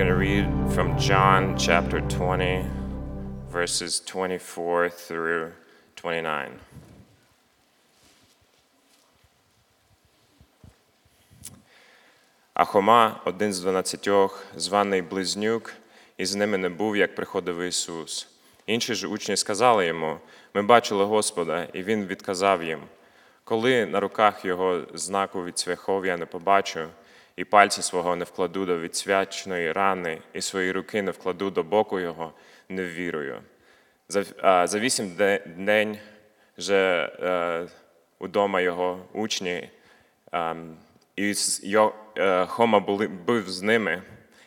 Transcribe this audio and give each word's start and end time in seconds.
going 0.00 0.08
to 0.08 0.16
read 0.16 0.48
from 0.72 0.98
John 0.98 1.58
chapter 1.58 2.00
20, 2.00 2.64
verses 3.50 4.00
24 4.00 4.88
through 4.88 5.52
29. 5.96 6.52
А 12.54 12.64
Хома, 12.64 13.20
один 13.24 13.52
з 13.52 13.60
дванадцятьох, 13.60 14.44
званий 14.56 15.02
Близнюк, 15.02 15.72
і 16.16 16.26
з 16.26 16.34
ними 16.34 16.58
не 16.58 16.68
був, 16.68 16.96
як 16.96 17.14
приходив 17.14 17.60
Ісус. 17.60 18.28
Інші 18.66 18.94
ж 18.94 19.06
учні 19.06 19.36
сказали 19.36 19.86
йому: 19.86 20.18
Ми 20.54 20.62
бачили 20.62 21.04
Господа, 21.04 21.68
і 21.72 21.82
Він 21.82 22.06
відказав 22.06 22.62
їм: 22.62 22.80
Коли 23.44 23.86
на 23.86 24.00
руках 24.00 24.44
його 24.44 24.82
знаку 24.94 25.44
від 25.44 25.58
цвяхов 25.58 26.06
я 26.06 26.16
не 26.16 26.26
побачу, 26.26 26.88
і 27.40 27.44
пальця 27.44 27.82
свого 27.82 28.16
не 28.16 28.24
вкладу 28.24 28.66
до 28.66 28.78
відсвячної 28.78 29.72
рани, 29.72 30.18
і 30.32 30.40
свої 30.40 30.72
руки 30.72 31.02
не 31.02 31.10
вкладу 31.10 31.50
до 31.50 31.62
боку 31.62 32.00
його, 32.00 32.32
не 32.68 32.84
ввірую. 32.84 33.40
За, 34.08 34.24
а, 34.42 34.66
за 34.66 34.78
вісім 34.78 35.14
де- 35.18 35.42
день 35.46 35.98
же 36.58 36.76
е, 37.22 37.66
удома 38.18 38.60
його 38.60 39.06
учні, 39.12 39.70
ем, 40.32 40.76
і 41.16 41.34
його, 41.62 41.94
е, 42.16 42.46
Хома 42.46 42.80
були, 42.80 43.08
був 43.08 43.50
з 43.50 43.62
ними. 43.62 44.02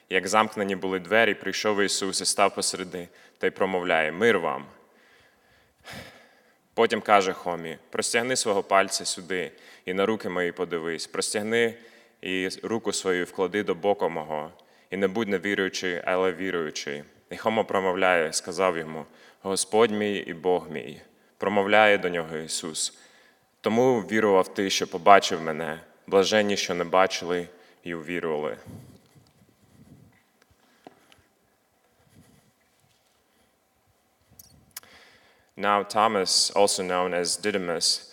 Як 0.09 0.27
замкнені 0.27 0.75
були 0.75 0.99
двері, 0.99 1.33
прийшов 1.33 1.81
Ісус 1.81 2.21
і 2.21 2.25
став 2.25 2.55
посереди 2.55 3.07
та 3.38 3.47
й 3.47 3.52
промовляє: 3.52 4.11
Мир 4.11 4.39
вам. 4.39 4.66
Потім 6.73 7.02
каже 7.02 7.33
Хомі: 7.33 7.77
простягни 7.89 8.35
свого 8.35 8.63
пальця 8.63 9.05
сюди 9.05 9.52
і 9.85 9.94
на 9.94 10.05
руки 10.05 10.30
мої 10.30 10.52
подивись, 10.52 11.07
простягни 11.07 11.73
і 12.23 12.49
руку 12.63 12.93
свою 12.93 13.25
вклади 13.25 13.63
до 13.63 13.75
боку 13.75 14.09
мого, 14.09 14.52
і 14.89 14.97
не 14.97 15.07
будь 15.07 15.27
невіруючий, 15.27 16.02
але 16.05 16.31
віруючий. 16.31 17.03
І 17.29 17.38
Хома 17.38 17.63
промовляє, 17.63 18.33
сказав 18.33 18.77
йому: 18.77 19.05
Господь 19.41 19.91
мій 19.91 20.16
і 20.16 20.33
Бог 20.33 20.71
мій. 20.71 21.01
Промовляє 21.38 21.97
до 21.97 22.09
нього 22.09 22.38
Ісус. 22.38 22.97
Тому 23.61 23.99
вірував 23.99 24.53
ти, 24.53 24.69
що 24.69 24.88
побачив 24.88 25.41
мене, 25.41 25.79
блаженні, 26.07 26.57
що 26.57 26.73
не 26.73 26.83
бачили 26.83 27.47
і 27.83 27.94
увірували. 27.95 28.57
Now, 35.57 35.85
Thomas, 35.95 36.51
also 36.55 36.83
known 36.83 37.13
as 37.13 37.38
Didymus, 37.45 38.12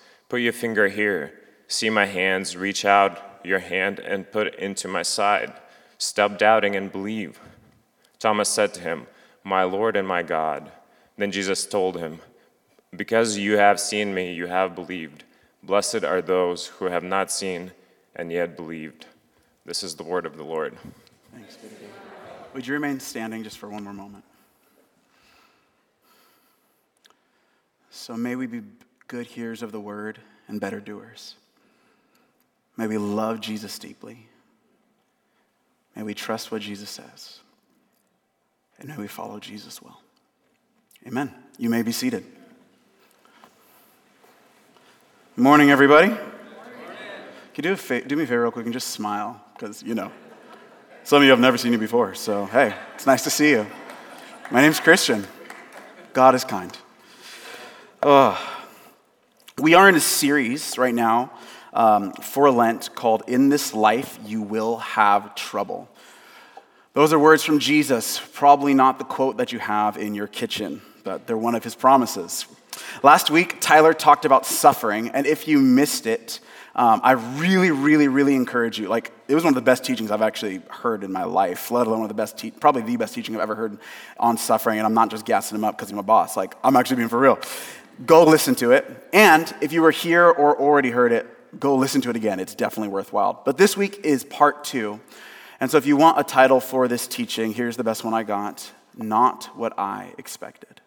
Put 0.31 0.39
your 0.39 0.53
finger 0.53 0.87
here. 0.87 1.33
See 1.67 1.89
my 1.89 2.05
hands. 2.05 2.55
Reach 2.55 2.85
out 2.85 3.41
your 3.43 3.59
hand 3.59 3.99
and 3.99 4.31
put 4.31 4.47
it 4.47 4.55
into 4.55 4.87
my 4.87 5.01
side. 5.01 5.51
Stop 5.97 6.37
doubting 6.37 6.73
and 6.73 6.89
believe. 6.89 7.37
Thomas 8.17 8.47
said 8.47 8.73
to 8.75 8.79
him, 8.79 9.07
My 9.43 9.63
Lord 9.63 9.97
and 9.97 10.07
my 10.07 10.23
God. 10.23 10.71
Then 11.17 11.33
Jesus 11.33 11.65
told 11.65 11.97
him, 11.97 12.21
Because 12.95 13.37
you 13.37 13.57
have 13.57 13.77
seen 13.77 14.13
me, 14.13 14.31
you 14.31 14.45
have 14.45 14.73
believed. 14.73 15.25
Blessed 15.63 16.05
are 16.05 16.21
those 16.21 16.67
who 16.67 16.85
have 16.85 17.03
not 17.03 17.29
seen 17.29 17.73
and 18.15 18.31
yet 18.31 18.55
believed. 18.55 19.07
This 19.65 19.83
is 19.83 19.97
the 19.97 20.03
word 20.03 20.25
of 20.25 20.37
the 20.37 20.45
Lord. 20.45 20.77
Thanks, 21.33 21.57
baby. 21.57 21.75
Would 22.53 22.65
you 22.65 22.73
remain 22.73 23.01
standing 23.01 23.43
just 23.43 23.57
for 23.57 23.67
one 23.67 23.83
more 23.83 23.91
moment? 23.91 24.23
So 27.89 28.15
may 28.15 28.37
we 28.37 28.47
be 28.47 28.61
good 29.11 29.27
hearers 29.27 29.61
of 29.61 29.73
the 29.73 29.79
word 29.79 30.19
and 30.47 30.61
better 30.61 30.79
doers. 30.79 31.35
May 32.77 32.87
we 32.87 32.97
love 32.97 33.41
Jesus 33.41 33.77
deeply. 33.77 34.25
May 35.97 36.03
we 36.03 36.13
trust 36.13 36.49
what 36.49 36.61
Jesus 36.61 36.89
says. 36.89 37.41
And 38.79 38.87
may 38.87 38.95
we 38.95 39.09
follow 39.09 39.37
Jesus 39.37 39.81
well. 39.81 39.99
Amen. 41.05 41.29
You 41.57 41.69
may 41.69 41.81
be 41.81 41.91
seated. 41.91 42.23
Good 45.35 45.41
morning, 45.43 45.71
everybody. 45.71 46.07
Can 46.07 46.17
you 47.57 47.63
do, 47.63 47.73
a 47.73 47.75
fa- 47.75 48.07
do 48.07 48.15
me 48.15 48.23
a 48.23 48.27
favor 48.27 48.43
real 48.43 48.51
quick 48.51 48.63
and 48.63 48.71
just 48.71 48.91
smile? 48.91 49.43
Because, 49.53 49.83
you 49.83 49.93
know, 49.93 50.09
some 51.03 51.17
of 51.17 51.23
you 51.25 51.31
have 51.31 51.39
never 51.41 51.57
seen 51.57 51.73
you 51.73 51.77
before, 51.77 52.15
so 52.15 52.45
hey, 52.45 52.73
it's 52.95 53.05
nice 53.05 53.25
to 53.25 53.29
see 53.29 53.49
you. 53.49 53.67
My 54.51 54.61
name's 54.61 54.79
Christian. 54.79 55.27
God 56.13 56.33
is 56.33 56.45
kind. 56.45 56.77
Uh, 58.01 58.37
we 59.61 59.75
are 59.75 59.87
in 59.87 59.93
a 59.93 59.99
series 59.99 60.79
right 60.79 60.93
now 60.93 61.31
um, 61.71 62.13
for 62.13 62.49
Lent 62.49 62.95
called 62.95 63.21
In 63.27 63.49
This 63.49 63.75
Life 63.75 64.17
You 64.25 64.41
Will 64.41 64.77
Have 64.77 65.35
Trouble. 65.35 65.87
Those 66.93 67.13
are 67.13 67.19
words 67.19 67.43
from 67.43 67.59
Jesus, 67.59 68.19
probably 68.33 68.73
not 68.73 68.97
the 68.97 69.05
quote 69.05 69.37
that 69.37 69.51
you 69.51 69.59
have 69.59 69.97
in 69.97 70.15
your 70.15 70.25
kitchen, 70.25 70.81
but 71.03 71.27
they're 71.27 71.37
one 71.37 71.53
of 71.53 71.63
his 71.63 71.75
promises. 71.75 72.47
Last 73.03 73.29
week, 73.29 73.61
Tyler 73.61 73.93
talked 73.93 74.25
about 74.25 74.47
suffering, 74.47 75.09
and 75.09 75.27
if 75.27 75.47
you 75.47 75.59
missed 75.59 76.07
it, 76.07 76.39
um, 76.73 77.01
I 77.03 77.11
really, 77.11 77.69
really, 77.69 78.07
really 78.07 78.33
encourage 78.33 78.79
you. 78.79 78.87
Like, 78.87 79.11
it 79.27 79.35
was 79.35 79.43
one 79.43 79.51
of 79.51 79.55
the 79.55 79.61
best 79.61 79.83
teachings 79.83 80.09
I've 80.09 80.21
actually 80.21 80.61
heard 80.69 81.03
in 81.03 81.11
my 81.11 81.25
life, 81.25 81.69
let 81.69 81.85
alone 81.85 81.99
one 81.99 82.09
of 82.09 82.15
the 82.15 82.21
best, 82.21 82.37
te- 82.37 82.51
probably 82.51 82.81
the 82.81 82.95
best 82.95 83.13
teaching 83.13 83.35
I've 83.35 83.41
ever 83.41 83.55
heard 83.55 83.77
on 84.17 84.37
suffering. 84.37 84.79
And 84.79 84.85
I'm 84.85 84.93
not 84.93 85.11
just 85.11 85.25
gassing 85.25 85.57
him 85.57 85.65
up 85.65 85.75
because 85.75 85.89
he's 85.89 85.95
my 85.95 86.01
boss. 86.01 86.37
Like, 86.37 86.55
I'm 86.63 86.77
actually 86.77 86.97
being 86.97 87.09
for 87.09 87.19
real. 87.19 87.39
Go 88.05 88.23
listen 88.23 88.55
to 88.55 88.71
it. 88.71 89.09
And 89.13 89.53
if 89.61 89.71
you 89.71 89.81
were 89.81 89.91
here 89.91 90.25
or 90.25 90.59
already 90.59 90.89
heard 90.89 91.11
it, 91.11 91.27
go 91.59 91.75
listen 91.75 92.01
to 92.01 92.09
it 92.09 92.15
again. 92.15 92.39
It's 92.39 92.55
definitely 92.55 92.89
worthwhile. 92.89 93.41
But 93.45 93.57
this 93.57 93.75
week 93.77 94.01
is 94.03 94.23
part 94.23 94.63
two. 94.63 94.99
And 95.59 95.69
so 95.69 95.77
if 95.77 95.85
you 95.85 95.97
want 95.97 96.19
a 96.19 96.23
title 96.23 96.59
for 96.59 96.87
this 96.87 97.07
teaching, 97.07 97.53
here's 97.53 97.77
the 97.77 97.83
best 97.83 98.03
one 98.03 98.13
I 98.13 98.23
got 98.23 98.71
Not 98.97 99.45
What 99.55 99.77
I 99.77 100.13
Expected. 100.17 100.81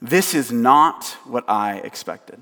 This 0.00 0.34
is 0.34 0.50
not 0.50 1.04
what 1.24 1.44
I 1.48 1.78
expected. 1.78 2.40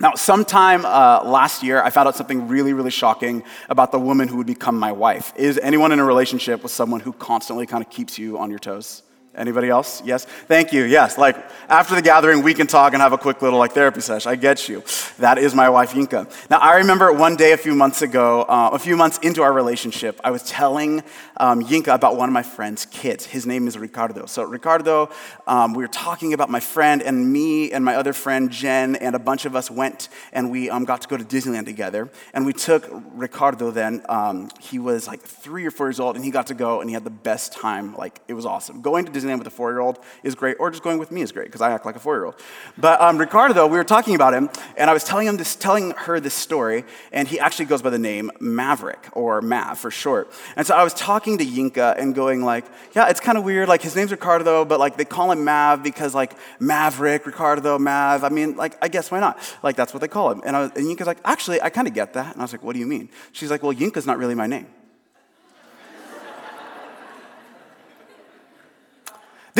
Now, 0.00 0.14
sometime 0.14 0.86
uh, 0.86 1.22
last 1.24 1.62
year, 1.62 1.82
I 1.82 1.90
found 1.90 2.08
out 2.08 2.16
something 2.16 2.48
really, 2.48 2.72
really 2.72 2.90
shocking 2.90 3.42
about 3.68 3.92
the 3.92 3.98
woman 3.98 4.28
who 4.28 4.38
would 4.38 4.46
become 4.46 4.78
my 4.78 4.92
wife. 4.92 5.32
Is 5.36 5.58
anyone 5.58 5.92
in 5.92 5.98
a 5.98 6.04
relationship 6.04 6.62
with 6.62 6.72
someone 6.72 7.00
who 7.00 7.12
constantly 7.12 7.66
kind 7.66 7.84
of 7.84 7.90
keeps 7.90 8.18
you 8.18 8.38
on 8.38 8.48
your 8.48 8.58
toes? 8.58 9.02
Anybody 9.32 9.68
else? 9.68 10.02
Yes? 10.04 10.24
Thank 10.24 10.72
you. 10.72 10.82
Yes. 10.82 11.16
Like 11.16 11.36
after 11.68 11.94
the 11.94 12.02
gathering, 12.02 12.42
we 12.42 12.52
can 12.52 12.66
talk 12.66 12.94
and 12.94 13.00
have 13.00 13.12
a 13.12 13.18
quick 13.18 13.40
little 13.42 13.60
like 13.60 13.70
therapy 13.70 14.00
session. 14.00 14.28
I 14.28 14.34
get 14.34 14.68
you. 14.68 14.82
That 15.18 15.38
is 15.38 15.54
my 15.54 15.70
wife, 15.70 15.92
Yinka. 15.92 16.50
Now, 16.50 16.58
I 16.58 16.78
remember 16.78 17.12
one 17.12 17.36
day 17.36 17.52
a 17.52 17.56
few 17.56 17.76
months 17.76 18.02
ago, 18.02 18.42
uh, 18.42 18.70
a 18.72 18.78
few 18.78 18.96
months 18.96 19.18
into 19.18 19.42
our 19.42 19.52
relationship, 19.52 20.20
I 20.24 20.32
was 20.32 20.42
telling 20.42 21.04
um, 21.36 21.62
Yinka 21.62 21.94
about 21.94 22.16
one 22.16 22.28
of 22.28 22.32
my 22.32 22.42
friend's 22.42 22.86
kids. 22.86 23.24
His 23.24 23.46
name 23.46 23.68
is 23.68 23.78
Ricardo. 23.78 24.26
So, 24.26 24.42
Ricardo, 24.42 25.10
um, 25.46 25.74
we 25.74 25.84
were 25.84 25.88
talking 25.88 26.32
about 26.32 26.50
my 26.50 26.60
friend 26.60 27.00
and 27.00 27.32
me 27.32 27.70
and 27.70 27.84
my 27.84 27.94
other 27.94 28.12
friend, 28.12 28.50
Jen, 28.50 28.96
and 28.96 29.14
a 29.14 29.20
bunch 29.20 29.44
of 29.44 29.54
us 29.54 29.70
went 29.70 30.08
and 30.32 30.50
we 30.50 30.70
um, 30.70 30.84
got 30.84 31.02
to 31.02 31.08
go 31.08 31.16
to 31.16 31.24
Disneyland 31.24 31.66
together. 31.66 32.10
And 32.34 32.44
we 32.46 32.52
took 32.52 32.88
Ricardo 33.14 33.70
then. 33.70 34.02
Um, 34.08 34.50
he 34.60 34.80
was 34.80 35.06
like 35.06 35.20
three 35.20 35.64
or 35.64 35.70
four 35.70 35.86
years 35.86 36.00
old 36.00 36.16
and 36.16 36.24
he 36.24 36.32
got 36.32 36.48
to 36.48 36.54
go 36.54 36.80
and 36.80 36.90
he 36.90 36.94
had 36.94 37.04
the 37.04 37.10
best 37.10 37.52
time. 37.52 37.94
Like, 37.94 38.18
it 38.26 38.34
was 38.34 38.44
awesome. 38.44 38.82
Going 38.82 39.04
to 39.04 39.19
with 39.24 39.46
a 39.46 39.50
four 39.50 39.70
year 39.70 39.80
old 39.80 39.98
is 40.22 40.34
great, 40.34 40.56
or 40.58 40.70
just 40.70 40.82
going 40.82 40.98
with 40.98 41.10
me 41.10 41.22
is 41.22 41.32
great 41.32 41.46
because 41.46 41.60
I 41.60 41.70
act 41.72 41.86
like 41.86 41.96
a 41.96 42.00
four 42.00 42.16
year 42.16 42.24
old. 42.24 42.36
But 42.78 43.00
um, 43.00 43.18
Ricardo, 43.18 43.54
though, 43.54 43.66
we 43.66 43.76
were 43.76 43.84
talking 43.84 44.14
about 44.14 44.34
him, 44.34 44.50
and 44.76 44.90
I 44.90 44.92
was 44.92 45.04
telling 45.04 45.26
him 45.26 45.36
this, 45.36 45.56
telling 45.56 45.92
her 45.92 46.20
this 46.20 46.34
story, 46.34 46.84
and 47.12 47.28
he 47.28 47.38
actually 47.38 47.66
goes 47.66 47.82
by 47.82 47.90
the 47.90 47.98
name 47.98 48.30
Maverick 48.40 49.08
or 49.12 49.40
Mav 49.40 49.78
for 49.78 49.90
short. 49.90 50.32
And 50.56 50.66
so 50.66 50.74
I 50.74 50.84
was 50.84 50.94
talking 50.94 51.38
to 51.38 51.44
Yinka 51.44 51.98
and 51.98 52.14
going 52.14 52.44
like, 52.44 52.64
yeah, 52.94 53.08
it's 53.08 53.20
kind 53.20 53.36
of 53.36 53.44
weird. 53.44 53.68
Like 53.68 53.82
his 53.82 53.94
name's 53.96 54.10
Ricardo, 54.10 54.44
though, 54.44 54.64
but 54.64 54.80
like 54.80 54.96
they 54.96 55.04
call 55.04 55.30
him 55.30 55.44
Mav 55.44 55.82
because 55.82 56.14
like 56.14 56.34
Maverick, 56.58 57.26
Ricardo, 57.26 57.78
Mav. 57.78 58.24
I 58.24 58.28
mean, 58.28 58.56
like 58.56 58.76
I 58.82 58.88
guess 58.88 59.10
why 59.10 59.20
not? 59.20 59.38
Like 59.62 59.76
that's 59.76 59.92
what 59.92 60.00
they 60.00 60.08
call 60.08 60.30
him. 60.30 60.42
And, 60.44 60.56
I 60.56 60.60
was, 60.62 60.70
and 60.76 60.86
Yinka's 60.86 61.06
like, 61.06 61.20
actually, 61.24 61.60
I 61.60 61.70
kind 61.70 61.86
of 61.86 61.94
get 61.94 62.14
that. 62.14 62.32
And 62.32 62.40
I 62.40 62.44
was 62.44 62.52
like, 62.52 62.62
what 62.62 62.74
do 62.74 62.78
you 62.78 62.86
mean? 62.86 63.08
She's 63.32 63.50
like, 63.50 63.62
well, 63.62 63.74
Yinka's 63.74 64.06
not 64.06 64.18
really 64.18 64.34
my 64.34 64.46
name. 64.46 64.66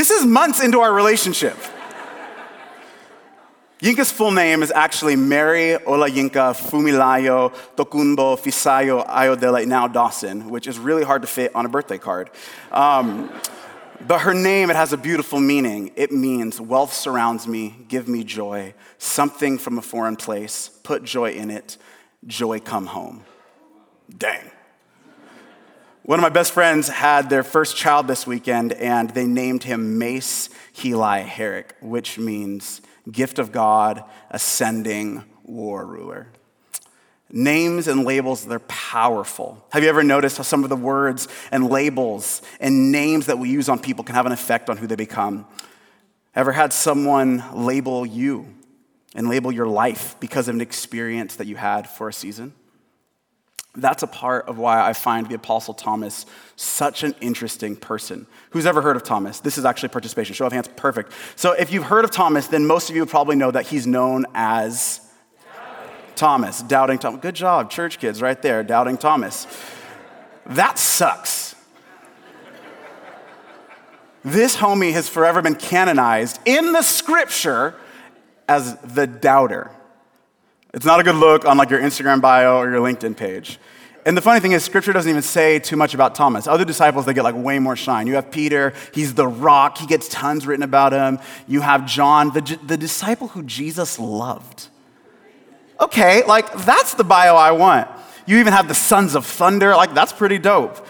This 0.01 0.11
is 0.11 0.25
months 0.25 0.63
into 0.63 0.81
our 0.81 0.95
relationship. 0.95 1.55
Yinka's 3.81 4.11
full 4.11 4.31
name 4.31 4.63
is 4.63 4.71
actually 4.71 5.15
Mary 5.15 5.77
Olayinka 5.77 6.57
Fumilayo 6.57 7.53
Tokunbo 7.77 8.39
Fisayo 8.39 9.07
Ayodele 9.07 9.67
now 9.67 9.89
Dawson, 9.89 10.49
which 10.49 10.67
is 10.67 10.79
really 10.79 11.05
hard 11.05 11.21
to 11.21 11.29
fit 11.29 11.55
on 11.55 11.67
a 11.67 11.69
birthday 11.69 11.99
card. 11.99 12.31
Um, 12.73 13.31
but 14.07 14.21
her 14.21 14.33
name, 14.33 14.71
it 14.71 14.77
has 14.77 14.95
a 14.95 14.97
beautiful 14.97 15.39
meaning. 15.39 15.93
It 15.97 16.13
means 16.13 16.59
wealth 16.59 16.95
surrounds 16.95 17.47
me, 17.47 17.77
give 17.89 18.09
me 18.09 18.25
joy, 18.25 18.73
something 18.97 19.59
from 19.59 19.77
a 19.77 19.83
foreign 19.83 20.17
place, 20.17 20.71
put 20.83 21.05
joy 21.05 21.33
in 21.33 21.51
it, 21.51 21.77
joy 22.27 22.59
come 22.59 22.87
home. 22.87 23.25
Dang. 24.17 24.51
One 26.03 26.19
of 26.19 26.23
my 26.23 26.31
best 26.31 26.53
friends 26.53 26.89
had 26.89 27.29
their 27.29 27.43
first 27.43 27.77
child 27.77 28.09
this 28.09 28.27
weekend, 28.27 28.73
and 28.73 29.11
they 29.11 29.27
named 29.27 29.65
him 29.65 29.99
Mace 29.99 30.49
Heli 30.75 31.23
Herrick, 31.23 31.77
which 31.83 32.19
means 32.19 32.81
gift 33.11 33.39
of 33.39 33.53
God, 33.53 34.03
ascending 34.31 35.25
war 35.45 35.85
ruler. 35.85 36.29
Names 37.31 37.87
and 37.87 38.05
labels, 38.05 38.47
they're 38.47 38.61
powerful. 38.61 39.65
Have 39.73 39.83
you 39.83 39.91
ever 39.91 40.03
noticed 40.03 40.39
how 40.39 40.43
some 40.43 40.65
of 40.65 40.71
the 40.71 40.77
words 40.77 41.29
and 41.53 41.69
labels 41.69 42.41
and 42.61 42.91
names 42.91 43.27
that 43.27 43.39
we 43.39 43.51
use 43.51 43.69
on 43.69 43.79
people 43.79 44.03
can 44.03 44.15
have 44.15 44.27
an 44.27 44.33
effect 44.33 44.71
on 44.71 44.79
who 44.79 44.87
they 44.87 44.97
become? 44.97 45.47
Ever 46.35 46.53
had 46.53 46.73
someone 46.73 47.45
label 47.53 48.07
you 48.07 48.53
and 49.15 49.29
label 49.29 49.53
your 49.53 49.67
life 49.67 50.17
because 50.19 50.49
of 50.49 50.55
an 50.55 50.61
experience 50.63 51.37
that 51.37 51.47
you 51.47 51.57
had 51.57 51.89
for 51.89 52.09
a 52.09 52.13
season? 52.13 52.55
That's 53.77 54.03
a 54.03 54.07
part 54.09 54.47
of 54.47 54.59
why 54.59 54.85
I 54.85 54.93
find 54.93 55.29
the 55.29 55.37
Apostle 55.37 55.75
Thomas 55.75 56.27
such 56.57 57.05
an 57.05 57.15
interesting 57.21 57.77
person. 57.77 58.27
Who's 58.51 58.67
ever 58.67 58.83
heard 58.83 58.97
of 58.97 59.05
Thomas? 59.05 59.39
This 59.39 59.59
is 59.59 59.65
actually 59.65 59.91
participation. 59.91 60.35
Show 60.35 60.47
of 60.47 60.53
hands, 60.53 60.69
perfect. 60.75 61.13
So 61.37 61.53
if 61.53 61.73
you've 61.73 61.85
heard 61.85 62.05
of 62.05 62.11
Thomas, 62.11 62.49
then 62.49 62.67
most 62.67 62.91
of 62.91 62.97
you 62.97 63.07
probably 63.07 63.37
know 63.37 63.53
that 63.53 63.67
he's 63.67 63.87
known 63.87 64.27
as 64.35 65.01
Thomas, 66.17 66.63
doubting 66.63 66.99
Thomas. 66.99 67.21
Good 67.21 67.37
job, 67.37 67.71
church 67.71 67.99
kids, 67.99 68.21
right 68.21 68.41
there, 68.43 68.65
doubting 68.65 68.99
Thomas. 68.99 69.47
That 70.47 70.79
sucks. 70.79 71.55
This 74.25 74.57
homie 74.57 74.93
has 74.93 75.09
forever 75.09 75.41
been 75.41 75.55
canonized 75.55 76.41
in 76.45 76.73
the 76.73 76.83
scripture 76.83 77.75
as 78.49 78.77
the 78.81 79.07
doubter. 79.07 79.71
It's 80.73 80.87
not 80.87 81.01
a 81.01 81.03
good 81.03 81.17
look 81.17 81.45
on 81.45 81.57
like 81.57 81.71
your 81.71 81.81
Instagram 81.81 82.21
bio 82.21 82.59
or 82.59 82.71
your 82.71 82.81
LinkedIn 82.81 83.17
page. 83.17 83.59
And 84.07 84.17
the 84.17 84.23
funny 84.23 84.41
thing 84.41 84.53
is, 84.53 84.65
scripture 84.65 84.93
doesn't 84.93 85.11
even 85.11 85.23
say 85.23 85.59
too 85.59 85.77
much 85.77 85.93
about 85.93 86.15
Thomas. 86.15 86.47
Other 86.47 86.65
disciples, 86.65 87.05
they 87.05 87.13
get 87.13 87.25
like 87.25 87.35
way 87.35 87.59
more 87.59 87.77
shine. 87.77 88.07
You 88.07 88.15
have 88.15 88.31
Peter, 88.31 88.73
he's 88.95 89.15
the 89.15 89.27
rock, 89.27 89.79
he 89.79 89.87
gets 89.87 90.09
tons 90.09 90.47
written 90.47 90.63
about 90.63 90.93
him. 90.93 91.19
You 91.47 91.61
have 91.61 91.87
John, 91.87 92.33
the, 92.33 92.59
the 92.67 92.77
disciple 92.77 93.29
who 93.29 93.43
Jesus 93.43 93.99
loved. 93.99 94.69
Okay, 95.81 96.25
like 96.25 96.53
that's 96.65 96.95
the 96.95 97.05
bio 97.05 97.37
I 97.37 97.53
want. 97.53 97.89
You 98.27 98.39
even 98.39 98.53
have 98.53 98.69
the 98.69 98.75
sons 98.75 99.15
of 99.15 99.27
thunder, 99.27 99.75
like 99.75 99.93
that's 99.93 100.13
pretty 100.13 100.39
dope. 100.39 100.87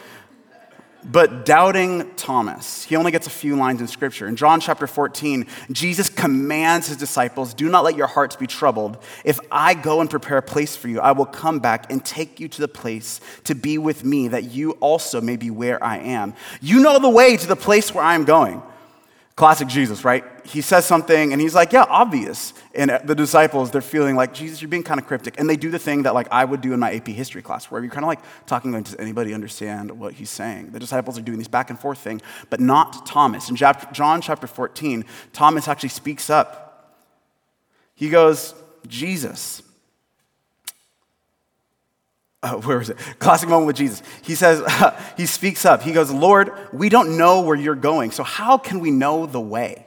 But 1.04 1.46
doubting 1.46 2.10
Thomas, 2.16 2.84
he 2.84 2.94
only 2.94 3.10
gets 3.10 3.26
a 3.26 3.30
few 3.30 3.56
lines 3.56 3.80
in 3.80 3.88
scripture. 3.88 4.26
In 4.26 4.36
John 4.36 4.60
chapter 4.60 4.86
14, 4.86 5.46
Jesus 5.72 6.10
commands 6.10 6.88
his 6.88 6.98
disciples, 6.98 7.54
Do 7.54 7.70
not 7.70 7.84
let 7.84 7.96
your 7.96 8.06
hearts 8.06 8.36
be 8.36 8.46
troubled. 8.46 8.98
If 9.24 9.40
I 9.50 9.74
go 9.74 10.00
and 10.00 10.10
prepare 10.10 10.38
a 10.38 10.42
place 10.42 10.76
for 10.76 10.88
you, 10.88 11.00
I 11.00 11.12
will 11.12 11.26
come 11.26 11.58
back 11.58 11.90
and 11.90 12.04
take 12.04 12.38
you 12.38 12.48
to 12.48 12.60
the 12.60 12.68
place 12.68 13.20
to 13.44 13.54
be 13.54 13.78
with 13.78 14.04
me, 14.04 14.28
that 14.28 14.44
you 14.44 14.72
also 14.72 15.20
may 15.20 15.36
be 15.36 15.50
where 15.50 15.82
I 15.82 15.98
am. 15.98 16.34
You 16.60 16.80
know 16.80 16.98
the 16.98 17.08
way 17.08 17.36
to 17.36 17.46
the 17.46 17.56
place 17.56 17.94
where 17.94 18.04
I 18.04 18.14
am 18.14 18.24
going. 18.24 18.62
Classic 19.40 19.68
Jesus, 19.68 20.04
right? 20.04 20.22
He 20.44 20.60
says 20.60 20.84
something 20.84 21.32
and 21.32 21.40
he's 21.40 21.54
like, 21.54 21.72
yeah, 21.72 21.86
obvious. 21.88 22.52
And 22.74 22.90
the 23.04 23.14
disciples, 23.14 23.70
they're 23.70 23.80
feeling 23.80 24.14
like, 24.14 24.34
Jesus, 24.34 24.60
you're 24.60 24.68
being 24.68 24.82
kind 24.82 25.00
of 25.00 25.06
cryptic. 25.06 25.40
And 25.40 25.48
they 25.48 25.56
do 25.56 25.70
the 25.70 25.78
thing 25.78 26.02
that 26.02 26.12
like 26.12 26.28
I 26.30 26.44
would 26.44 26.60
do 26.60 26.74
in 26.74 26.78
my 26.78 26.92
AP 26.92 27.06
history 27.08 27.40
class, 27.40 27.70
where 27.70 27.80
you're 27.80 27.90
kind 27.90 28.04
of 28.04 28.08
like 28.08 28.20
talking, 28.44 28.70
like, 28.70 28.84
does 28.84 28.96
anybody 28.98 29.32
understand 29.32 29.92
what 29.98 30.12
he's 30.12 30.28
saying? 30.28 30.72
The 30.72 30.78
disciples 30.78 31.16
are 31.16 31.22
doing 31.22 31.38
this 31.38 31.48
back 31.48 31.70
and 31.70 31.80
forth 31.80 32.00
thing, 32.00 32.20
but 32.50 32.60
not 32.60 33.06
Thomas. 33.06 33.48
In 33.48 33.56
John 33.56 34.20
chapter 34.20 34.46
14, 34.46 35.06
Thomas 35.32 35.68
actually 35.68 35.88
speaks 35.88 36.28
up. 36.28 37.00
He 37.94 38.10
goes, 38.10 38.54
Jesus, 38.86 39.62
uh, 42.42 42.54
where 42.62 42.80
is 42.80 42.90
it? 42.90 42.96
Classic 43.18 43.48
moment 43.48 43.66
with 43.66 43.76
Jesus. 43.76 44.02
He 44.22 44.34
says, 44.34 44.60
uh, 44.60 45.00
he 45.16 45.26
speaks 45.26 45.64
up. 45.64 45.82
He 45.82 45.92
goes, 45.92 46.10
Lord, 46.10 46.52
we 46.72 46.88
don't 46.88 47.16
know 47.16 47.42
where 47.42 47.56
you're 47.56 47.74
going, 47.74 48.10
so 48.10 48.22
how 48.22 48.58
can 48.58 48.80
we 48.80 48.90
know 48.90 49.26
the 49.26 49.40
way? 49.40 49.86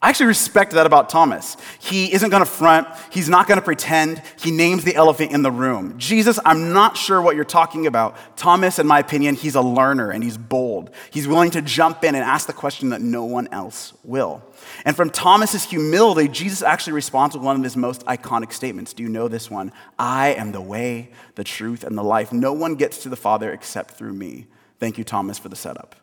I 0.00 0.10
actually 0.10 0.26
respect 0.26 0.72
that 0.72 0.86
about 0.86 1.08
Thomas. 1.08 1.56
He 1.80 2.12
isn't 2.12 2.30
going 2.30 2.44
to 2.44 2.48
front, 2.48 2.86
he's 3.10 3.28
not 3.28 3.48
going 3.48 3.58
to 3.58 3.64
pretend. 3.64 4.22
He 4.40 4.52
names 4.52 4.84
the 4.84 4.94
elephant 4.94 5.32
in 5.32 5.42
the 5.42 5.50
room. 5.50 5.98
Jesus, 5.98 6.38
I'm 6.44 6.72
not 6.72 6.96
sure 6.96 7.20
what 7.20 7.34
you're 7.34 7.44
talking 7.44 7.88
about. 7.88 8.16
Thomas, 8.36 8.78
in 8.78 8.86
my 8.86 9.00
opinion, 9.00 9.34
he's 9.34 9.56
a 9.56 9.60
learner 9.60 10.12
and 10.12 10.22
he's 10.22 10.38
bold. 10.38 10.92
He's 11.10 11.26
willing 11.26 11.50
to 11.50 11.62
jump 11.62 12.04
in 12.04 12.14
and 12.14 12.22
ask 12.22 12.46
the 12.46 12.52
question 12.52 12.90
that 12.90 13.00
no 13.00 13.24
one 13.24 13.48
else 13.48 13.92
will. 14.04 14.40
And 14.84 14.94
from 14.94 15.10
Thomas's 15.10 15.64
humility, 15.64 16.28
Jesus 16.28 16.62
actually 16.62 16.92
responds 16.92 17.34
with 17.34 17.44
one 17.44 17.56
of 17.56 17.64
his 17.64 17.76
most 17.76 18.06
iconic 18.06 18.52
statements. 18.52 18.92
Do 18.92 19.02
you 19.02 19.08
know 19.08 19.26
this 19.26 19.50
one? 19.50 19.72
I 19.98 20.28
am 20.34 20.52
the 20.52 20.60
way, 20.60 21.10
the 21.34 21.44
truth, 21.44 21.82
and 21.82 21.98
the 21.98 22.04
life. 22.04 22.32
No 22.32 22.52
one 22.52 22.76
gets 22.76 23.02
to 23.02 23.08
the 23.08 23.16
Father 23.16 23.52
except 23.52 23.94
through 23.94 24.12
me. 24.12 24.46
Thank 24.78 24.96
you, 24.96 25.02
Thomas, 25.02 25.40
for 25.40 25.48
the 25.48 25.56
setup. 25.56 25.96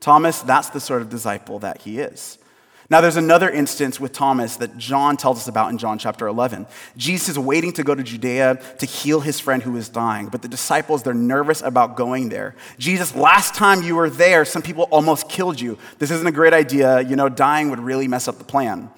Thomas, 0.00 0.42
that's 0.42 0.70
the 0.70 0.80
sort 0.80 1.02
of 1.02 1.08
disciple 1.08 1.60
that 1.60 1.82
he 1.82 2.00
is. 2.00 2.38
Now, 2.90 3.02
there's 3.02 3.16
another 3.16 3.50
instance 3.50 4.00
with 4.00 4.12
Thomas 4.12 4.56
that 4.56 4.78
John 4.78 5.18
tells 5.18 5.36
us 5.36 5.46
about 5.46 5.70
in 5.70 5.76
John 5.76 5.98
chapter 5.98 6.26
11. 6.26 6.66
Jesus 6.96 7.28
is 7.28 7.38
waiting 7.38 7.70
to 7.74 7.84
go 7.84 7.94
to 7.94 8.02
Judea 8.02 8.58
to 8.78 8.86
heal 8.86 9.20
his 9.20 9.38
friend 9.38 9.62
who 9.62 9.76
is 9.76 9.90
dying, 9.90 10.28
but 10.28 10.40
the 10.40 10.48
disciples, 10.48 11.02
they're 11.02 11.12
nervous 11.12 11.60
about 11.60 11.96
going 11.96 12.30
there. 12.30 12.56
Jesus, 12.78 13.14
last 13.14 13.54
time 13.54 13.82
you 13.82 13.94
were 13.94 14.08
there, 14.08 14.46
some 14.46 14.62
people 14.62 14.84
almost 14.84 15.28
killed 15.28 15.60
you. 15.60 15.76
This 15.98 16.10
isn't 16.10 16.26
a 16.26 16.32
great 16.32 16.54
idea. 16.54 17.02
You 17.02 17.14
know, 17.14 17.28
dying 17.28 17.68
would 17.68 17.80
really 17.80 18.08
mess 18.08 18.26
up 18.26 18.38
the 18.38 18.44
plan. 18.44 18.90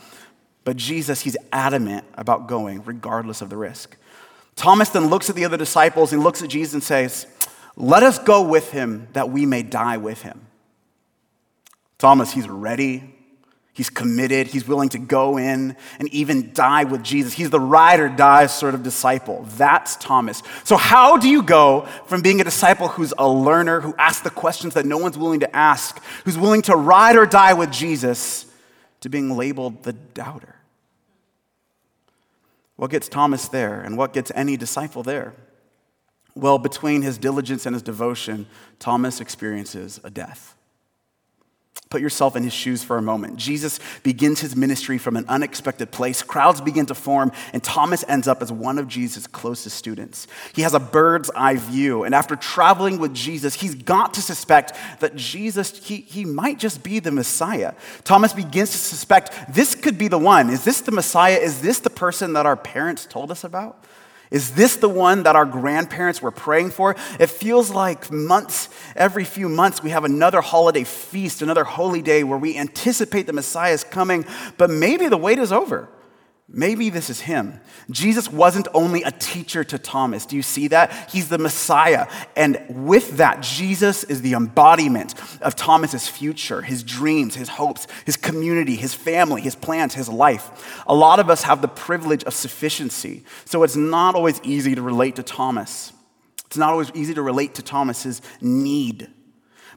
But 0.63 0.77
Jesus, 0.77 1.23
he's 1.23 1.37
adamant 1.53 2.05
about 2.15 2.47
going, 2.47 2.85
regardless 2.85 3.43
of 3.43 3.51
the 3.51 3.57
risk. 3.57 3.97
Thomas 4.55 4.91
then 4.91 5.09
looks 5.09 5.29
at 5.29 5.35
the 5.35 5.45
other 5.45 5.57
disciples 5.57 6.13
and 6.13 6.23
looks 6.23 6.43
at 6.43 6.49
Jesus 6.49 6.75
and 6.75 6.83
says, 6.83 7.27
Let 7.75 8.05
us 8.05 8.21
go 8.21 8.43
with 8.43 8.71
him 8.71 9.09
that 9.15 9.31
we 9.31 9.47
may 9.47 9.65
die 9.65 9.97
with 9.97 10.23
him. 10.23 10.47
Thomas, 11.99 12.31
he's 12.31 12.49
ready 12.49 13.17
He's 13.73 13.89
committed. 13.89 14.49
He's 14.49 14.67
willing 14.67 14.89
to 14.91 14.99
go 14.99 15.39
in 15.39 15.77
and 15.99 16.09
even 16.09 16.53
die 16.53 16.85
with 16.85 17.03
Jesus. 17.03 17.33
He's 17.33 17.51
the 17.51 17.61
ride 17.61 18.01
or 18.01 18.09
die 18.09 18.47
sort 18.47 18.75
of 18.75 18.83
disciple. 18.83 19.47
That's 19.57 19.97
Thomas. 19.97 20.43
So, 20.65 20.77
how 20.77 21.17
do 21.17 21.29
you 21.29 21.43
go 21.43 21.87
from 22.07 22.21
being 22.21 22.41
a 22.41 22.45
disciple 22.45 22.89
who's 22.89 23.15
a 23.17 23.29
learner, 23.29 23.81
who 23.81 23.95
asks 23.97 24.23
the 24.23 24.31
questions 24.31 24.75
that 24.75 24.87
no 24.87 24.99
one's 24.99 25.17
willing 25.17 25.41
to 25.41 25.57
ask, 25.57 26.03
who's 26.25 26.37
willing 26.37 26.63
to 26.63 26.75
ride 26.75 27.17
or 27.17 27.27
die 27.27 27.53
with 27.53 27.71
Jesus, 27.71 28.47
to 29.01 29.09
being 29.09 29.37
labeled 29.37 29.85
the 29.85 29.93
doubter? 29.93 30.57
What 32.75 32.91
gets 32.91 33.09
Thomas 33.09 33.47
there 33.49 33.81
and 33.81 33.97
what 33.97 34.13
gets 34.13 34.33
any 34.35 34.57
disciple 34.57 35.03
there? 35.03 35.35
Well, 36.35 36.59
between 36.59 37.03
his 37.03 37.19
diligence 37.19 37.67
and 37.67 37.75
his 37.75 37.83
devotion, 37.83 38.47
Thomas 38.79 39.21
experiences 39.21 40.01
a 40.03 40.11
death. 40.11 40.57
Put 41.91 42.01
yourself 42.01 42.37
in 42.37 42.45
his 42.45 42.53
shoes 42.53 42.85
for 42.85 42.99
a 42.99 43.03
moment. 43.03 43.37
Jesus 43.37 43.81
begins 44.05 44.39
his 44.39 44.55
ministry 44.55 44.97
from 44.97 45.17
an 45.17 45.25
unexpected 45.27 45.91
place. 45.91 46.23
Crowds 46.23 46.61
begin 46.61 46.87
to 46.87 46.95
form, 46.95 47.33
and 47.53 47.65
Thomas 47.65 48.05
ends 48.07 48.29
up 48.29 48.43
as 48.43 48.53
one 48.53 48.79
of 48.79 48.87
Jesus' 48.87 49.27
closest 49.27 49.77
students. 49.77 50.29
He 50.55 50.63
has 50.63 50.73
a 50.73 50.79
bird's 50.79 51.31
eye 51.35 51.57
view, 51.57 52.05
and 52.05 52.15
after 52.15 52.37
traveling 52.37 53.01
with 53.01 53.13
Jesus, 53.13 53.57
he's 53.57 53.75
got 53.75 54.15
to 54.15 54.23
suspect 54.23 54.73
that 55.01 55.17
Jesus, 55.17 55.85
he, 55.85 55.97
he 55.97 56.25
might 56.25 56.61
just 56.61 56.85
be 56.85 57.01
the 57.01 57.11
Messiah. 57.11 57.75
Thomas 58.05 58.33
begins 58.33 58.71
to 58.71 58.79
suspect 58.79 59.53
this 59.53 59.75
could 59.75 59.99
be 59.99 60.07
the 60.07 60.17
one. 60.17 60.49
Is 60.49 60.63
this 60.63 60.83
the 60.83 60.93
Messiah? 60.93 61.39
Is 61.39 61.61
this 61.61 61.81
the 61.81 61.91
person 61.91 62.35
that 62.35 62.47
our 62.47 62.57
parents 62.57 63.05
told 63.05 63.33
us 63.33 63.43
about? 63.43 63.85
Is 64.31 64.53
this 64.53 64.77
the 64.77 64.89
one 64.89 65.25
that 65.25 65.35
our 65.35 65.45
grandparents 65.45 66.23
were 66.23 66.31
praying 66.31 66.71
for? 66.71 66.95
It 67.19 67.27
feels 67.29 67.71
like 67.71 68.13
months, 68.13 68.69
every 68.95 69.25
few 69.25 69.49
months, 69.49 69.83
we 69.83 69.91
have 69.91 70.05
another 70.05 70.41
holiday 70.41 70.85
feast, 70.85 71.43
another 71.43 71.65
holy 71.65 72.01
day 72.01 72.23
where 72.23 72.39
we 72.39 72.57
anticipate 72.57 73.27
the 73.27 73.33
Messiah's 73.33 73.83
coming, 73.83 74.25
but 74.57 74.71
maybe 74.71 75.09
the 75.09 75.17
wait 75.17 75.39
is 75.39 75.51
over. 75.51 75.89
Maybe 76.53 76.91
this 76.91 77.11
is 77.11 77.21
him. 77.21 77.61
Jesus 77.91 78.29
wasn't 78.29 78.67
only 78.75 79.05
a 79.05 79.13
teacher 79.13 79.63
to 79.63 79.79
Thomas. 79.79 80.27
Do 80.27 80.35
you 80.35 80.43
see 80.43 80.67
that? 80.69 81.11
He's 81.13 81.29
the 81.29 81.39
Messiah. 81.39 82.09
And 82.35 82.61
with 82.69 83.19
that, 83.19 83.41
Jesus 83.41 84.03
is 84.03 84.21
the 84.23 84.33
embodiment 84.33 85.15
of 85.43 85.55
Thomas's 85.55 86.09
future, 86.09 86.63
his 86.63 86.83
dreams, 86.83 87.37
his 87.37 87.51
hopes, 87.51 87.87
his 88.05 88.17
community, 88.17 88.75
his 88.75 88.95
family, 88.95 89.43
his 89.43 89.55
plans, 89.55 89.95
his 89.95 90.09
life. 90.09 90.83
A 90.89 90.95
lot 90.95 91.21
of 91.21 91.31
us 91.31 91.45
have 91.45 91.63
the 91.63 91.69
privilege 91.69 92.25
of 92.25 92.35
sufficiency. 92.35 93.25
So 93.45 93.63
it's 93.63 93.77
not 93.77 94.17
always 94.17 94.41
easy 94.43 94.75
to 94.75 94.83
relate 94.83 95.17
to 95.17 95.23
Thomas. 95.23 95.93
It's 96.47 96.57
not 96.57 96.73
always 96.73 96.91
easy 96.95 97.15
to 97.15 97.23
relate 97.23 97.55
to 97.55 97.63
Thomas's 97.63 98.23
need. 98.41 99.09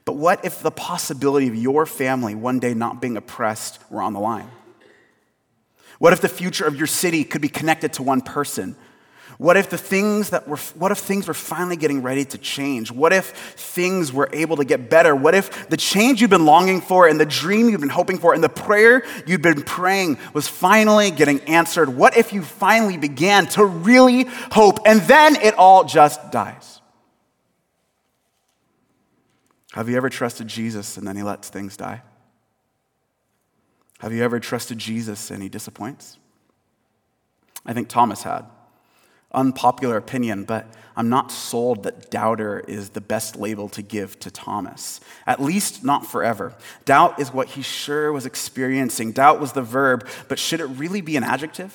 But 0.06 0.14
what 0.14 0.44
if 0.44 0.64
the 0.64 0.72
possibility 0.72 1.48
of 1.48 1.56
your 1.56 1.86
family 1.86 2.34
one 2.34 2.58
day 2.58 2.74
not 2.74 3.00
being 3.00 3.16
oppressed 3.16 3.80
were 3.92 4.02
on 4.02 4.14
the 4.14 4.20
line? 4.20 4.50
What 6.04 6.12
if 6.12 6.20
the 6.20 6.28
future 6.28 6.66
of 6.66 6.76
your 6.76 6.86
city 6.86 7.24
could 7.24 7.42
be 7.42 7.48
connected 7.48 7.94
to 7.94 8.04
one 8.04 8.20
person? 8.20 8.76
What 9.38 9.56
if 9.56 9.70
the 9.70 9.78
things 9.78 10.32
that 10.32 10.50
were 10.50 10.58
what 10.76 10.92
if 10.92 10.98
things 10.98 11.30
were 11.30 11.34
finally 11.34 11.78
getting 11.78 12.02
ready 12.02 12.26
to 12.26 12.38
change? 12.38 12.92
What 12.92 13.14
if 13.14 13.28
things 13.28 14.12
were 14.12 14.30
able 14.34 14.58
to 14.58 14.66
get 14.66 14.90
better? 14.90 15.16
What 15.16 15.34
if 15.34 15.70
the 15.70 15.78
change 15.78 16.20
you've 16.20 16.30
been 16.30 16.44
longing 16.44 16.82
for 16.82 17.08
and 17.08 17.18
the 17.18 17.26
dream 17.26 17.70
you've 17.70 17.80
been 17.80 17.88
hoping 17.88 18.18
for 18.18 18.34
and 18.34 18.44
the 18.44 18.50
prayer 18.50 19.06
you've 19.26 19.42
been 19.42 19.62
praying 19.62 20.18
was 20.34 20.46
finally 20.46 21.10
getting 21.10 21.40
answered? 21.44 21.88
What 21.88 22.18
if 22.18 22.34
you 22.34 22.42
finally 22.42 22.98
began 22.98 23.48
to 23.56 23.64
really 23.64 24.26
hope 24.52 24.80
and 24.86 25.00
then 25.04 25.38
it 25.38 25.54
all 25.54 25.86
just 25.86 26.34
dies? 26.34 26.82
Have 29.72 29.88
you 29.88 29.96
ever 29.96 30.10
trusted 30.10 30.50
Jesus 30.50 30.98
and 30.98 31.08
then 31.08 31.16
he 31.16 31.24
lets 31.24 31.48
things 31.48 31.78
die? 31.78 32.02
Have 34.04 34.12
you 34.12 34.22
ever 34.22 34.38
trusted 34.42 34.80
Jesus 34.80 35.32
and 35.32 35.42
he 35.42 35.48
disappoints? 35.48 36.18
I 37.66 37.72
think 37.72 37.88
Thomas 37.88 38.24
had 38.24 38.46
unpopular 39.32 39.96
opinion, 39.96 40.44
but 40.44 40.68
I'm 40.98 41.08
not 41.08 41.32
sold 41.32 41.84
that 41.84 42.12
doubter 42.12 42.60
is 42.68 42.90
the 42.90 43.00
best 43.00 43.38
label 43.38 43.70
to 43.70 43.82
give 43.82 44.20
to 44.20 44.30
Thomas, 44.30 45.00
at 45.26 45.42
least 45.42 45.86
not 45.86 46.06
forever. 46.06 46.54
Doubt 46.84 47.18
is 47.18 47.34
what 47.34 47.48
he 47.48 47.62
sure 47.62 48.12
was 48.12 48.26
experiencing. 48.26 49.14
Doubt 49.14 49.40
was 49.40 49.54
the 49.54 49.62
verb, 49.62 50.06
but 50.28 50.38
should 50.38 50.60
it 50.60 50.66
really 50.66 51.00
be 51.00 51.16
an 51.16 51.24
adjective? 51.24 51.74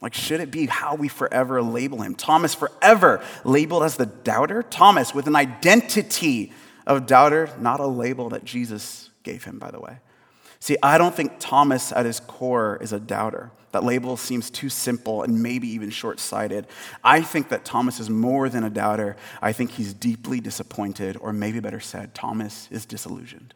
Like, 0.00 0.14
should 0.14 0.40
it 0.40 0.50
be 0.50 0.66
how 0.66 0.96
we 0.96 1.06
forever 1.06 1.62
label 1.62 2.02
him? 2.02 2.16
Thomas, 2.16 2.56
forever 2.56 3.22
labeled 3.44 3.84
as 3.84 3.96
the 3.96 4.06
doubter? 4.06 4.64
Thomas, 4.64 5.14
with 5.14 5.28
an 5.28 5.36
identity 5.36 6.52
of 6.88 7.06
doubter, 7.06 7.48
not 7.60 7.78
a 7.78 7.86
label 7.86 8.30
that 8.30 8.44
Jesus 8.44 9.10
gave 9.22 9.44
him, 9.44 9.60
by 9.60 9.70
the 9.70 9.78
way. 9.78 9.98
See, 10.60 10.76
I 10.82 10.98
don't 10.98 11.14
think 11.14 11.32
Thomas 11.38 11.92
at 11.92 12.04
his 12.04 12.20
core 12.20 12.78
is 12.80 12.92
a 12.92 13.00
doubter. 13.00 13.50
That 13.72 13.84
label 13.84 14.16
seems 14.16 14.50
too 14.50 14.68
simple 14.68 15.22
and 15.22 15.42
maybe 15.42 15.68
even 15.68 15.90
short 15.90 16.20
sighted. 16.20 16.66
I 17.04 17.20
think 17.20 17.50
that 17.50 17.64
Thomas 17.64 18.00
is 18.00 18.08
more 18.08 18.48
than 18.48 18.64
a 18.64 18.70
doubter. 18.70 19.16
I 19.42 19.52
think 19.52 19.72
he's 19.72 19.92
deeply 19.92 20.40
disappointed, 20.40 21.16
or 21.20 21.32
maybe 21.32 21.60
better 21.60 21.80
said, 21.80 22.14
Thomas 22.14 22.68
is 22.70 22.86
disillusioned. 22.86 23.54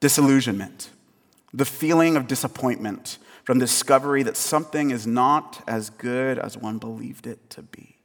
Disillusionment, 0.00 0.90
the 1.54 1.64
feeling 1.64 2.16
of 2.16 2.26
disappointment 2.26 3.18
from 3.44 3.58
discovery 3.60 4.24
that 4.24 4.36
something 4.36 4.90
is 4.90 5.06
not 5.06 5.62
as 5.68 5.88
good 5.90 6.38
as 6.38 6.58
one 6.58 6.78
believed 6.78 7.26
it 7.26 7.48
to 7.50 7.62
be. 7.62 7.95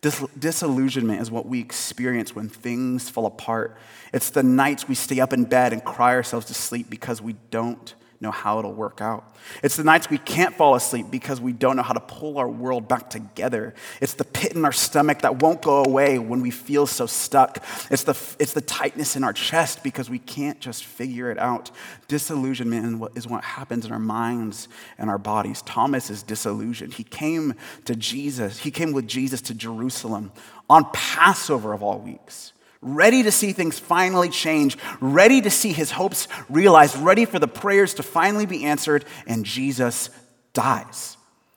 Dis- 0.00 0.24
disillusionment 0.38 1.20
is 1.20 1.30
what 1.30 1.46
we 1.46 1.60
experience 1.60 2.34
when 2.34 2.48
things 2.48 3.10
fall 3.10 3.26
apart. 3.26 3.76
It's 4.12 4.30
the 4.30 4.42
nights 4.42 4.88
we 4.88 4.94
stay 4.94 5.20
up 5.20 5.32
in 5.32 5.44
bed 5.44 5.72
and 5.72 5.84
cry 5.84 6.14
ourselves 6.14 6.46
to 6.46 6.54
sleep 6.54 6.88
because 6.88 7.20
we 7.20 7.34
don't 7.50 7.94
know 8.20 8.30
how 8.30 8.58
it'll 8.58 8.74
work 8.74 9.00
out. 9.00 9.34
It's 9.62 9.76
the 9.76 9.84
nights 9.84 10.10
we 10.10 10.18
can't 10.18 10.54
fall 10.54 10.74
asleep 10.74 11.06
because 11.10 11.40
we 11.40 11.52
don't 11.52 11.76
know 11.76 11.82
how 11.82 11.94
to 11.94 12.00
pull 12.00 12.36
our 12.36 12.48
world 12.48 12.86
back 12.86 13.08
together. 13.08 13.74
It's 14.02 14.12
the 14.12 14.24
pit 14.24 14.52
in 14.52 14.64
our 14.66 14.72
stomach 14.72 15.22
that 15.22 15.40
won't 15.40 15.62
go 15.62 15.82
away 15.82 16.18
when 16.18 16.42
we 16.42 16.50
feel 16.50 16.86
so 16.86 17.06
stuck. 17.06 17.64
It's 17.90 18.02
the, 18.02 18.12
it's 18.38 18.52
the 18.52 18.60
tightness 18.60 19.16
in 19.16 19.24
our 19.24 19.32
chest 19.32 19.82
because 19.82 20.10
we 20.10 20.18
can't 20.18 20.60
just 20.60 20.84
figure 20.84 21.30
it 21.30 21.38
out. 21.38 21.70
Disillusionment 22.08 23.10
is 23.14 23.26
what 23.26 23.42
happens 23.42 23.86
in 23.86 23.92
our 23.92 23.98
minds 23.98 24.68
and 24.98 25.08
our 25.08 25.18
bodies. 25.18 25.62
Thomas 25.62 26.10
is 26.10 26.22
disillusioned. 26.22 26.94
He 26.94 27.04
came 27.04 27.54
to 27.86 27.96
Jesus, 27.96 28.58
he 28.58 28.70
came 28.70 28.92
with 28.92 29.08
Jesus 29.08 29.40
to 29.42 29.54
Jerusalem 29.54 30.30
on 30.68 30.84
Passover 30.92 31.72
of 31.72 31.82
all 31.82 31.98
weeks 31.98 32.52
ready 32.82 33.22
to 33.22 33.30
see 33.30 33.52
things 33.52 33.78
finally 33.78 34.28
change, 34.28 34.76
ready 35.00 35.40
to 35.40 35.50
see 35.50 35.72
his 35.72 35.90
hopes 35.92 36.28
realized, 36.48 36.96
ready 36.96 37.24
for 37.24 37.38
the 37.38 37.48
prayers 37.48 37.94
to 37.94 38.02
finally 38.02 38.46
be 38.46 38.64
answered, 38.64 39.04
and 39.26 39.44
Jesus 39.44 40.10
dies. 40.52 41.16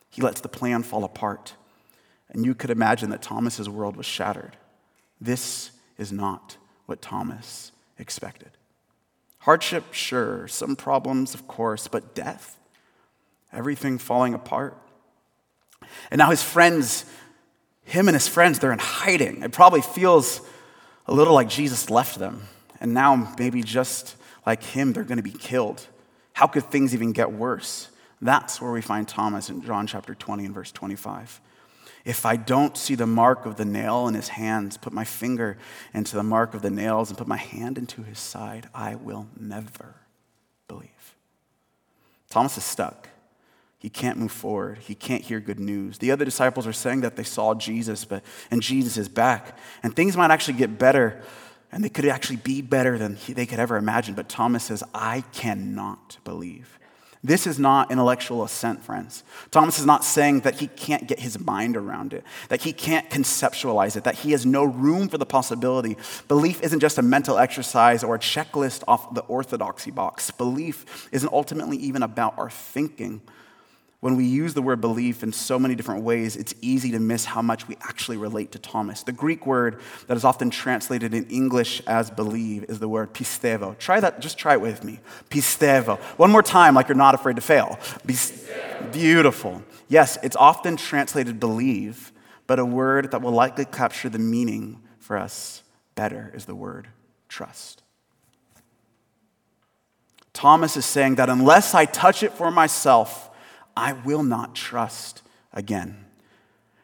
He 0.10 0.22
lets 0.22 0.42
the 0.42 0.50
plan 0.50 0.84
fall 0.84 1.04
apart. 1.04 1.54
And 2.30 2.46
you 2.46 2.54
could 2.56 2.70
imagine 2.70 3.10
that 3.12 3.22
Thomas's 3.22 3.70
world 3.70 3.96
was 3.96 4.06
shattered. 4.06 4.58
This 5.22 5.72
is 5.98 6.12
not 6.12 6.58
what 6.86 7.02
Thomas 7.02 7.72
expected. 7.98 8.52
Hardship, 9.40 9.94
sure, 9.94 10.48
some 10.48 10.76
problems, 10.76 11.34
of 11.34 11.48
course, 11.48 11.88
but 11.88 12.16
death, 12.16 12.58
everything 13.52 13.98
falling 13.98 14.34
apart. 14.34 14.78
And 16.10 16.20
now 16.20 16.30
his 16.30 16.44
friends, 16.44 17.06
him 17.84 18.08
and 18.08 18.16
his 18.16 18.28
friends, 18.28 18.60
they're 18.60 18.72
in 18.72 18.80
hiding. 18.80 19.44
It 19.44 19.52
probably 19.52 19.82
feels 19.82 20.42
a 21.08 21.14
little 21.14 21.34
like 21.34 21.50
Jesus 21.50 21.90
left 21.90 22.20
them. 22.20 22.44
And 22.80 22.94
now, 22.94 23.34
maybe 23.38 23.64
just 23.64 24.16
like 24.46 24.64
him, 24.64 24.94
they're 24.94 25.04
going 25.04 25.18
to 25.18 25.24
be 25.24 25.32
killed. 25.32 25.88
How 26.34 26.48
could 26.48 26.66
things 26.66 26.94
even 26.94 27.12
get 27.12 27.32
worse? 27.32 27.90
That's 28.22 28.62
where 28.62 28.72
we 28.72 28.82
find 28.82 29.08
Thomas 29.08 29.50
in 29.50 29.62
John 29.62 29.88
chapter 29.88 30.16
20 30.16 30.46
and 30.46 30.54
verse 30.54 30.72
25. 30.72 31.42
If 32.06 32.26
I 32.26 32.36
don't 32.36 32.78
see 32.78 32.96
the 32.96 33.08
mark 33.08 33.46
of 33.46 33.56
the 33.56 33.66
nail 33.66 34.08
in 34.08 34.14
his 34.14 34.30
hands, 34.30 34.78
put 34.78 34.92
my 34.92 35.06
finger 35.06 35.58
into 35.94 36.16
the 36.16 36.24
mark 36.24 36.54
of 36.54 36.62
the 36.62 36.70
nails, 36.70 37.10
and 37.10 37.18
put 37.18 37.28
my 37.28 37.38
hand 37.38 37.78
into 37.78 38.04
his 38.04 38.20
side, 38.20 38.68
I 38.74 38.96
will 38.96 39.28
never 39.40 39.96
believe. 40.68 41.16
Thomas 42.30 42.58
is 42.58 42.64
stuck. 42.64 43.08
He 43.84 43.90
can't 43.90 44.18
move 44.18 44.32
forward. 44.32 44.78
He 44.78 44.96
can't 44.96 45.22
hear 45.22 45.42
good 45.42 45.60
news. 45.60 45.98
The 45.98 46.12
other 46.12 46.24
disciples 46.24 46.66
are 46.66 46.72
saying 46.72 47.02
that 47.02 47.18
they 47.18 47.24
saw 47.24 47.54
Jesus, 47.54 48.06
but 48.06 48.24
and 48.50 48.62
Jesus 48.62 48.96
is 48.96 49.10
back. 49.10 49.58
And 49.84 49.94
things 49.94 50.16
might 50.16 50.32
actually 50.32 50.54
get 50.54 50.80
better, 50.80 51.22
and 51.70 51.84
they 51.84 51.90
could 51.90 52.06
actually 52.06 52.38
be 52.38 52.62
better 52.62 52.98
than 52.98 53.18
they 53.28 53.46
could 53.46 53.60
ever 53.60 53.76
imagine. 53.76 54.16
But 54.16 54.30
Thomas 54.30 54.64
says, 54.64 54.86
I 54.94 55.26
cannot 55.34 56.18
believe. 56.24 56.80
This 57.26 57.46
is 57.46 57.60
not 57.60 57.92
intellectual 57.92 58.46
assent, 58.46 58.82
friends. 58.86 59.26
Thomas 59.52 59.78
is 59.80 59.86
not 59.86 60.06
saying 60.06 60.42
that 60.42 60.56
he 60.56 60.68
can't 60.68 61.06
get 61.06 61.20
his 61.20 61.38
mind 61.38 61.76
around 61.76 62.14
it, 62.14 62.24
that 62.48 62.62
he 62.62 62.72
can't 62.72 63.10
conceptualize 63.10 63.98
it, 63.98 64.06
that 64.06 64.16
he 64.16 64.32
has 64.32 64.46
no 64.46 64.64
room 64.64 65.10
for 65.10 65.18
the 65.18 65.26
possibility. 65.26 65.98
Belief 66.30 66.62
isn't 66.64 66.80
just 66.80 66.98
a 66.98 67.02
mental 67.02 67.38
exercise 67.38 68.02
or 68.02 68.16
a 68.16 68.20
checklist 68.20 68.86
off 68.88 69.14
the 69.14 69.24
orthodoxy 69.24 69.92
box. 69.92 70.32
Belief 70.32 71.10
isn't 71.12 71.34
ultimately 71.34 71.76
even 71.78 72.02
about 72.02 72.38
our 72.38 72.50
thinking 72.50 73.22
when 74.04 74.18
we 74.18 74.26
use 74.26 74.54
the 74.54 74.62
word 74.62 74.82
belief 74.82 75.24
in 75.24 75.32
so 75.32 75.58
many 75.58 75.76
different 75.76 76.04
ways, 76.04 76.36
it's 76.36 76.54
easy 76.60 76.92
to 76.92 77.00
miss 77.00 77.24
how 77.24 77.42
much 77.42 77.70
we 77.70 77.78
actually 77.84 78.18
relate 78.18 78.52
to 78.52 78.60
Thomas. 78.60 79.02
The 79.02 79.14
Greek 79.14 79.46
word 79.46 79.80
that 80.08 80.18
is 80.18 80.26
often 80.26 80.50
translated 80.50 81.14
in 81.14 81.24
English 81.28 81.82
as 81.88 82.12
believe 82.12 82.66
is 82.66 82.80
the 82.80 82.90
word 82.90 83.14
pistevo. 83.14 83.78
Try 83.78 84.02
that, 84.02 84.20
just 84.20 84.38
try 84.38 84.56
it 84.56 84.62
with 84.62 84.84
me. 84.84 85.00
Pistevo. 85.30 85.98
One 86.20 86.32
more 86.32 86.44
time, 86.44 86.76
like 86.76 86.90
you're 86.90 86.98
not 86.98 87.16
afraid 87.16 87.38
to 87.38 87.42
fail. 87.42 87.80
Beautiful. 88.92 89.64
Yes, 89.88 90.18
it's 90.22 90.36
often 90.36 90.76
translated 90.76 91.40
believe, 91.40 92.12
but 92.46 92.60
a 92.60 92.66
word 92.66 93.12
that 93.12 93.22
will 93.22 93.32
likely 93.32 93.64
capture 93.64 94.10
the 94.10 94.20
meaning 94.20 94.82
for 95.00 95.16
us 95.18 95.64
better 95.96 96.30
is 96.36 96.44
the 96.44 96.56
word 96.56 96.90
trust. 97.30 97.84
Thomas 100.34 100.76
is 100.76 100.86
saying 100.86 101.16
that 101.16 101.30
unless 101.30 101.74
I 101.74 101.86
touch 101.86 102.22
it 102.22 102.34
for 102.34 102.52
myself, 102.52 103.30
I 103.76 103.94
will 103.94 104.24
not 104.24 104.56
trust 104.56 105.22
again. 105.54 106.06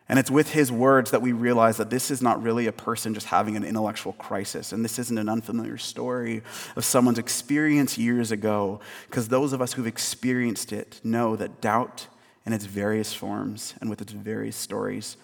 And 0.08 0.18
it's 0.18 0.32
with 0.32 0.54
his 0.54 0.72
words 0.72 1.12
that 1.12 1.22
we 1.22 1.34
realize 1.34 1.78
that 1.78 1.92
this 1.92 2.10
is 2.10 2.20
not 2.20 2.42
really 2.42 2.66
a 2.66 2.72
person 2.72 3.14
just 3.14 3.28
having 3.28 3.56
an 3.56 3.64
intellectual 3.64 4.14
crisis. 4.14 4.72
And 4.72 4.84
this 4.84 4.98
isn't 4.98 5.18
an 5.20 5.30
unfamiliar 5.30 5.78
story 5.78 6.42
of 6.76 6.84
someone's 6.84 7.20
experience 7.20 7.96
years 7.96 8.32
ago, 8.32 8.80
because 9.08 9.28
those 9.28 9.54
of 9.54 9.62
us 9.62 9.74
who've 9.74 9.86
experienced 9.86 10.74
it 10.74 11.00
know 11.04 11.36
that 11.36 11.62
doubt 11.62 12.08
in 12.44 12.54
its 12.54 12.66
various 12.66 13.14
forms 13.14 13.76
and 13.80 13.90
with 13.90 14.02
its 14.02 14.12
various 14.12 14.56
stories 14.56 15.16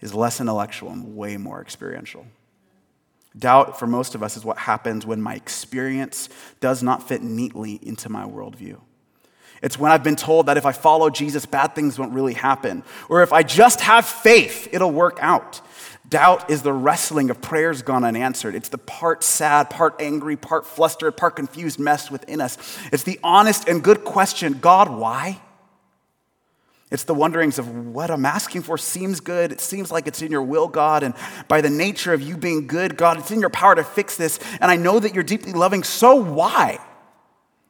is 0.00 0.14
less 0.14 0.40
intellectual 0.40 0.90
and 0.90 1.14
way 1.14 1.36
more 1.36 1.60
experiential. 1.60 2.24
Doubt, 3.38 3.78
for 3.78 3.86
most 3.86 4.14
of 4.14 4.22
us, 4.22 4.34
is 4.38 4.46
what 4.46 4.56
happens 4.56 5.04
when 5.04 5.20
my 5.20 5.34
experience 5.34 6.30
does 6.60 6.82
not 6.82 7.06
fit 7.06 7.22
neatly 7.22 7.78
into 7.82 8.08
my 8.08 8.24
worldview. 8.24 8.80
It's 9.62 9.78
when 9.78 9.90
I've 9.90 10.04
been 10.04 10.16
told 10.16 10.46
that 10.46 10.56
if 10.56 10.66
I 10.66 10.72
follow 10.72 11.10
Jesus, 11.10 11.46
bad 11.46 11.74
things 11.74 11.98
won't 11.98 12.12
really 12.12 12.34
happen. 12.34 12.82
Or 13.08 13.22
if 13.22 13.32
I 13.32 13.42
just 13.42 13.80
have 13.80 14.06
faith, 14.06 14.68
it'll 14.72 14.92
work 14.92 15.18
out. 15.20 15.60
Doubt 16.08 16.50
is 16.50 16.62
the 16.62 16.72
wrestling 16.72 17.30
of 17.30 17.42
prayers 17.42 17.82
gone 17.82 18.04
unanswered. 18.04 18.54
It's 18.54 18.68
the 18.68 18.78
part 18.78 19.24
sad, 19.24 19.70
part 19.70 19.96
angry, 20.00 20.36
part 20.36 20.64
flustered, 20.64 21.16
part 21.16 21.36
confused 21.36 21.80
mess 21.80 22.10
within 22.10 22.40
us. 22.40 22.58
It's 22.92 23.02
the 23.02 23.18
honest 23.24 23.68
and 23.68 23.82
good 23.82 24.04
question 24.04 24.58
God, 24.60 24.88
why? 24.88 25.40
It's 26.88 27.02
the 27.02 27.14
wonderings 27.14 27.58
of 27.58 27.88
what 27.92 28.12
I'm 28.12 28.24
asking 28.24 28.62
for 28.62 28.78
seems 28.78 29.18
good. 29.18 29.50
It 29.50 29.60
seems 29.60 29.90
like 29.90 30.06
it's 30.06 30.22
in 30.22 30.30
your 30.30 30.42
will, 30.42 30.68
God. 30.68 31.02
And 31.02 31.14
by 31.48 31.60
the 31.60 31.70
nature 31.70 32.12
of 32.12 32.22
you 32.22 32.36
being 32.36 32.68
good, 32.68 32.96
God, 32.96 33.18
it's 33.18 33.32
in 33.32 33.40
your 33.40 33.50
power 33.50 33.74
to 33.74 33.82
fix 33.82 34.16
this. 34.16 34.38
And 34.60 34.70
I 34.70 34.76
know 34.76 35.00
that 35.00 35.12
you're 35.12 35.24
deeply 35.24 35.52
loving, 35.52 35.82
so 35.82 36.14
why? 36.14 36.78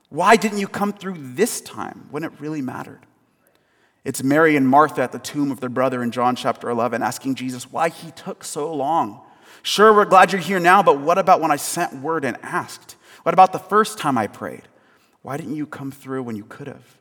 Why 0.08 0.36
didn't 0.36 0.58
you 0.58 0.68
come 0.68 0.92
through 0.92 1.16
this 1.18 1.60
time 1.60 2.06
when 2.10 2.25
it 2.25 2.32
really 2.38 2.62
mattered? 2.62 3.00
It's 4.04 4.22
Mary 4.22 4.56
and 4.56 4.68
Martha 4.68 5.02
at 5.02 5.10
the 5.10 5.18
tomb 5.18 5.50
of 5.50 5.58
their 5.58 5.68
brother 5.68 6.02
in 6.02 6.12
John 6.12 6.36
chapter 6.36 6.70
11 6.70 7.02
asking 7.02 7.34
Jesus 7.34 7.72
why 7.72 7.88
he 7.88 8.12
took 8.12 8.44
so 8.44 8.72
long. 8.72 9.20
Sure, 9.62 9.92
we're 9.92 10.04
glad 10.04 10.30
you're 10.30 10.40
here 10.40 10.60
now, 10.60 10.80
but 10.80 11.00
what 11.00 11.18
about 11.18 11.40
when 11.40 11.50
I 11.50 11.56
sent 11.56 11.94
word 11.94 12.25
and 12.25 12.36
asked? 12.40 12.94
What 13.25 13.32
about 13.32 13.52
the 13.52 13.58
first 13.58 13.98
time 13.98 14.16
I 14.16 14.28
prayed? 14.28 14.62
Why 15.22 15.36
didn't 15.36 15.56
you 15.56 15.66
come 15.66 15.90
through 15.90 16.22
when 16.22 16.36
you 16.36 16.44
could 16.44 16.68
have? 16.68 16.98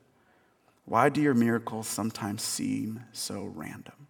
Why 0.85 1.09
do 1.09 1.21
your 1.21 1.35
miracles 1.35 1.87
sometimes 1.87 2.41
seem 2.41 3.03
so 3.11 3.51
random? 3.53 4.07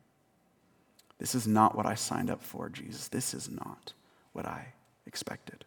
This 1.17 1.35
is 1.35 1.47
not 1.47 1.75
what 1.75 1.85
I 1.85 1.95
signed 1.95 2.29
up 2.29 2.41
for, 2.41 2.69
Jesus. 2.69 3.09
This 3.09 3.33
is 3.33 3.49
not 3.49 3.91
what 4.31 4.45
I 4.45 4.73
expected. 5.05 5.65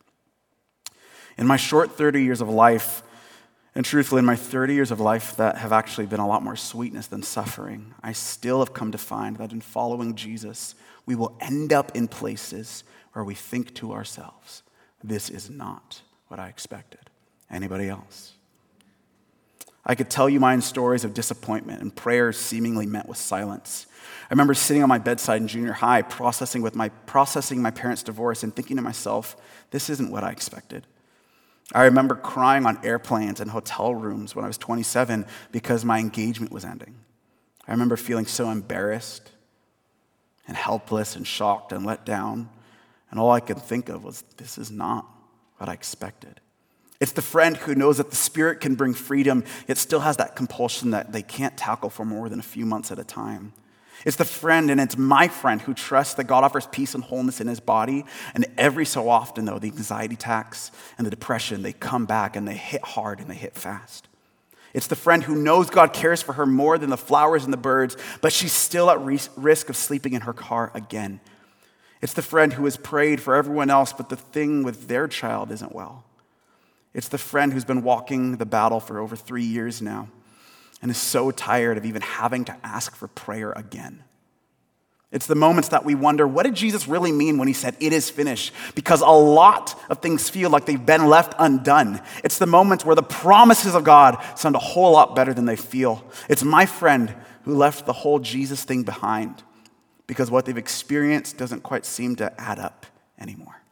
In 1.37 1.47
my 1.47 1.57
short 1.57 1.93
30 1.93 2.23
years 2.23 2.41
of 2.41 2.49
life, 2.49 3.03
and 3.79 3.85
truthfully, 3.85 4.19
in 4.19 4.25
my 4.25 4.35
30 4.35 4.75
years 4.75 4.91
of 4.91 4.99
life 4.99 5.37
that 5.37 5.59
have 5.59 5.73
actually 5.73 6.07
been 6.07 6.19
a 6.19 6.27
lot 6.27 6.43
more 6.43 6.57
sweetness 6.57 7.07
than 7.07 7.23
suffering, 7.23 7.95
I 8.03 8.11
still 8.11 8.59
have 8.59 8.75
come 8.75 8.91
to 8.91 8.99
find 8.99 9.37
that 9.37 9.53
in 9.53 9.61
following 9.61 10.17
Jesus, 10.17 10.75
we 11.07 11.15
will 11.15 11.39
end 11.41 11.73
up 11.73 11.95
in 11.95 12.09
places 12.09 12.83
where 13.13 13.25
we 13.25 13.37
think 13.37 13.77
to 13.77 13.93
ourselves, 13.93 14.65
this 15.05 15.31
is 15.31 15.49
not 15.49 16.03
what 16.27 16.41
I 16.41 16.49
expected. 16.49 17.09
Anybody 17.49 17.89
else? 17.89 18.33
I 19.87 19.95
could 19.95 20.11
tell 20.11 20.29
you 20.29 20.41
mine 20.41 20.61
stories 20.61 21.05
of 21.05 21.15
disappointment 21.15 21.81
and 21.81 21.95
prayers 21.95 22.37
seemingly 22.37 22.85
met 22.85 23.07
with 23.07 23.17
silence. 23.17 23.87
I 24.25 24.35
remember 24.35 24.55
sitting 24.55 24.83
on 24.83 24.89
my 24.89 24.99
bedside 24.99 25.41
in 25.41 25.47
junior 25.47 25.75
high, 25.75 26.03
processing, 26.03 26.63
with 26.63 26.75
my, 26.75 26.89
processing 26.89 27.63
my 27.63 27.71
parents' 27.71 28.03
divorce 28.03 28.43
and 28.43 28.53
thinking 28.53 28.75
to 28.75 28.83
myself, 28.83 29.37
this 29.71 29.89
isn't 29.89 30.11
what 30.11 30.25
I 30.25 30.33
expected. 30.33 30.85
I 31.75 31.85
remember 31.85 32.15
crying 32.15 32.65
on 32.65 32.85
airplanes 32.85 33.41
and 33.41 33.51
hotel 33.51 33.95
rooms 33.95 34.35
when 34.35 34.45
I 34.45 34.49
was 34.49 34.59
27 34.59 35.27
because 35.53 35.85
my 35.85 35.99
engagement 35.99 36.51
was 36.51 36.65
ending. 36.65 36.95
I 37.67 37.73
remember 37.73 37.97
feeling 37.97 38.27
so 38.27 38.51
embarrassed 38.51 39.31
and 40.47 40.57
helpless 40.57 41.15
and 41.15 41.27
shocked 41.27 41.73
and 41.73 41.85
let 41.85 42.07
down. 42.07 42.49
And 43.11 43.21
all 43.21 43.31
I 43.31 43.41
could 43.41 43.59
think 43.59 43.91
of 43.91 44.03
was, 44.03 44.25
this 44.39 44.57
is 44.57 44.71
not 44.71 45.07
what 45.59 45.69
I 45.69 45.75
expected. 45.75 46.41
It's 47.01 47.13
the 47.13 47.23
friend 47.23 47.57
who 47.57 47.75
knows 47.75 47.99
that 47.99 48.11
the 48.11 48.17
Spirit 48.17 48.61
can 48.61 48.75
bring 48.75 48.95
freedom, 48.95 49.45
yet 49.69 49.79
still 49.79 50.01
has 50.01 50.17
that 50.17 50.35
compulsion 50.35 50.91
that 50.91 51.13
they 51.13 51.23
can't 51.23 51.57
tackle 51.57 51.91
for 51.91 52.05
more 52.05 52.29
than 52.29 52.41
a 52.41 52.43
few 52.43 52.67
months 52.67 52.91
at 52.91 52.99
a 52.99 53.05
time. 53.05 53.53
It's 54.05 54.17
the 54.17 54.25
friend, 54.25 54.71
and 54.71 54.81
it's 54.81 54.97
my 54.97 55.29
friend 55.29 55.61
who 55.61 55.75
trusts 55.75 56.15
that 56.15 56.25
God 56.25 56.45
offers 56.45 56.67
peace 56.67 56.95
and 56.95 57.03
wholeness 57.03 57.41
in 57.41 57.49
his 57.49 57.61
body. 57.61 58.05
And 58.35 58.47
every 58.57 58.87
so 58.87 59.09
often, 59.09 59.45
though, 59.45 59.59
the 59.59 59.69
anxiety 59.69 60.15
attacks 60.15 60.71
and 60.97 61.07
the 61.07 61.11
depression, 61.11 61.63
they 61.63 61.73
come 61.73 62.07
back 62.07 62.37
and 62.37 62.47
they 62.47 62.55
hit 62.55 62.83
hard 62.85 63.19
and 63.19 63.29
they 63.29 63.35
hit 63.35 63.55
fast. 63.55 64.07
It's 64.75 64.87
the 64.87 64.97
friend 64.97 65.25
who 65.25 65.35
knows 65.35 65.71
God 65.71 65.93
cares 65.93 66.23
for 66.23 66.35
her 66.35 66.47
more 66.47 66.79
than 66.79 66.91
the 66.91 66.97
flowers 66.97 67.45
and 67.45 67.53
the 67.53 67.57
birds, 67.59 67.97
but 68.21 68.33
she's 68.33 68.53
still 68.53 68.91
at 68.91 69.01
risk 69.01 69.69
of 69.69 69.77
sleeping 69.77 70.13
in 70.13 70.21
her 70.23 70.33
car 70.33 70.71
again. 70.75 71.21
It's 72.01 72.13
the 72.13 72.23
friend 72.23 72.53
who 72.53 72.65
has 72.65 72.77
prayed 72.77 73.21
for 73.21 73.35
everyone 73.35 73.71
else, 73.71 73.93
but 73.93 74.09
the 74.09 74.17
thing 74.17 74.63
with 74.63 74.87
their 74.87 75.09
child 75.09 75.51
isn't 75.51 75.75
well. 75.75 76.05
It's 76.95 77.09
the 77.09 77.19
friend 77.19 77.53
who's 77.53 77.65
been 77.65 77.83
walking 77.83 78.37
the 78.37 78.47
battle 78.47 78.79
for 78.79 78.99
over 78.99 79.17
three 79.17 79.45
years 79.45 79.83
now 79.83 80.09
and 80.81 80.91
is 80.91 80.99
so 80.99 81.31
tired 81.31 81.77
of 81.77 81.85
even 81.85 82.03
having 82.03 82.45
to 82.47 82.57
ask 82.63 82.95
for 82.95 83.09
prayer 83.09 83.53
again. 83.53 84.05
It's 85.11 85.27
the 85.27 85.35
moments 85.35 85.71
that 85.71 85.87
we 85.87 85.95
wonder, 85.95 86.27
what 86.27 86.43
did 86.43 86.55
Jesus 86.55 86.87
really 86.87 87.13
mean 87.13 87.39
when 87.39 87.49
he 87.49 87.55
said, 87.55 87.77
it 87.81 87.95
is 87.95 88.11
finished? 88.11 88.53
Because 88.75 89.01
a 89.01 89.07
lot 89.07 89.81
of 89.89 90.01
things 90.01 90.29
feel 90.29 90.51
like 90.51 90.67
they've 90.67 90.85
been 90.85 91.07
left 91.07 91.35
undone. 91.39 92.03
It's 92.23 92.39
the 92.39 92.47
moments 92.47 92.85
where 92.85 92.95
the 92.95 93.03
promises 93.03 93.75
of 93.75 93.85
God 93.85 94.23
sound 94.37 94.55
a 94.55 94.61
whole 94.61 94.93
lot 94.93 95.17
better 95.17 95.33
than 95.33 95.47
they 95.47 95.57
feel. 95.57 96.05
It's 96.29 96.45
my 96.45 96.67
friend 96.67 97.15
who 97.45 97.57
left 97.57 97.87
the 97.87 97.95
whole 97.95 98.19
Jesus 98.19 98.65
thing 98.65 98.83
behind 98.83 99.43
because 100.07 100.31
what 100.31 100.45
they've 100.45 100.59
experienced 100.59 101.39
doesn't 101.39 101.63
quite 101.63 101.87
seem 101.87 102.17
to 102.17 102.39
add 102.39 102.59
up 102.59 102.85
anymore. 103.19 103.63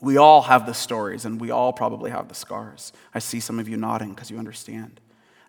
We 0.00 0.16
all 0.18 0.42
have 0.42 0.66
the 0.66 0.74
stories 0.74 1.24
and 1.24 1.40
we 1.40 1.50
all 1.50 1.72
probably 1.72 2.12
have 2.12 2.28
the 2.28 2.34
scars. 2.34 2.92
I 3.12 3.18
see 3.18 3.40
some 3.40 3.58
of 3.58 3.68
you 3.68 3.76
nodding 3.76 4.10
because 4.10 4.30
you 4.30 4.38
understand. 4.38 5.00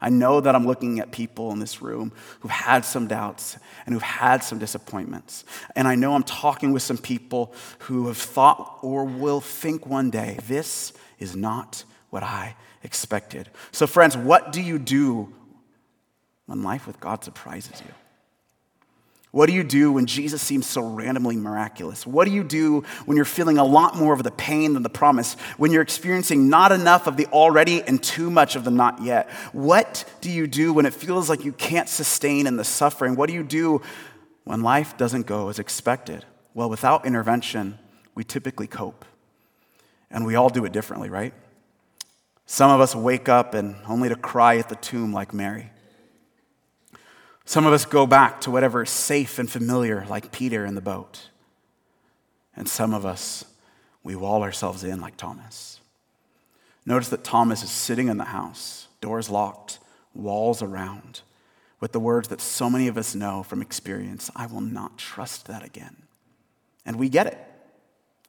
I 0.03 0.09
know 0.09 0.41
that 0.41 0.53
I'm 0.53 0.67
looking 0.67 0.99
at 0.99 1.13
people 1.13 1.51
in 1.53 1.59
this 1.59 1.81
room 1.81 2.11
who've 2.41 2.51
had 2.51 2.83
some 2.83 3.07
doubts 3.07 3.57
and 3.85 3.93
who've 3.93 4.01
had 4.01 4.43
some 4.43 4.59
disappointments. 4.59 5.45
And 5.77 5.87
I 5.87 5.95
know 5.95 6.13
I'm 6.13 6.23
talking 6.23 6.73
with 6.73 6.83
some 6.83 6.97
people 6.97 7.53
who 7.79 8.07
have 8.07 8.17
thought 8.17 8.79
or 8.81 9.05
will 9.05 9.39
think 9.39 9.87
one 9.87 10.09
day, 10.09 10.37
this 10.45 10.91
is 11.19 11.37
not 11.37 11.85
what 12.09 12.21
I 12.21 12.57
expected. 12.83 13.49
So, 13.71 13.87
friends, 13.87 14.17
what 14.17 14.51
do 14.51 14.61
you 14.61 14.77
do 14.77 15.33
when 16.47 16.63
life 16.63 16.85
with 16.85 16.99
God 16.99 17.23
surprises 17.23 17.79
you? 17.79 17.93
What 19.33 19.47
do 19.47 19.53
you 19.53 19.63
do 19.63 19.91
when 19.91 20.05
Jesus 20.05 20.43
seems 20.43 20.67
so 20.67 20.83
randomly 20.83 21.35
miraculous? 21.37 22.05
What 22.05 22.25
do 22.25 22.31
you 22.31 22.43
do 22.43 22.81
when 23.05 23.15
you're 23.15 23.25
feeling 23.25 23.57
a 23.57 23.63
lot 23.63 23.95
more 23.95 24.13
of 24.13 24.21
the 24.21 24.29
pain 24.29 24.73
than 24.75 24.83
the 24.83 24.89
promise? 24.89 25.33
When 25.57 25.71
you're 25.71 25.81
experiencing 25.81 26.49
not 26.49 26.71
enough 26.71 27.07
of 27.07 27.17
the 27.17 27.25
already 27.25 27.81
and 27.81 28.01
too 28.01 28.29
much 28.29 28.55
of 28.55 28.63
the 28.63 28.69
not 28.69 29.01
yet? 29.01 29.31
What 29.51 30.05
do 30.21 30.29
you 30.29 30.45
do 30.45 30.71
when 30.71 30.85
it 30.85 30.93
feels 30.93 31.31
like 31.31 31.43
you 31.43 31.51
can't 31.51 31.89
sustain 31.89 32.45
in 32.45 32.57
the 32.57 32.63
suffering? 32.63 33.15
What 33.15 33.27
do 33.27 33.33
you 33.33 33.41
do 33.41 33.81
when 34.43 34.61
life 34.61 34.97
doesn't 34.97 35.25
go 35.25 35.49
as 35.49 35.57
expected? 35.57 36.25
Well, 36.53 36.69
without 36.69 37.03
intervention, 37.03 37.79
we 38.13 38.23
typically 38.23 38.67
cope. 38.67 39.03
And 40.11 40.27
we 40.27 40.35
all 40.35 40.49
do 40.49 40.63
it 40.63 40.71
differently, 40.71 41.09
right? 41.09 41.33
Some 42.45 42.69
of 42.69 42.79
us 42.79 42.95
wake 42.95 43.27
up 43.27 43.55
and 43.55 43.77
only 43.87 44.09
to 44.09 44.15
cry 44.15 44.57
at 44.57 44.69
the 44.69 44.75
tomb 44.75 45.11
like 45.11 45.33
Mary. 45.33 45.71
Some 47.45 47.65
of 47.65 47.73
us 47.73 47.85
go 47.85 48.05
back 48.05 48.41
to 48.41 48.51
whatever 48.51 48.83
is 48.83 48.89
safe 48.89 49.37
and 49.37 49.49
familiar, 49.49 50.05
like 50.09 50.31
Peter 50.31 50.65
in 50.65 50.75
the 50.75 50.81
boat. 50.81 51.29
And 52.55 52.67
some 52.67 52.93
of 52.93 53.05
us, 53.05 53.45
we 54.03 54.15
wall 54.15 54.43
ourselves 54.43 54.83
in 54.83 55.01
like 55.01 55.17
Thomas. 55.17 55.79
Notice 56.85 57.09
that 57.09 57.23
Thomas 57.23 57.63
is 57.63 57.71
sitting 57.71 58.07
in 58.07 58.17
the 58.17 58.25
house, 58.25 58.87
doors 59.01 59.29
locked, 59.29 59.79
walls 60.13 60.61
around, 60.61 61.21
with 61.79 61.91
the 61.91 61.99
words 61.99 62.29
that 62.29 62.41
so 62.41 62.69
many 62.69 62.87
of 62.87 62.97
us 62.97 63.15
know 63.15 63.43
from 63.43 63.61
experience 63.61 64.29
I 64.35 64.45
will 64.45 64.61
not 64.61 64.97
trust 64.97 65.47
that 65.47 65.63
again. 65.63 66.03
And 66.85 66.97
we 66.97 67.09
get 67.09 67.27
it. 67.27 67.37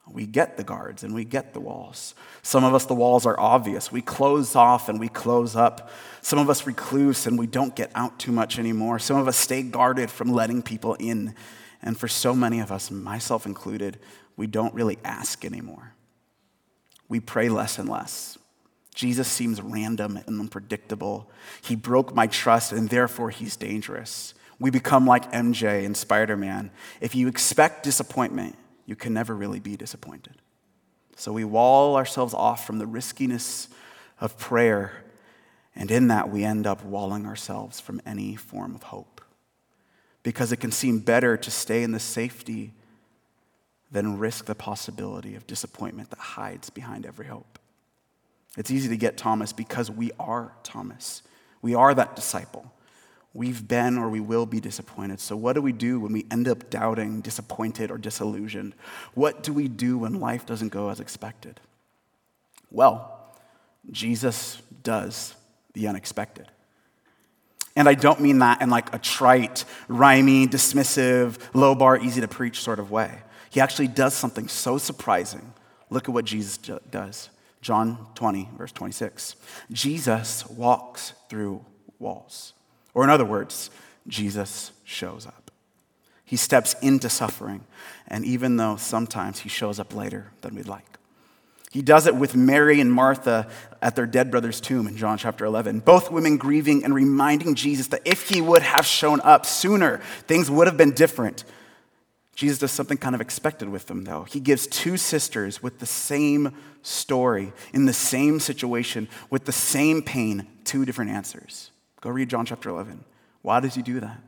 We 0.07 0.27
get 0.27 0.55
the 0.55 0.63
guards 0.63 1.03
and 1.03 1.15
we 1.15 1.25
get 1.25 1.53
the 1.53 1.59
walls. 1.59 2.13
Some 2.43 2.63
of 2.63 2.73
us, 2.75 2.85
the 2.85 2.93
walls 2.93 3.25
are 3.25 3.39
obvious. 3.39 3.91
We 3.91 4.01
close 4.01 4.55
off 4.55 4.87
and 4.87 4.99
we 4.99 5.09
close 5.09 5.55
up. 5.55 5.89
Some 6.21 6.37
of 6.37 6.49
us 6.49 6.67
recluse 6.67 7.25
and 7.25 7.39
we 7.39 7.47
don't 7.47 7.75
get 7.75 7.91
out 7.95 8.19
too 8.19 8.31
much 8.31 8.59
anymore. 8.59 8.99
Some 8.99 9.17
of 9.17 9.27
us 9.27 9.35
stay 9.35 9.63
guarded 9.63 10.11
from 10.11 10.31
letting 10.31 10.61
people 10.61 10.93
in. 10.95 11.33
And 11.81 11.97
for 11.97 12.07
so 12.07 12.35
many 12.35 12.59
of 12.59 12.71
us, 12.71 12.91
myself 12.91 13.45
included, 13.45 13.97
we 14.37 14.47
don't 14.47 14.73
really 14.75 14.99
ask 15.03 15.43
anymore. 15.43 15.93
We 17.09 17.19
pray 17.19 17.49
less 17.49 17.79
and 17.79 17.89
less. 17.89 18.37
Jesus 18.93 19.27
seems 19.27 19.61
random 19.61 20.17
and 20.25 20.39
unpredictable. 20.39 21.29
He 21.61 21.75
broke 21.75 22.15
my 22.15 22.27
trust 22.27 22.71
and 22.71 22.89
therefore 22.89 23.29
he's 23.29 23.55
dangerous. 23.55 24.33
We 24.59 24.69
become 24.69 25.05
like 25.05 25.31
MJ 25.31 25.83
in 25.83 25.95
Spider 25.95 26.37
Man. 26.37 26.71
If 27.01 27.13
you 27.13 27.27
expect 27.27 27.83
disappointment, 27.83 28.55
you 28.85 28.95
can 28.95 29.13
never 29.13 29.35
really 29.35 29.59
be 29.59 29.75
disappointed. 29.75 30.35
So 31.15 31.31
we 31.31 31.43
wall 31.43 31.95
ourselves 31.95 32.33
off 32.33 32.65
from 32.65 32.77
the 32.77 32.85
riskiness 32.85 33.69
of 34.19 34.37
prayer, 34.37 35.03
and 35.75 35.89
in 35.89 36.07
that 36.09 36.29
we 36.29 36.43
end 36.43 36.67
up 36.67 36.83
walling 36.83 37.25
ourselves 37.25 37.79
from 37.79 38.01
any 38.05 38.35
form 38.35 38.75
of 38.75 38.83
hope. 38.83 39.21
Because 40.23 40.51
it 40.51 40.57
can 40.57 40.71
seem 40.71 40.99
better 40.99 41.37
to 41.37 41.51
stay 41.51 41.83
in 41.83 41.91
the 41.91 41.99
safety 41.99 42.73
than 43.91 44.17
risk 44.17 44.45
the 44.45 44.55
possibility 44.55 45.35
of 45.35 45.47
disappointment 45.47 46.09
that 46.09 46.19
hides 46.19 46.69
behind 46.69 47.05
every 47.05 47.27
hope. 47.27 47.59
It's 48.57 48.71
easy 48.71 48.89
to 48.89 48.97
get 48.97 49.17
Thomas 49.17 49.53
because 49.53 49.91
we 49.91 50.11
are 50.19 50.53
Thomas. 50.63 51.21
We 51.61 51.75
are 51.75 51.93
that 51.93 52.15
disciple. 52.15 52.71
We've 53.35 53.67
been 53.67 53.97
or 53.97 54.07
we 54.07 54.21
will 54.21 54.45
be 54.45 54.61
disappointed. 54.61 55.19
So, 55.19 55.35
what 55.35 55.53
do 55.53 55.61
we 55.61 55.73
do 55.73 55.99
when 55.99 56.13
we 56.13 56.25
end 56.31 56.47
up 56.47 56.69
doubting, 56.69 57.19
disappointed, 57.19 57.91
or 57.91 57.97
disillusioned? 57.97 58.73
What 59.13 59.43
do 59.43 59.51
we 59.51 59.67
do 59.67 59.97
when 59.97 60.21
life 60.21 60.45
doesn't 60.45 60.69
go 60.69 60.89
as 60.89 61.01
expected? 61.01 61.59
Well, 62.71 63.29
Jesus 63.91 64.61
does 64.83 65.35
the 65.73 65.89
unexpected. 65.89 66.47
And 67.75 67.89
I 67.89 67.93
don't 67.93 68.21
mean 68.21 68.39
that 68.39 68.61
in 68.61 68.69
like 68.69 68.95
a 68.95 68.99
trite, 68.99 69.65
rhymey, 69.89 70.47
dismissive, 70.47 71.37
low 71.53 71.75
bar, 71.75 71.99
easy 71.99 72.21
to 72.21 72.29
preach 72.29 72.61
sort 72.61 72.79
of 72.79 72.89
way. 72.89 73.19
He 73.49 73.59
actually 73.59 73.89
does 73.89 74.13
something 74.13 74.47
so 74.47 74.77
surprising. 74.77 75.53
Look 75.89 76.07
at 76.07 76.15
what 76.15 76.23
Jesus 76.23 76.57
does. 76.89 77.29
John 77.61 78.07
20, 78.15 78.49
verse 78.57 78.71
26. 78.71 79.35
Jesus 79.73 80.47
walks 80.47 81.11
through 81.29 81.65
walls. 81.99 82.53
Or, 82.95 83.03
in 83.03 83.11
other 83.11 83.25
words, 83.25 83.69
Jesus 84.07 84.71
shows 84.83 85.27
up. 85.27 85.51
He 86.23 86.37
steps 86.37 86.75
into 86.81 87.07
suffering, 87.07 87.63
and 88.07 88.25
even 88.25 88.57
though 88.57 88.77
sometimes 88.77 89.39
he 89.41 89.49
shows 89.49 89.79
up 89.79 89.93
later 89.93 90.31
than 90.41 90.55
we'd 90.55 90.67
like. 90.67 90.85
He 91.71 91.81
does 91.81 92.07
it 92.07 92.15
with 92.15 92.35
Mary 92.35 92.79
and 92.79 92.91
Martha 92.91 93.47
at 93.81 93.97
their 93.97 94.05
dead 94.05 94.31
brother's 94.31 94.61
tomb 94.61 94.87
in 94.87 94.95
John 94.95 95.17
chapter 95.17 95.43
11. 95.43 95.81
Both 95.81 96.09
women 96.09 96.37
grieving 96.37 96.85
and 96.85 96.95
reminding 96.95 97.53
Jesus 97.55 97.87
that 97.87 98.01
if 98.05 98.29
he 98.29 98.39
would 98.39 98.61
have 98.61 98.85
shown 98.85 99.19
up 99.21 99.45
sooner, 99.45 99.97
things 100.25 100.49
would 100.49 100.67
have 100.67 100.77
been 100.77 100.91
different. 100.91 101.43
Jesus 102.33 102.59
does 102.59 102.71
something 102.71 102.97
kind 102.97 103.13
of 103.13 103.19
expected 103.19 103.67
with 103.67 103.87
them, 103.87 104.05
though. 104.05 104.23
He 104.23 104.39
gives 104.39 104.67
two 104.67 104.95
sisters 104.95 105.61
with 105.61 105.79
the 105.79 105.85
same 105.85 106.55
story, 106.81 107.51
in 107.73 107.85
the 107.85 107.93
same 107.93 108.39
situation, 108.39 109.09
with 109.29 109.43
the 109.43 109.51
same 109.51 110.01
pain, 110.01 110.47
two 110.63 110.85
different 110.85 111.11
answers. 111.11 111.71
Go 112.05 112.11
read 112.11 112.29
John 112.29 112.45
chapter 112.45 112.69
11. 112.69 113.03
Why 113.41 113.59
does 113.59 113.73
he 113.73 113.81
do 113.81 113.99
that? 113.99 114.21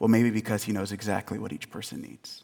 Well, 0.00 0.08
maybe 0.08 0.30
because 0.30 0.64
he 0.64 0.72
knows 0.72 0.90
exactly 0.90 1.38
what 1.38 1.52
each 1.52 1.70
person 1.70 2.02
needs. 2.02 2.42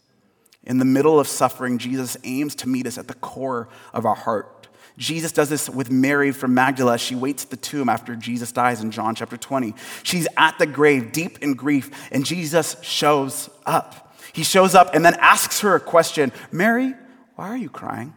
In 0.62 0.78
the 0.78 0.84
middle 0.84 1.18
of 1.18 1.26
suffering, 1.26 1.78
Jesus 1.78 2.16
aims 2.22 2.54
to 2.54 2.68
meet 2.68 2.86
us 2.86 2.96
at 2.96 3.08
the 3.08 3.14
core 3.14 3.68
of 3.92 4.06
our 4.06 4.14
heart. 4.14 4.68
Jesus 4.96 5.32
does 5.32 5.48
this 5.48 5.68
with 5.68 5.90
Mary 5.90 6.30
from 6.30 6.54
Magdala. 6.54 6.96
She 6.96 7.16
waits 7.16 7.42
at 7.42 7.50
the 7.50 7.56
tomb 7.56 7.88
after 7.88 8.14
Jesus 8.14 8.52
dies 8.52 8.80
in 8.80 8.92
John 8.92 9.16
chapter 9.16 9.36
20. 9.36 9.74
She's 10.04 10.28
at 10.36 10.56
the 10.60 10.66
grave, 10.66 11.10
deep 11.10 11.42
in 11.42 11.54
grief, 11.54 11.90
and 12.12 12.24
Jesus 12.24 12.76
shows 12.80 13.50
up. 13.66 14.14
He 14.32 14.44
shows 14.44 14.76
up 14.76 14.94
and 14.94 15.04
then 15.04 15.14
asks 15.14 15.58
her 15.62 15.74
a 15.74 15.80
question 15.80 16.30
Mary, 16.52 16.94
why 17.34 17.48
are 17.48 17.56
you 17.56 17.68
crying? 17.68 18.14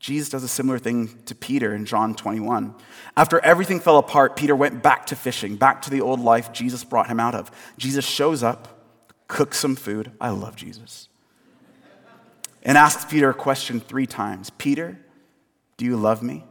Jesus 0.00 0.28
does 0.28 0.44
a 0.44 0.48
similar 0.48 0.78
thing 0.78 1.08
to 1.26 1.34
Peter 1.34 1.74
in 1.74 1.84
John 1.84 2.14
21. 2.14 2.74
After 3.16 3.40
everything 3.44 3.80
fell 3.80 3.98
apart, 3.98 4.36
Peter 4.36 4.54
went 4.54 4.82
back 4.82 5.06
to 5.06 5.16
fishing, 5.16 5.56
back 5.56 5.82
to 5.82 5.90
the 5.90 6.00
old 6.00 6.20
life 6.20 6.52
Jesus 6.52 6.84
brought 6.84 7.08
him 7.08 7.18
out 7.18 7.34
of. 7.34 7.50
Jesus 7.78 8.04
shows 8.04 8.42
up, 8.42 8.84
cooks 9.26 9.58
some 9.58 9.76
food. 9.76 10.12
I 10.20 10.30
love 10.30 10.56
Jesus. 10.56 11.08
And 12.62 12.78
asks 12.78 13.04
Peter 13.04 13.30
a 13.30 13.34
question 13.34 13.80
three 13.80 14.06
times 14.06 14.50
Peter, 14.50 15.00
do 15.76 15.84
you 15.84 15.96
love 15.96 16.22
me? 16.22 16.44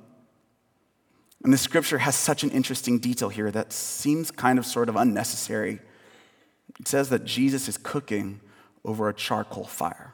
And 1.44 1.54
the 1.54 1.58
scripture 1.58 2.00
has 2.00 2.16
such 2.16 2.44
an 2.44 2.50
interesting 2.50 3.00
detail 3.00 3.30
here 3.30 3.52
that 3.52 3.72
seems 3.72 4.32
kind 4.32 4.60
of 4.60 4.66
sort 4.66 4.90
of 4.90 4.96
unnecessary. 4.96 5.80
It 6.80 6.88
says 6.88 7.10
that 7.10 7.24
Jesus 7.24 7.70
is 7.70 7.78
cooking 7.78 8.42
over 8.84 9.08
a 9.08 9.14
charcoal 9.14 9.66
fire. 9.66 10.14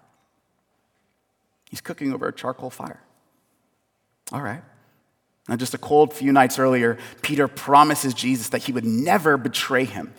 He's 1.69 1.81
cooking 1.81 2.13
over 2.13 2.27
a 2.27 2.33
charcoal 2.33 2.69
fire. 2.69 3.01
All 4.33 4.41
right. 4.41 4.63
Now, 5.47 5.55
just 5.57 5.73
a 5.73 5.77
cold 5.77 6.13
few 6.13 6.31
nights 6.31 6.57
earlier, 6.57 6.97
Peter 7.21 7.47
promises 7.47 8.13
Jesus 8.13 8.49
that 8.49 8.63
he 8.63 8.71
would 8.71 8.85
never 8.85 9.37
betray 9.37 9.85
him. 9.85 10.13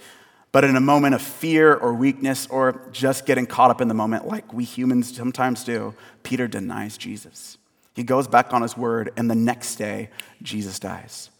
But 0.53 0.63
in 0.63 0.77
a 0.77 0.81
moment 0.81 1.17
of 1.17 1.23
fear 1.23 1.75
or 1.75 1.93
weakness 1.95 2.47
or 2.47 2.81
just 2.93 3.27
getting 3.27 3.47
caught 3.47 3.71
up 3.71 3.81
in 3.81 3.89
the 3.89 3.95
moment, 3.95 4.29
like 4.29 4.53
we 4.53 4.63
humans 4.63 5.17
sometimes 5.17 5.65
do, 5.65 5.95
Peter 6.23 6.47
denies 6.47 6.97
Jesus. 6.97 7.59
He 7.95 8.05
goes 8.05 8.29
back 8.29 8.53
on 8.53 8.63
his 8.63 8.77
word, 8.77 9.13
and 9.17 9.29
the 9.29 9.35
next 9.35 9.77
day, 9.77 10.11
Jesus 10.43 10.79
dies. 10.79 11.31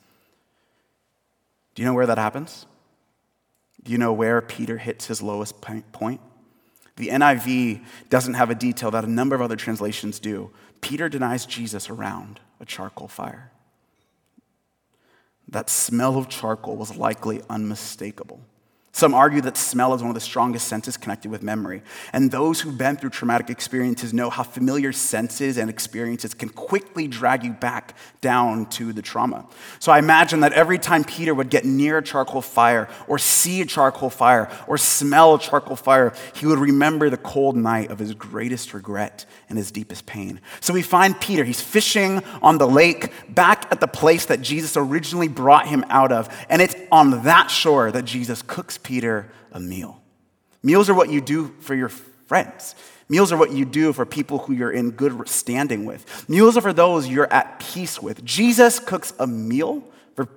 Do 1.75 1.83
you 1.83 1.87
know 1.87 1.95
where 1.95 2.07
that 2.07 2.19
happens? 2.19 2.67
Do 3.85 3.93
you 3.93 3.99
know 3.99 4.13
where 4.13 4.41
Peter 4.41 4.79
hits 4.79 5.07
his 5.07 5.23
lowest 5.23 5.61
point? 5.61 6.21
The 6.97 7.09
NIV 7.09 7.85
doesn't 8.09 8.35
have 8.35 8.51
a 8.51 8.55
detail 8.55 8.91
that 8.93 9.05
a 9.05 9.11
number 9.11 9.35
of 9.35 9.43
other 9.43 9.57
translations 9.57 10.19
do. 10.19 10.51
Peter 10.81 11.09
denies 11.09 11.45
Jesus 11.45 11.91
around 11.91 12.41
a 12.61 12.65
charcoal 12.65 13.09
fire. 13.09 13.51
That 15.49 15.69
smell 15.69 16.17
of 16.17 16.29
charcoal 16.29 16.77
was 16.77 16.97
likely 16.97 17.43
unmistakable. 17.51 18.41
Some 18.97 19.13
argue 19.13 19.41
that 19.41 19.57
smell 19.57 19.93
is 19.93 20.03
one 20.03 20.11
of 20.11 20.15
the 20.15 20.21
strongest 20.21 20.69
senses 20.69 20.97
connected 20.97 21.29
with 21.29 21.43
memory. 21.43 21.83
And 22.13 22.31
those 22.31 22.61
who've 22.61 22.79
been 22.79 22.95
through 22.95 23.11
traumatic 23.11 23.51
experiences 23.51 24.15
know 24.15 24.31
how 24.31 24.45
familiar 24.45 24.93
senses 24.93 25.59
and 25.59 25.69
experiences 25.69 26.33
can 26.33 26.49
quickly 26.49 27.09
drag 27.09 27.43
you 27.43 27.51
back 27.51 27.97
down 28.21 28.67
to 28.67 28.93
the 28.93 29.03
trauma. 29.03 29.49
So 29.81 29.91
I 29.91 29.99
imagine 29.99 30.41
that 30.41 30.53
every 30.53 30.79
time 30.79 31.03
Peter 31.03 31.35
would 31.35 31.51
get 31.51 31.65
near 31.65 31.99
a 31.99 32.05
charcoal 32.05 32.41
fire, 32.41 32.89
or 33.09 33.19
see 33.19 33.61
a 33.61 33.67
charcoal 33.67 34.11
fire, 34.11 34.49
or 34.69 34.79
smell 34.79 35.35
a 35.35 35.41
charcoal 35.41 35.75
fire, 35.75 36.15
he 36.37 36.47
would 36.47 36.61
remember 36.61 37.11
the 37.11 37.17
cold 37.17 37.57
night 37.57 37.91
of 37.91 37.99
his 37.99 38.15
greatest 38.15 38.73
regret 38.75 39.27
and 39.49 39.59
his 39.59 39.73
deepest 39.73 40.07
pain. 40.07 40.41
So 40.61 40.73
we 40.73 40.83
find 40.83 41.21
Peter, 41.21 41.43
he's 41.43 41.61
fishing 41.61 42.23
on 42.43 42.59
the 42.59 42.69
lake, 42.69 43.13
back 43.29 43.67
at 43.73 43.81
the 43.81 43.89
place 43.89 44.27
that 44.27 44.41
Jesus 44.41 44.77
originally 44.77 45.27
brought 45.27 45.67
him 45.67 45.85
out 45.89 46.13
of. 46.13 46.29
And 46.49 46.63
it's 46.63 46.77
on 46.93 47.25
that 47.25 47.51
shore 47.51 47.91
that 47.91 48.05
Jesus 48.05 48.41
cooks 48.41 48.79
Peter 48.85 49.31
a 49.51 49.59
meal. 49.59 50.01
Meals 50.63 50.89
are 50.89 50.95
what 50.95 51.11
you 51.11 51.21
do 51.21 51.49
for 51.61 51.75
your 51.75 51.89
friends. 51.89 52.77
Meals 53.09 53.33
are 53.33 53.37
what 53.37 53.53
you 53.53 53.65
do 53.65 53.93
for 53.93 54.07
people 54.07 54.39
who 54.39 54.53
you're 54.55 54.71
in 54.71 54.93
good 54.93 55.29
standing 55.29 55.85
with. 55.85 56.29
Meals 56.29 56.57
are 56.57 56.63
for 56.63 56.73
those 56.73 57.09
you're 57.09 57.31
at 57.33 57.59
peace 57.59 58.01
with. 58.01 58.25
Jesus 58.25 58.79
cooks 58.79 59.13
a 59.19 59.27
meal 59.27 59.83
for 60.15 60.29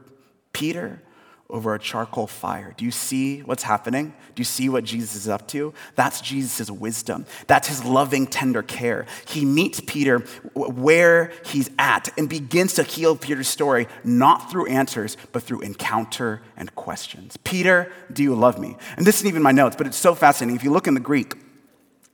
Peter 0.52 1.02
over 1.50 1.74
a 1.74 1.80
charcoal 1.80 2.28
fire. 2.28 2.74
Do 2.76 2.84
you 2.84 2.92
see 2.92 3.40
what's 3.40 3.64
happening? 3.64 4.14
Do 4.36 4.42
you 4.42 4.46
see 4.46 4.68
what 4.68 4.84
Jesus 4.84 5.16
is 5.16 5.30
up 5.30 5.48
to? 5.50 5.74
That's 5.96 6.20
Jesus' 6.20 6.70
wisdom. 6.70 7.26
That's 7.48 7.70
his 7.70 7.86
loving, 7.86 8.28
tender 8.28 8.62
care. 8.62 9.06
He 9.26 9.46
meets 9.46 9.80
Peter 9.80 10.20
where 10.54 11.32
he's 11.46 11.70
at 11.80 12.10
and 12.18 12.28
begins 12.28 12.74
to 12.74 12.84
heal 12.84 13.16
Peter's 13.16 13.48
story, 13.48 13.88
not 14.04 14.52
through 14.52 14.68
answers, 14.68 15.16
but 15.32 15.42
through 15.42 15.62
encounter 15.62 16.42
and 16.58 16.74
questions. 16.76 17.38
Peter, 17.38 17.94
do 18.12 18.24
you 18.24 18.36
love 18.36 18.60
me? 18.60 18.76
And 18.98 19.08
this 19.08 19.16
isn't 19.16 19.28
even 19.28 19.42
my 19.42 19.54
notes, 19.54 19.78
but 19.78 19.88
it's 19.88 19.98
so 19.98 20.16
fascinating. 20.16 20.58
If 20.58 20.66
you 20.66 20.72
look 20.72 20.88
in 20.88 20.96
the 20.96 21.00
Greek, 21.00 21.34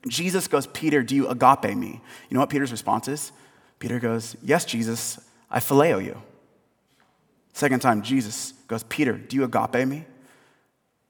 Jesus 0.06 0.46
goes, 0.46 0.68
Peter, 0.68 1.02
do 1.02 1.16
you 1.16 1.26
agape 1.28 1.76
me? 1.76 2.00
You 2.28 2.34
know 2.34 2.40
what 2.40 2.50
Peter's 2.50 2.70
response 2.70 3.08
is? 3.08 3.32
Peter 3.80 3.98
goes, 3.98 4.36
Yes, 4.42 4.64
Jesus, 4.64 5.18
I 5.50 5.58
phileo 5.58 6.04
you. 6.04 6.22
Second 7.54 7.80
time, 7.80 8.02
Jesus 8.02 8.52
goes, 8.66 8.82
Peter, 8.82 9.12
do 9.12 9.36
you 9.36 9.44
agape 9.44 9.86
me? 9.86 10.04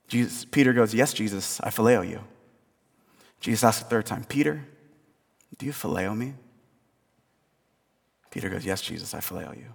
Jesus, 0.07 0.45
Peter 0.45 0.73
goes, 0.73 0.93
Yes, 0.93 1.11
Jesus, 1.11 1.59
I 1.61 1.69
phileo 1.69 2.07
you. 2.07 2.21
Jesus 3.41 3.63
asks 3.63 3.83
the 3.83 3.89
third 3.89 4.05
time, 4.05 4.23
Peter, 4.23 4.63
do 5.57 5.65
you 5.65 5.71
phileo 5.71 6.15
me? 6.15 6.35
Peter 8.29 8.49
goes, 8.49 8.63
Yes, 8.63 8.81
Jesus, 8.81 9.15
I 9.15 9.19
phileo 9.19 9.57
you. 9.57 9.73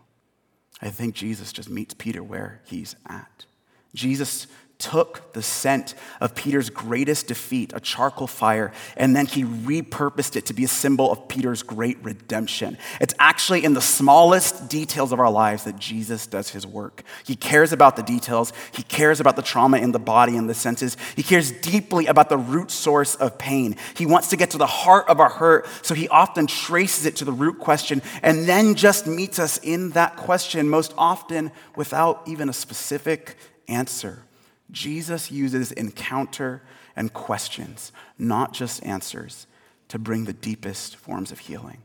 I 0.80 0.90
think 0.90 1.16
Jesus 1.16 1.52
just 1.52 1.68
meets 1.68 1.92
Peter 1.92 2.22
where 2.22 2.62
he's 2.64 2.94
at. 3.08 3.46
Jesus 3.92 4.46
took 4.80 5.32
the 5.34 5.42
scent 5.42 5.94
of 6.20 6.34
Peter's 6.34 6.70
greatest 6.70 7.28
defeat, 7.28 7.72
a 7.74 7.80
charcoal 7.80 8.26
fire, 8.26 8.72
and 8.96 9.14
then 9.14 9.26
he 9.26 9.44
repurposed 9.44 10.34
it 10.34 10.46
to 10.46 10.54
be 10.54 10.64
a 10.64 10.68
symbol 10.68 11.12
of 11.12 11.28
Peter's 11.28 11.62
great 11.62 12.02
redemption. 12.02 12.76
It's 13.00 13.14
actually 13.18 13.64
in 13.64 13.74
the 13.74 13.80
smallest 13.80 14.68
details 14.68 15.12
of 15.12 15.20
our 15.20 15.30
lives 15.30 15.64
that 15.64 15.78
Jesus 15.78 16.26
does 16.26 16.50
his 16.50 16.66
work. 16.66 17.02
He 17.24 17.36
cares 17.36 17.72
about 17.72 17.96
the 17.96 18.02
details, 18.02 18.52
he 18.72 18.82
cares 18.82 19.20
about 19.20 19.36
the 19.36 19.42
trauma 19.42 19.78
in 19.78 19.92
the 19.92 19.98
body 19.98 20.36
and 20.36 20.48
the 20.48 20.54
senses, 20.54 20.96
he 21.14 21.22
cares 21.22 21.52
deeply 21.52 22.06
about 22.06 22.28
the 22.28 22.38
root 22.38 22.70
source 22.70 23.14
of 23.14 23.38
pain. 23.38 23.76
He 23.94 24.06
wants 24.06 24.28
to 24.28 24.36
get 24.36 24.50
to 24.50 24.58
the 24.58 24.66
heart 24.66 25.08
of 25.08 25.20
our 25.20 25.30
hurt, 25.30 25.66
so 25.82 25.94
he 25.94 26.08
often 26.08 26.46
traces 26.46 27.06
it 27.06 27.16
to 27.16 27.24
the 27.24 27.32
root 27.32 27.58
question 27.58 28.02
and 28.22 28.48
then 28.48 28.74
just 28.74 29.06
meets 29.06 29.38
us 29.38 29.58
in 29.58 29.90
that 29.90 30.16
question, 30.16 30.68
most 30.68 30.94
often 30.96 31.52
without 31.76 32.22
even 32.26 32.48
a 32.48 32.52
specific 32.52 33.36
answer. 33.68 34.24
Jesus 34.70 35.30
uses 35.30 35.72
encounter 35.72 36.62
and 36.96 37.12
questions, 37.12 37.92
not 38.18 38.52
just 38.52 38.84
answers, 38.84 39.46
to 39.88 39.98
bring 39.98 40.24
the 40.24 40.32
deepest 40.32 40.96
forms 40.96 41.32
of 41.32 41.40
healing. 41.40 41.78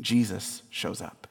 Jesus 0.00 0.62
shows 0.70 1.00
up. 1.00 1.26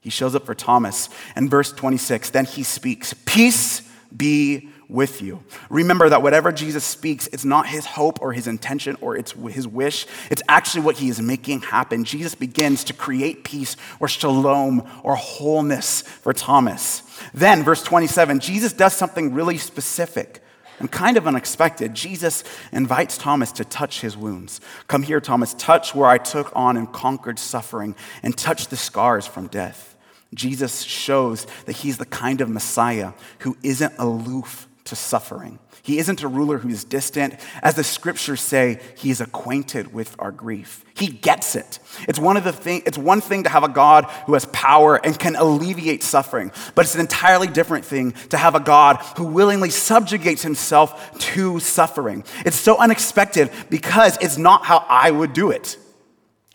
He 0.00 0.10
shows 0.10 0.34
up 0.34 0.46
for 0.46 0.54
Thomas. 0.54 1.08
And 1.36 1.50
verse 1.50 1.72
26, 1.72 2.30
then 2.30 2.46
he 2.46 2.62
speaks, 2.62 3.14
Peace 3.26 3.82
be 4.16 4.70
with 4.88 5.22
you. 5.22 5.42
Remember 5.68 6.08
that 6.08 6.22
whatever 6.22 6.50
Jesus 6.50 6.84
speaks, 6.84 7.28
it's 7.28 7.44
not 7.44 7.68
his 7.68 7.86
hope 7.86 8.20
or 8.20 8.32
his 8.32 8.48
intention 8.48 8.96
or 9.00 9.16
it's 9.16 9.32
his 9.32 9.68
wish. 9.68 10.06
It's 10.30 10.42
actually 10.48 10.82
what 10.82 10.96
he 10.96 11.08
is 11.08 11.20
making 11.20 11.60
happen. 11.60 12.04
Jesus 12.04 12.34
begins 12.34 12.82
to 12.84 12.92
create 12.92 13.44
peace 13.44 13.76
or 14.00 14.08
shalom 14.08 14.88
or 15.04 15.14
wholeness 15.14 16.02
for 16.02 16.32
Thomas. 16.32 17.02
Then, 17.34 17.62
verse 17.62 17.82
27, 17.82 18.40
Jesus 18.40 18.72
does 18.72 18.94
something 18.94 19.34
really 19.34 19.58
specific 19.58 20.42
and 20.78 20.90
kind 20.90 21.16
of 21.16 21.26
unexpected. 21.26 21.94
Jesus 21.94 22.42
invites 22.72 23.18
Thomas 23.18 23.52
to 23.52 23.64
touch 23.64 24.00
his 24.00 24.16
wounds. 24.16 24.60
Come 24.88 25.02
here, 25.02 25.20
Thomas, 25.20 25.54
touch 25.54 25.94
where 25.94 26.08
I 26.08 26.18
took 26.18 26.50
on 26.56 26.76
and 26.76 26.90
conquered 26.90 27.38
suffering, 27.38 27.94
and 28.22 28.36
touch 28.36 28.68
the 28.68 28.76
scars 28.76 29.26
from 29.26 29.46
death. 29.46 29.94
Jesus 30.32 30.82
shows 30.82 31.46
that 31.66 31.76
he's 31.76 31.98
the 31.98 32.06
kind 32.06 32.40
of 32.40 32.48
Messiah 32.48 33.12
who 33.40 33.56
isn't 33.62 33.92
aloof 33.98 34.68
to 34.84 34.96
suffering. 34.96 35.58
He 35.82 35.98
isn't 35.98 36.22
a 36.22 36.28
ruler 36.28 36.58
who's 36.58 36.84
distant. 36.84 37.34
As 37.62 37.74
the 37.74 37.84
scriptures 37.84 38.40
say, 38.40 38.80
he 38.96 39.10
is 39.10 39.20
acquainted 39.20 39.92
with 39.92 40.14
our 40.18 40.30
grief. 40.30 40.84
He 40.94 41.06
gets 41.08 41.56
it. 41.56 41.78
It's 42.06 42.18
one 42.18 42.36
of 42.36 42.44
the 42.44 42.52
thing, 42.52 42.82
it's 42.84 42.98
one 42.98 43.20
thing 43.20 43.44
to 43.44 43.48
have 43.48 43.64
a 43.64 43.68
God 43.68 44.04
who 44.26 44.34
has 44.34 44.44
power 44.46 44.96
and 44.96 45.18
can 45.18 45.36
alleviate 45.36 46.02
suffering, 46.02 46.52
but 46.74 46.84
it's 46.84 46.94
an 46.94 47.00
entirely 47.00 47.46
different 47.46 47.84
thing 47.84 48.12
to 48.28 48.36
have 48.36 48.54
a 48.54 48.60
God 48.60 48.96
who 49.16 49.24
willingly 49.24 49.70
subjugates 49.70 50.42
himself 50.42 51.18
to 51.32 51.58
suffering. 51.60 52.24
It's 52.44 52.56
so 52.56 52.76
unexpected 52.76 53.50
because 53.70 54.18
it's 54.20 54.36
not 54.36 54.64
how 54.64 54.84
I 54.88 55.10
would 55.10 55.32
do 55.32 55.50
it. 55.50 55.78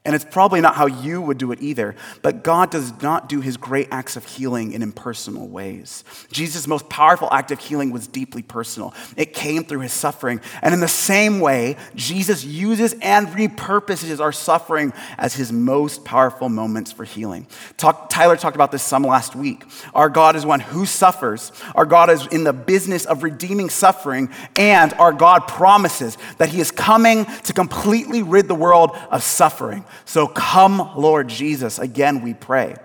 And 0.06 0.14
it's 0.14 0.26
probably 0.26 0.62
not 0.62 0.76
how 0.76 0.86
you 0.86 1.20
would 1.20 1.40
do 1.40 1.52
it 1.52 1.62
either. 1.62 1.96
But 2.22 2.44
God 2.44 2.70
does 2.70 3.02
not 3.02 3.28
do 3.28 3.42
his 3.42 3.58
great 3.58 3.88
acts 3.92 4.16
of 4.16 4.26
healing 4.26 4.72
in 4.72 4.84
impersonal 4.84 5.48
ways. 5.48 6.04
Jesus' 6.32 6.68
most 6.68 6.88
powerful 6.90 7.28
act 7.32 7.50
of 7.52 7.60
healing 7.60 7.92
was 7.92 8.08
deeply 8.08 8.44
personal, 8.44 8.94
it 9.18 9.34
came 9.34 9.64
through 9.64 9.80
his 9.80 9.94
suffering. 9.94 10.40
And 10.62 10.74
in 10.74 10.80
the 10.80 10.88
same 10.88 11.40
way, 11.40 11.78
Jesus 11.96 12.44
uses 12.46 12.94
and 13.02 13.28
repurposes 13.30 14.20
our 14.20 14.32
suffering 14.32 14.94
as 15.18 15.34
his 15.34 15.52
most 15.52 16.06
powerful 16.06 16.50
moments 16.50 16.92
for 16.92 17.04
healing. 17.04 17.48
Talk, 17.78 18.10
Tyler 18.10 18.38
talked 18.38 18.56
about 18.56 18.72
this 18.72 18.84
some 18.84 19.04
last 19.04 19.36
week. 19.36 19.64
Our 19.94 20.10
God 20.10 20.36
is 20.36 20.46
one 20.46 20.60
who 20.60 20.86
suffers, 20.86 21.52
our 21.74 21.86
God 21.86 22.10
is 22.10 22.28
in 22.28 22.44
the 22.44 22.54
business 22.54 23.06
of 23.06 23.24
redeeming 23.24 23.70
suffering, 23.70 24.30
and 24.56 24.94
our 24.94 25.14
God 25.14 25.48
promises 25.48 26.18
that 26.38 26.50
he 26.50 26.60
is 26.60 26.70
coming 26.72 27.26
to 27.26 27.54
completely 27.54 28.22
rid 28.22 28.48
the 28.48 28.56
world 28.56 28.96
of 29.10 29.24
suffering. 29.24 29.84
So 30.04 30.28
come, 30.28 30.92
Lord 30.96 31.30
Jesus. 31.30 31.80
Again, 31.80 32.22
we 32.22 32.34
pray. 32.34 32.76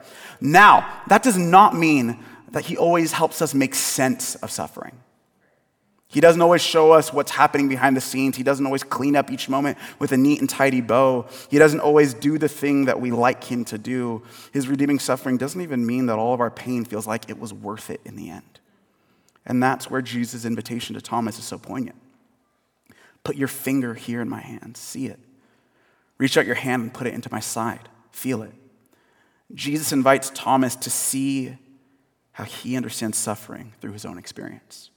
Now, 0.40 1.02
that 1.08 1.22
does 1.22 1.36
not 1.36 1.74
mean 1.74 2.18
that 2.52 2.66
He 2.66 2.76
always 2.76 3.12
helps 3.12 3.42
us 3.42 3.54
make 3.54 3.74
sense 3.74 4.36
of 4.36 4.50
suffering. 4.50 5.00
He 6.10 6.20
doesn't 6.20 6.42
always 6.42 6.60
show 6.60 6.90
us 6.90 7.12
what's 7.12 7.30
happening 7.30 7.68
behind 7.68 7.96
the 7.96 8.00
scenes. 8.00 8.36
He 8.36 8.42
doesn't 8.42 8.66
always 8.66 8.82
clean 8.82 9.14
up 9.14 9.30
each 9.30 9.48
moment 9.48 9.78
with 10.00 10.10
a 10.10 10.16
neat 10.16 10.40
and 10.40 10.50
tidy 10.50 10.80
bow. 10.80 11.26
He 11.48 11.58
doesn't 11.58 11.78
always 11.78 12.14
do 12.14 12.36
the 12.36 12.48
thing 12.48 12.86
that 12.86 13.00
we 13.00 13.12
like 13.12 13.44
him 13.44 13.64
to 13.66 13.78
do. 13.78 14.22
His 14.52 14.66
redeeming 14.66 14.98
suffering 14.98 15.36
doesn't 15.36 15.60
even 15.60 15.86
mean 15.86 16.06
that 16.06 16.18
all 16.18 16.34
of 16.34 16.40
our 16.40 16.50
pain 16.50 16.84
feels 16.84 17.06
like 17.06 17.30
it 17.30 17.38
was 17.38 17.54
worth 17.54 17.90
it 17.90 18.00
in 18.04 18.16
the 18.16 18.28
end. 18.28 18.58
And 19.46 19.62
that's 19.62 19.88
where 19.88 20.02
Jesus' 20.02 20.44
invitation 20.44 20.96
to 20.96 21.00
Thomas 21.00 21.38
is 21.38 21.44
so 21.44 21.58
poignant. 21.58 21.96
Put 23.22 23.36
your 23.36 23.48
finger 23.48 23.94
here 23.94 24.20
in 24.20 24.28
my 24.28 24.40
hand, 24.40 24.76
see 24.76 25.06
it. 25.06 25.20
Reach 26.20 26.36
out 26.36 26.44
your 26.44 26.54
hand 26.54 26.82
and 26.82 26.92
put 26.92 27.06
it 27.06 27.14
into 27.14 27.32
my 27.32 27.40
side. 27.40 27.88
Feel 28.12 28.42
it. 28.42 28.52
Jesus 29.54 29.90
invites 29.90 30.30
Thomas 30.34 30.76
to 30.76 30.90
see 30.90 31.56
how 32.32 32.44
he 32.44 32.76
understands 32.76 33.16
suffering 33.16 33.72
through 33.80 33.92
his 33.92 34.04
own 34.04 34.18
experience. 34.18 34.90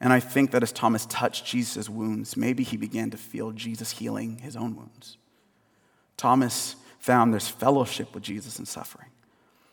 And 0.00 0.12
I 0.12 0.20
think 0.20 0.52
that 0.52 0.62
as 0.62 0.70
Thomas 0.70 1.06
touched 1.06 1.44
Jesus' 1.44 1.88
wounds, 1.88 2.36
maybe 2.36 2.62
he 2.62 2.76
began 2.76 3.10
to 3.10 3.16
feel 3.16 3.50
Jesus 3.50 3.90
healing 3.90 4.38
his 4.38 4.54
own 4.54 4.76
wounds. 4.76 5.18
Thomas 6.16 6.76
found 7.00 7.32
there's 7.32 7.48
fellowship 7.48 8.14
with 8.14 8.22
Jesus 8.22 8.60
in 8.60 8.64
suffering. 8.64 9.08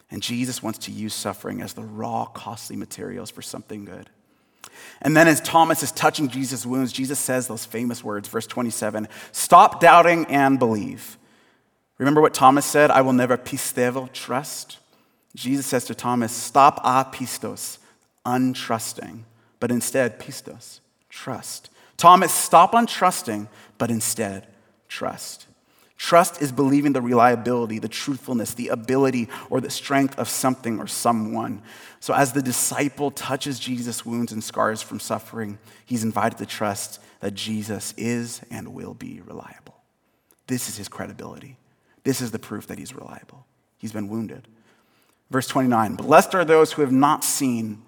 And 0.09 0.23
Jesus 0.23 0.63
wants 0.63 0.79
to 0.79 0.91
use 0.91 1.13
suffering 1.13 1.61
as 1.61 1.73
the 1.73 1.83
raw, 1.83 2.25
costly 2.25 2.75
materials 2.75 3.29
for 3.29 3.43
something 3.43 3.85
good. 3.85 4.09
And 5.01 5.15
then 5.15 5.27
as 5.27 5.41
Thomas 5.41 5.83
is 5.83 5.91
touching 5.91 6.29
Jesus' 6.29 6.65
wounds, 6.65 6.91
Jesus 6.91 7.19
says 7.19 7.47
those 7.47 7.65
famous 7.65 8.03
words, 8.03 8.27
verse 8.27 8.47
27 8.47 9.07
Stop 9.31 9.79
doubting 9.79 10.25
and 10.25 10.59
believe. 10.59 11.17
Remember 11.97 12.21
what 12.21 12.33
Thomas 12.33 12.65
said? 12.65 12.91
I 12.91 13.01
will 13.01 13.13
never 13.13 13.37
pistevo, 13.37 14.11
trust. 14.11 14.79
Jesus 15.35 15.65
says 15.65 15.85
to 15.85 15.95
Thomas, 15.95 16.31
Stop 16.31 16.83
apistos, 16.83 17.77
untrusting, 18.25 19.19
but 19.59 19.71
instead 19.71 20.19
pistos, 20.19 20.79
trust. 21.09 21.69
Thomas, 21.97 22.33
stop 22.33 22.73
untrusting, 22.73 23.47
but 23.77 23.89
instead 23.89 24.47
trust. 24.87 25.44
Trust 25.97 26.41
is 26.41 26.51
believing 26.51 26.93
the 26.93 27.01
reliability, 27.01 27.79
the 27.79 27.87
truthfulness, 27.87 28.53
the 28.53 28.67
ability, 28.67 29.29
or 29.49 29.61
the 29.61 29.69
strength 29.69 30.19
of 30.19 30.27
something 30.27 30.79
or 30.79 30.87
someone. 30.87 31.61
So, 32.01 32.13
as 32.13 32.33
the 32.33 32.41
disciple 32.41 33.11
touches 33.11 33.59
Jesus' 33.59 34.05
wounds 34.05 34.31
and 34.31 34.43
scars 34.43 34.81
from 34.81 34.99
suffering, 34.99 35.57
he's 35.85 36.03
invited 36.03 36.37
to 36.39 36.45
trust 36.45 36.99
that 37.21 37.33
Jesus 37.33 37.93
is 37.97 38.41
and 38.51 38.73
will 38.73 38.93
be 38.93 39.21
reliable. 39.25 39.75
This 40.47 40.69
is 40.69 40.77
his 40.77 40.89
credibility. 40.89 41.57
This 42.03 42.21
is 42.21 42.31
the 42.31 42.39
proof 42.39 42.67
that 42.67 42.77
he's 42.77 42.93
reliable. 42.93 43.45
He's 43.77 43.93
been 43.93 44.09
wounded. 44.09 44.47
Verse 45.31 45.47
29 45.47 45.95
Blessed 45.95 46.35
are 46.35 46.45
those 46.45 46.73
who 46.73 46.81
have 46.81 46.91
not 46.91 47.23
seen 47.23 47.81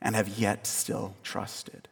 and 0.00 0.14
have 0.14 0.28
yet 0.28 0.66
still 0.66 1.14
trusted. 1.22 1.85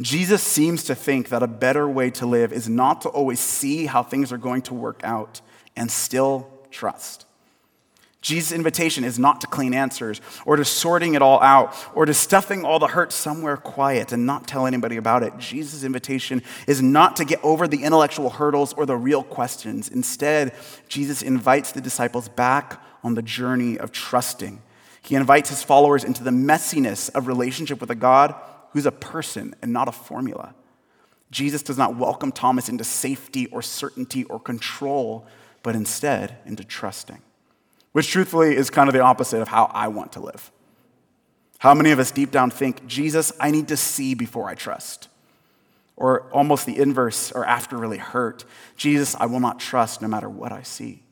Jesus 0.00 0.42
seems 0.42 0.84
to 0.84 0.94
think 0.94 1.30
that 1.30 1.42
a 1.42 1.48
better 1.48 1.88
way 1.88 2.10
to 2.10 2.26
live 2.26 2.52
is 2.52 2.68
not 2.68 3.00
to 3.02 3.08
always 3.08 3.40
see 3.40 3.86
how 3.86 4.02
things 4.02 4.32
are 4.32 4.38
going 4.38 4.62
to 4.62 4.74
work 4.74 5.00
out 5.02 5.40
and 5.76 5.90
still 5.90 6.48
trust. 6.70 7.24
Jesus' 8.20 8.52
invitation 8.52 9.04
is 9.04 9.18
not 9.18 9.40
to 9.40 9.46
clean 9.46 9.72
answers 9.72 10.20
or 10.44 10.56
to 10.56 10.64
sorting 10.64 11.14
it 11.14 11.22
all 11.22 11.40
out 11.40 11.74
or 11.94 12.04
to 12.04 12.12
stuffing 12.12 12.64
all 12.64 12.78
the 12.78 12.88
hurt 12.88 13.12
somewhere 13.12 13.56
quiet 13.56 14.12
and 14.12 14.26
not 14.26 14.46
tell 14.46 14.66
anybody 14.66 14.96
about 14.96 15.22
it. 15.22 15.38
Jesus' 15.38 15.84
invitation 15.84 16.42
is 16.66 16.82
not 16.82 17.16
to 17.16 17.24
get 17.24 17.42
over 17.44 17.68
the 17.68 17.84
intellectual 17.84 18.30
hurdles 18.30 18.72
or 18.72 18.86
the 18.86 18.96
real 18.96 19.22
questions. 19.22 19.88
Instead, 19.88 20.52
Jesus 20.88 21.22
invites 21.22 21.70
the 21.72 21.80
disciples 21.80 22.28
back 22.28 22.82
on 23.04 23.14
the 23.14 23.22
journey 23.22 23.78
of 23.78 23.92
trusting. 23.92 24.62
He 25.00 25.14
invites 25.14 25.50
his 25.50 25.62
followers 25.62 26.02
into 26.02 26.24
the 26.24 26.30
messiness 26.30 27.08
of 27.14 27.28
relationship 27.28 27.80
with 27.80 27.90
a 27.90 27.94
God 27.94 28.34
who's 28.78 28.86
a 28.86 28.92
person 28.92 29.56
and 29.60 29.72
not 29.72 29.88
a 29.88 29.92
formula. 29.92 30.54
Jesus 31.32 31.64
does 31.64 31.76
not 31.76 31.96
welcome 31.96 32.30
Thomas 32.30 32.68
into 32.68 32.84
safety 32.84 33.46
or 33.46 33.60
certainty 33.60 34.22
or 34.24 34.38
control, 34.38 35.26
but 35.64 35.74
instead 35.74 36.38
into 36.46 36.62
trusting, 36.62 37.20
which 37.90 38.08
truthfully 38.08 38.54
is 38.54 38.70
kind 38.70 38.88
of 38.88 38.92
the 38.92 39.00
opposite 39.00 39.42
of 39.42 39.48
how 39.48 39.64
I 39.74 39.88
want 39.88 40.12
to 40.12 40.20
live. 40.20 40.52
How 41.58 41.74
many 41.74 41.90
of 41.90 41.98
us 41.98 42.12
deep 42.12 42.30
down 42.30 42.52
think, 42.52 42.86
Jesus, 42.86 43.32
I 43.40 43.50
need 43.50 43.66
to 43.66 43.76
see 43.76 44.14
before 44.14 44.48
I 44.48 44.54
trust? 44.54 45.08
Or 45.96 46.30
almost 46.30 46.64
the 46.64 46.78
inverse, 46.78 47.32
or 47.32 47.44
after 47.44 47.76
really 47.76 47.98
hurt, 47.98 48.44
Jesus, 48.76 49.16
I 49.16 49.26
will 49.26 49.40
not 49.40 49.58
trust 49.58 50.00
no 50.00 50.06
matter 50.06 50.28
what 50.28 50.52
I 50.52 50.62
see. 50.62 51.02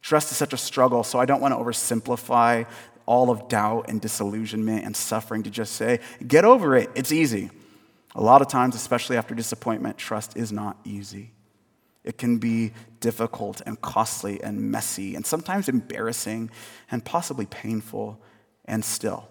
Trust 0.00 0.30
is 0.30 0.36
such 0.36 0.52
a 0.52 0.56
struggle, 0.56 1.02
so 1.02 1.18
I 1.18 1.26
don't 1.26 1.40
want 1.40 1.54
to 1.54 1.58
oversimplify 1.58 2.68
all 3.08 3.30
of 3.30 3.48
doubt 3.48 3.86
and 3.88 4.02
disillusionment 4.02 4.84
and 4.84 4.94
suffering 4.94 5.42
to 5.42 5.50
just 5.50 5.72
say, 5.72 5.98
get 6.26 6.44
over 6.44 6.76
it, 6.76 6.90
it's 6.94 7.10
easy. 7.10 7.50
A 8.14 8.20
lot 8.20 8.42
of 8.42 8.48
times, 8.48 8.76
especially 8.76 9.16
after 9.16 9.34
disappointment, 9.34 9.96
trust 9.96 10.36
is 10.36 10.52
not 10.52 10.76
easy. 10.84 11.32
It 12.04 12.18
can 12.18 12.36
be 12.36 12.72
difficult 13.00 13.62
and 13.64 13.80
costly 13.80 14.42
and 14.42 14.70
messy 14.70 15.14
and 15.14 15.24
sometimes 15.24 15.68
embarrassing 15.68 16.50
and 16.90 17.02
possibly 17.02 17.46
painful. 17.46 18.20
And 18.66 18.84
still, 18.84 19.26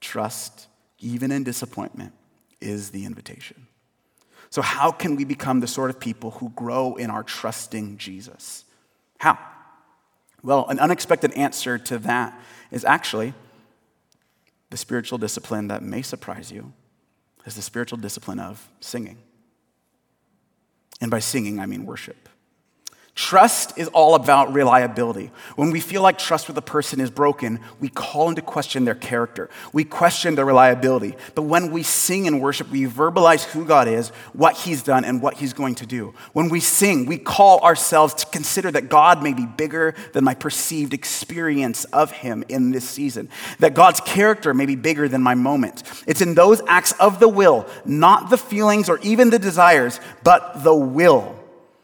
trust, 0.00 0.68
even 1.00 1.32
in 1.32 1.42
disappointment, 1.42 2.12
is 2.60 2.90
the 2.90 3.04
invitation. 3.04 3.66
So, 4.50 4.62
how 4.62 4.92
can 4.92 5.16
we 5.16 5.24
become 5.24 5.58
the 5.58 5.66
sort 5.66 5.90
of 5.90 5.98
people 5.98 6.32
who 6.32 6.50
grow 6.50 6.94
in 6.94 7.10
our 7.10 7.24
trusting 7.24 7.98
Jesus? 7.98 8.64
How? 9.18 9.38
Well, 10.42 10.66
an 10.68 10.78
unexpected 10.78 11.32
answer 11.34 11.78
to 11.78 11.98
that 11.98 12.40
is 12.70 12.84
actually 12.84 13.34
the 14.70 14.76
spiritual 14.76 15.18
discipline 15.18 15.68
that 15.68 15.82
may 15.82 16.02
surprise 16.02 16.50
you 16.50 16.72
is 17.44 17.56
the 17.56 17.62
spiritual 17.62 17.98
discipline 17.98 18.38
of 18.38 18.68
singing. 18.80 19.18
And 21.00 21.10
by 21.10 21.18
singing, 21.18 21.58
I 21.58 21.66
mean 21.66 21.84
worship. 21.84 22.29
Trust 23.20 23.76
is 23.76 23.86
all 23.88 24.14
about 24.14 24.54
reliability. 24.54 25.30
When 25.54 25.72
we 25.72 25.80
feel 25.80 26.00
like 26.00 26.16
trust 26.16 26.48
with 26.48 26.56
a 26.56 26.62
person 26.62 27.02
is 27.02 27.10
broken, 27.10 27.60
we 27.78 27.90
call 27.90 28.30
into 28.30 28.40
question 28.40 28.86
their 28.86 28.94
character. 28.94 29.50
We 29.74 29.84
question 29.84 30.36
their 30.36 30.46
reliability. 30.46 31.16
But 31.34 31.42
when 31.42 31.70
we 31.70 31.82
sing 31.82 32.26
and 32.26 32.40
worship, 32.40 32.70
we 32.70 32.86
verbalize 32.86 33.44
who 33.44 33.66
God 33.66 33.88
is, 33.88 34.08
what 34.32 34.56
He's 34.56 34.82
done, 34.82 35.04
and 35.04 35.20
what 35.20 35.34
He's 35.34 35.52
going 35.52 35.74
to 35.74 35.86
do. 35.86 36.14
When 36.32 36.48
we 36.48 36.60
sing, 36.60 37.04
we 37.04 37.18
call 37.18 37.60
ourselves 37.60 38.14
to 38.14 38.26
consider 38.28 38.70
that 38.70 38.88
God 38.88 39.22
may 39.22 39.34
be 39.34 39.44
bigger 39.44 39.94
than 40.14 40.24
my 40.24 40.34
perceived 40.34 40.94
experience 40.94 41.84
of 41.84 42.12
Him 42.12 42.42
in 42.48 42.70
this 42.70 42.88
season, 42.88 43.28
that 43.58 43.74
God's 43.74 44.00
character 44.00 44.54
may 44.54 44.64
be 44.64 44.76
bigger 44.76 45.08
than 45.08 45.20
my 45.20 45.34
moment. 45.34 45.82
It's 46.06 46.22
in 46.22 46.32
those 46.32 46.62
acts 46.66 46.92
of 46.92 47.20
the 47.20 47.28
will, 47.28 47.68
not 47.84 48.30
the 48.30 48.38
feelings 48.38 48.88
or 48.88 48.98
even 49.00 49.28
the 49.28 49.38
desires, 49.38 50.00
but 50.24 50.64
the 50.64 50.74
will 50.74 51.36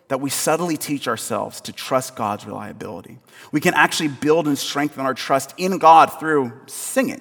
that 0.09 0.21
we 0.21 0.31
subtly 0.31 0.77
teach 0.77 1.09
ourselves 1.09 1.61
to 1.62 1.73
trust 1.73 2.16
God's 2.16 2.47
reliability. 2.47 3.19
We 3.53 3.61
can 3.61 3.75
actually 3.75 4.09
build 4.09 4.47
and 4.47 4.57
strengthen 4.57 5.05
our 5.05 5.14
trust 5.14 5.55
in 5.57 5.79
God 5.79 6.07
through 6.21 6.53
singing. 6.66 7.21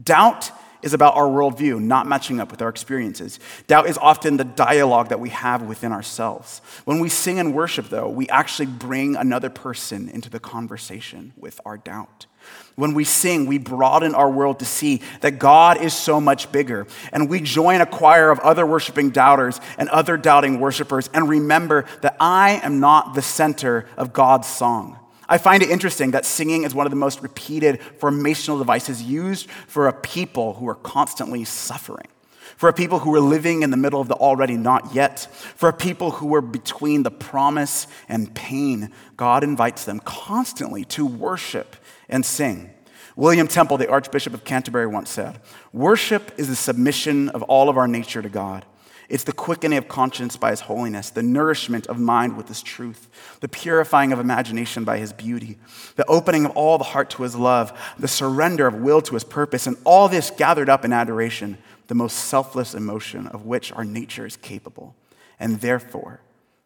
Doubt 0.00 0.50
is 0.82 0.92
about 0.92 1.16
our 1.16 1.26
worldview 1.26 1.80
not 1.80 2.06
matching 2.06 2.40
up 2.40 2.50
with 2.50 2.60
our 2.60 2.68
experiences. 2.68 3.40
Doubt 3.66 3.86
is 3.88 3.96
often 3.98 4.36
the 4.36 4.44
dialogue 4.44 5.08
that 5.08 5.18
we 5.18 5.30
have 5.30 5.62
within 5.62 5.92
ourselves. 5.92 6.60
When 6.84 7.00
we 7.00 7.08
sing 7.08 7.38
and 7.38 7.54
worship, 7.54 7.88
though, 7.88 8.08
we 8.08 8.28
actually 8.28 8.66
bring 8.66 9.16
another 9.16 9.48
person 9.48 10.10
into 10.10 10.28
the 10.28 10.40
conversation 10.40 11.32
with 11.36 11.58
our 11.64 11.78
doubt. 11.78 12.26
When 12.76 12.94
we 12.94 13.04
sing, 13.04 13.46
we 13.46 13.58
broaden 13.58 14.14
our 14.14 14.28
world 14.28 14.58
to 14.58 14.64
see 14.64 15.00
that 15.20 15.38
God 15.38 15.80
is 15.80 15.94
so 15.94 16.20
much 16.20 16.50
bigger. 16.50 16.88
And 17.12 17.28
we 17.28 17.40
join 17.40 17.80
a 17.80 17.86
choir 17.86 18.30
of 18.30 18.40
other 18.40 18.66
worshiping 18.66 19.10
doubters 19.10 19.60
and 19.78 19.88
other 19.90 20.16
doubting 20.16 20.58
worshipers 20.58 21.08
and 21.14 21.28
remember 21.28 21.84
that 22.02 22.16
I 22.18 22.60
am 22.64 22.80
not 22.80 23.14
the 23.14 23.22
center 23.22 23.86
of 23.96 24.12
God's 24.12 24.48
song. 24.48 24.98
I 25.28 25.38
find 25.38 25.62
it 25.62 25.70
interesting 25.70 26.10
that 26.10 26.26
singing 26.26 26.64
is 26.64 26.74
one 26.74 26.86
of 26.86 26.90
the 26.90 26.96
most 26.96 27.22
repeated 27.22 27.80
formational 27.98 28.58
devices 28.58 29.02
used 29.02 29.48
for 29.68 29.86
a 29.86 29.92
people 29.92 30.54
who 30.54 30.68
are 30.68 30.74
constantly 30.74 31.44
suffering. 31.44 32.08
for 32.56 32.68
a 32.68 32.72
people 32.72 33.00
who 33.00 33.10
were 33.10 33.20
living 33.20 33.62
in 33.62 33.70
the 33.70 33.76
middle 33.76 34.00
of 34.00 34.08
the 34.08 34.14
already 34.14 34.56
not 34.56 34.94
yet, 34.94 35.20
for 35.56 35.68
a 35.68 35.72
people 35.72 36.12
who 36.12 36.26
were 36.26 36.40
between 36.40 37.02
the 37.02 37.10
promise 37.10 37.86
and 38.08 38.34
pain. 38.34 38.90
God 39.16 39.42
invites 39.44 39.84
them 39.84 40.00
constantly 40.00 40.84
to 40.86 41.06
worship 41.06 41.76
and 42.08 42.24
sing. 42.24 42.70
William 43.16 43.46
Temple, 43.46 43.76
the 43.76 43.88
Archbishop 43.88 44.34
of 44.34 44.44
Canterbury, 44.44 44.86
once 44.86 45.10
said 45.10 45.40
Worship 45.72 46.32
is 46.36 46.48
the 46.48 46.56
submission 46.56 47.28
of 47.30 47.42
all 47.44 47.68
of 47.68 47.76
our 47.76 47.88
nature 47.88 48.22
to 48.22 48.28
God. 48.28 48.64
It's 49.08 49.24
the 49.24 49.32
quickening 49.32 49.78
of 49.78 49.86
conscience 49.86 50.36
by 50.36 50.50
His 50.50 50.62
holiness, 50.62 51.10
the 51.10 51.22
nourishment 51.22 51.86
of 51.88 52.00
mind 52.00 52.36
with 52.36 52.48
His 52.48 52.62
truth, 52.62 53.08
the 53.40 53.48
purifying 53.48 54.12
of 54.12 54.18
imagination 54.18 54.84
by 54.84 54.98
His 54.98 55.12
beauty, 55.12 55.58
the 55.96 56.06
opening 56.06 56.46
of 56.46 56.52
all 56.52 56.78
the 56.78 56.84
heart 56.84 57.10
to 57.10 57.22
His 57.22 57.36
love, 57.36 57.78
the 57.98 58.08
surrender 58.08 58.66
of 58.66 58.74
will 58.74 59.02
to 59.02 59.14
His 59.14 59.24
purpose, 59.24 59.66
and 59.66 59.76
all 59.84 60.08
this 60.08 60.30
gathered 60.30 60.70
up 60.70 60.84
in 60.84 60.92
adoration, 60.92 61.58
the 61.88 61.94
most 61.94 62.14
selfless 62.14 62.74
emotion 62.74 63.26
of 63.28 63.44
which 63.44 63.72
our 63.72 63.84
nature 63.84 64.24
is 64.24 64.36
capable. 64.36 64.96
And 65.38 65.60
therefore, 65.60 66.20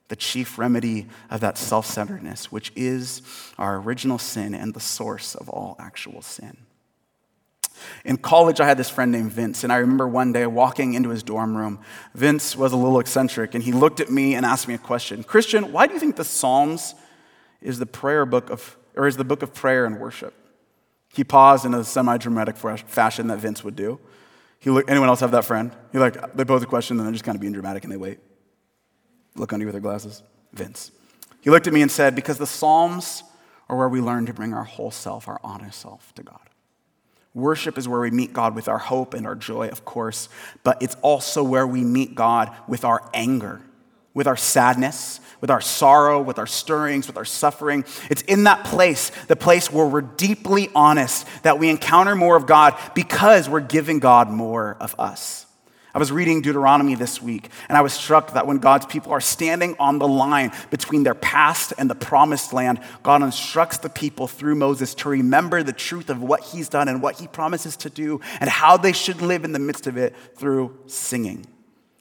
the 0.09 0.17
chief 0.17 0.59
remedy 0.59 1.07
of 1.31 1.41
that 1.41 1.57
self 1.57 1.87
centeredness, 1.87 2.51
which 2.51 2.73
is 2.75 3.23
our 3.59 3.77
original 3.77 4.19
sin 4.19 4.55
and 4.55 4.75
the 4.75 4.81
source 4.81 5.35
of 5.35 5.49
all 5.49 5.77
actual 5.79 6.23
sin. 6.23 6.57
In 8.05 8.17
college, 8.17 8.61
I 8.61 8.67
had 8.67 8.77
this 8.77 8.91
friend 8.91 9.13
named 9.13 9.31
Vince, 9.31 9.63
and 9.63 9.73
I 9.73 9.77
remember 9.77 10.09
one 10.09 10.33
day 10.33 10.47
walking 10.47 10.95
into 10.95 11.11
his 11.11 11.23
dorm 11.23 11.57
room. 11.57 11.79
Vince 12.15 12.57
was 12.57 12.73
a 12.73 12.77
little 12.77 12.99
eccentric, 12.99 13.55
and 13.55 13.63
he 13.63 13.71
looked 13.71 14.01
at 14.01 14.11
me 14.11 14.35
and 14.35 14.45
asked 14.45 14.67
me 14.67 14.75
a 14.75 14.79
question 14.79 15.23
Christian, 15.23 15.73
why 15.73 15.87
do 15.87 15.95
you 15.95 16.01
think 16.01 16.17
the 16.17 16.25
Psalms 16.25 16.95
is 17.61 17.79
the 17.79 17.87
prayer 17.87 18.27
book 18.27 18.51
of, 18.51 18.77
or 18.97 19.07
is 19.07 19.17
the 19.17 19.25
book 19.25 19.43
of 19.43 19.55
prayer 19.55 19.85
and 19.85 20.01
worship? 20.01 20.35
He 21.15 21.23
paused 21.23 21.65
in 21.65 21.75
a 21.75 21.85
semi 21.85 22.17
dramatic 22.17 22.57
fashion 22.57 23.29
that 23.29 23.39
Vince 23.39 23.63
would 23.63 23.77
do. 23.77 24.01
He 24.59 24.71
look, 24.71 24.91
anyone 24.91 25.09
else 25.09 25.21
have 25.21 25.31
that 25.33 25.45
friend? 25.45 25.71
He 25.93 25.99
like, 25.99 26.35
they 26.35 26.45
pose 26.45 26.63
a 26.63 26.67
question 26.67 26.99
and 26.99 27.07
they're 27.07 27.13
just 27.13 27.25
kind 27.25 27.37
of 27.37 27.41
being 27.41 27.53
dramatic 27.53 27.85
and 27.85 27.93
they 27.93 27.97
wait 27.97 28.19
look 29.37 29.53
under 29.53 29.63
you 29.63 29.67
with 29.67 29.75
their 29.75 29.81
glasses? 29.81 30.23
Vince. 30.53 30.91
He 31.41 31.51
looked 31.51 31.67
at 31.67 31.73
me 31.73 31.83
and 31.83 31.91
said, 31.91 32.15
Because 32.15 32.39
the 32.39 32.47
Psalms 32.47 33.23
are 33.69 33.77
where 33.77 33.89
we 33.89 34.01
learn 34.01 34.27
to 34.27 34.33
bring 34.33 34.55
our 34.55 34.65
whole 34.65 34.91
self, 34.91 35.29
our 35.29 35.41
honest 35.45 35.81
self, 35.81 36.15
to 36.15 36.23
God. 36.23 36.41
Worship 37.35 37.79
is 37.79 37.87
where 37.87 38.01
we 38.01 38.11
meet 38.11 38.33
God 38.33 38.55
with 38.55 38.69
our 38.69 38.79
hope 38.79 39.15
and 39.15 39.27
our 39.27 39.35
joy, 39.35 39.69
of 39.69 39.85
course, 39.85 40.29
but 40.65 40.83
it's 40.83 40.97
also 41.03 41.43
where 41.43 41.67
we 41.67 41.85
meet 41.85 42.15
God 42.15 42.53
with 42.67 42.85
our 42.85 43.09
anger, 43.15 43.61
with 44.15 44.27
our 44.27 44.37
sadness, 44.37 45.21
with 45.41 45.51
our 45.51 45.61
sorrow, 45.61 46.21
with 46.21 46.39
our 46.39 46.47
stirrings, 46.47 47.07
with 47.07 47.17
our 47.17 47.25
suffering. 47.25 47.85
It's 48.11 48.23
in 48.23 48.45
that 48.45 48.65
place, 48.65 49.11
the 49.29 49.37
place 49.37 49.71
where 49.71 49.87
we're 49.87 50.01
deeply 50.01 50.69
honest, 50.75 51.27
that 51.43 51.59
we 51.59 51.69
encounter 51.69 52.17
more 52.17 52.37
of 52.37 52.47
God 52.47 52.77
because 52.95 53.49
we're 53.49 53.61
giving 53.61 54.01
God 54.01 54.31
more 54.31 54.77
of 54.81 54.99
us. 54.99 55.47
I 55.95 55.99
was 55.99 56.13
reading 56.13 56.43
Deuteronomy 56.43 56.95
this 56.95 57.23
week, 57.23 57.49
and 57.69 57.77
I 57.79 57.81
was 57.81 57.95
struck 57.95 58.35
that 58.35 58.47
when 58.47 58.59
God's 58.59 58.85
people 58.87 59.13
are 59.13 59.21
standing 59.21 59.75
on 59.79 59.99
the 59.99 60.07
line 60.07 60.53
between 60.71 61.03
their 61.03 61.15
past 61.15 61.73
and 61.79 61.89
the 61.89 61.95
promised 61.95 62.53
land, 62.53 62.81
God 63.03 63.23
instructs 63.23 63.79
the 63.79 63.89
people 63.89 64.27
through 64.27 64.55
Moses 64.55 64.95
to 64.97 65.09
remember 65.09 65.63
the 65.63 65.73
truth 65.73 66.11
of 66.11 66.23
what 66.23 66.45
he's 66.45 66.69
done 66.69 66.89
and 66.89 67.01
what 67.01 67.19
he 67.19 67.27
promises 67.27 67.77
to 67.79 67.91
do 67.91 68.21
and 68.41 68.51
how 68.51 68.77
they 68.77 68.93
should 68.93 69.23
live 69.23 69.45
in 69.45 69.53
the 69.53 69.59
midst 69.59 69.87
of 69.87 69.97
it 69.97 70.15
through 70.37 70.79
singing. 70.87 71.47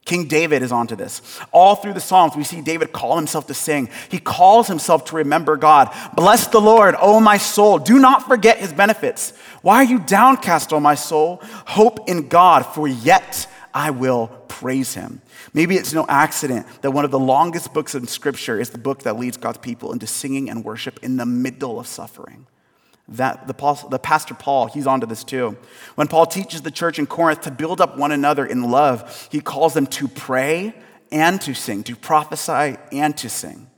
King 0.08 0.26
David 0.26 0.64
is 0.64 0.72
onto 0.72 0.96
this. 0.96 1.22
All 1.52 1.76
through 1.76 1.94
the 1.94 2.00
Psalms, 2.00 2.36
we 2.36 2.46
see 2.46 2.62
David 2.62 2.94
call 2.94 3.18
himself 3.18 3.48
to 3.48 3.54
sing. 3.54 3.90
He 4.10 4.20
calls 4.20 4.68
himself 4.68 5.04
to 5.06 5.18
remember 5.18 5.58
God. 5.58 5.94
Bless 6.16 6.48
the 6.48 6.62
Lord, 6.62 6.96
O 7.02 7.20
my 7.20 7.38
soul. 7.38 7.78
Do 7.78 8.00
not 8.00 8.26
forget 8.26 8.58
his 8.58 8.72
benefits. 8.72 9.34
Why 9.62 9.76
are 9.76 9.84
you 9.84 10.00
downcast, 10.00 10.72
O 10.72 10.80
my 10.80 10.96
soul? 10.96 11.42
Hope 11.66 12.08
in 12.08 12.30
God, 12.30 12.62
for 12.62 12.88
yet 12.88 13.48
I 13.78 13.92
will 13.92 14.30
praise 14.48 14.96
him. 14.96 15.22
Maybe 15.54 15.76
it's 15.76 15.94
no 15.94 16.04
accident 16.10 16.66
that 16.82 16.90
one 16.90 17.06
of 17.06 17.12
the 17.12 17.20
longest 17.20 17.76
books 17.76 17.94
in 17.94 18.08
Scripture 18.08 18.60
is 18.60 18.72
the 18.72 18.80
book 18.80 19.04
that 19.04 19.20
leads 19.20 19.38
God's 19.38 19.60
people 19.60 19.94
into 19.94 20.08
singing 20.08 20.50
and 20.50 20.66
worship 20.66 21.00
in 21.04 21.18
the 21.18 21.28
middle 21.28 21.80
of 21.80 21.86
suffering. 21.86 22.48
That 23.08 23.46
the, 23.46 23.88
the 23.92 24.00
pastor 24.00 24.34
Paul, 24.34 24.66
he's 24.66 24.88
onto 24.88 25.06
this 25.06 25.24
too. 25.24 25.58
When 25.94 26.08
Paul 26.08 26.26
teaches 26.26 26.64
the 26.64 26.72
church 26.72 26.98
in 26.98 27.06
Corinth 27.06 27.42
to 27.42 27.52
build 27.52 27.80
up 27.80 28.00
one 28.00 28.12
another 28.12 28.48
in 28.48 28.64
love, 28.64 29.30
he 29.32 29.42
calls 29.42 29.76
them 29.76 29.86
to 29.86 30.08
pray 30.08 30.74
and 31.12 31.40
to 31.42 31.54
sing, 31.54 31.84
to 31.84 31.96
prophesy 31.96 32.78
and 32.92 33.16
to 33.18 33.30
sing. 33.30 33.70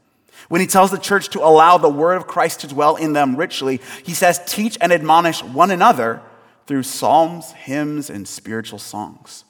When 0.48 0.62
he 0.62 0.68
tells 0.68 0.92
the 0.92 0.98
church 0.98 1.28
to 1.32 1.46
allow 1.46 1.78
the 1.78 1.90
word 1.90 2.16
of 2.16 2.26
Christ 2.26 2.62
to 2.62 2.68
dwell 2.68 2.96
in 2.96 3.12
them 3.12 3.36
richly, 3.36 3.82
he 4.06 4.14
says, 4.14 4.40
teach 4.48 4.78
and 4.80 4.94
admonish 4.94 5.44
one 5.44 5.72
another 5.72 6.22
through 6.68 6.84
psalms, 6.84 7.52
hymns, 7.52 8.10
and 8.10 8.26
spiritual 8.26 8.80
songs. 8.80 9.44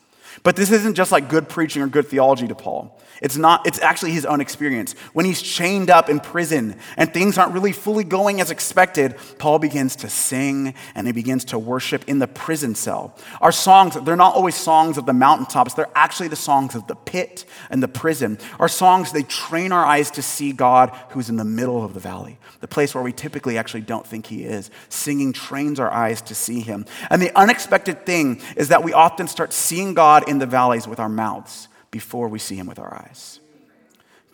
But 0.49 0.55
this 0.55 0.71
isn't 0.71 0.95
just 0.95 1.11
like 1.11 1.29
good 1.29 1.47
preaching 1.47 1.83
or 1.83 1.87
good 1.87 2.07
theology 2.07 2.47
to 2.47 2.55
Paul. 2.55 2.99
It's 3.21 3.37
not, 3.37 3.67
it's 3.67 3.79
actually 3.79 4.11
his 4.11 4.25
own 4.25 4.39
experience. 4.39 4.93
When 5.13 5.25
he's 5.25 5.41
chained 5.41 5.89
up 5.89 6.09
in 6.09 6.19
prison 6.19 6.77
and 6.95 7.13
things 7.13 7.37
aren't 7.37 7.53
really 7.53 7.71
fully 7.71 8.03
going 8.03 8.39
as 8.39 8.51
expected, 8.51 9.15
Paul 9.37 9.59
begins 9.59 9.95
to 9.97 10.09
sing 10.09 10.73
and 10.95 11.07
he 11.07 11.13
begins 11.13 11.45
to 11.45 11.59
worship 11.59 12.05
in 12.07 12.19
the 12.19 12.27
prison 12.27 12.75
cell. 12.75 13.17
Our 13.41 13.51
songs, 13.51 13.95
they're 14.01 14.15
not 14.15 14.35
always 14.35 14.55
songs 14.55 14.97
of 14.97 15.05
the 15.05 15.13
mountaintops, 15.13 15.73
they're 15.73 15.89
actually 15.95 16.29
the 16.29 16.35
songs 16.35 16.75
of 16.75 16.87
the 16.87 16.95
pit 16.95 17.45
and 17.69 17.83
the 17.83 17.87
prison. 17.87 18.37
Our 18.59 18.69
songs, 18.69 19.11
they 19.11 19.23
train 19.23 19.71
our 19.71 19.85
eyes 19.85 20.11
to 20.11 20.21
see 20.21 20.51
God 20.53 20.95
who's 21.09 21.29
in 21.29 21.35
the 21.35 21.43
middle 21.43 21.83
of 21.83 21.93
the 21.93 21.99
valley, 21.99 22.37
the 22.61 22.67
place 22.67 22.93
where 22.93 23.03
we 23.03 23.11
typically 23.11 23.57
actually 23.57 23.81
don't 23.81 24.05
think 24.05 24.27
he 24.27 24.43
is. 24.43 24.71
Singing 24.89 25.33
trains 25.33 25.79
our 25.79 25.91
eyes 25.91 26.21
to 26.23 26.35
see 26.35 26.61
him. 26.61 26.85
And 27.09 27.21
the 27.21 27.37
unexpected 27.37 28.05
thing 28.05 28.41
is 28.55 28.69
that 28.69 28.83
we 28.83 28.93
often 28.93 29.27
start 29.27 29.51
seeing 29.53 29.93
God 29.93 30.29
in 30.29 30.39
the 30.39 30.45
valleys 30.45 30.87
with 30.87 30.99
our 30.99 31.09
mouths 31.09 31.68
before 31.91 32.27
we 32.27 32.39
see 32.39 32.55
him 32.55 32.67
with 32.67 32.79
our 32.79 32.93
eyes. 32.93 33.39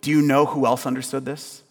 Do 0.00 0.10
you 0.10 0.22
know 0.22 0.46
who 0.46 0.66
else 0.66 0.86
understood 0.86 1.24
this? 1.24 1.62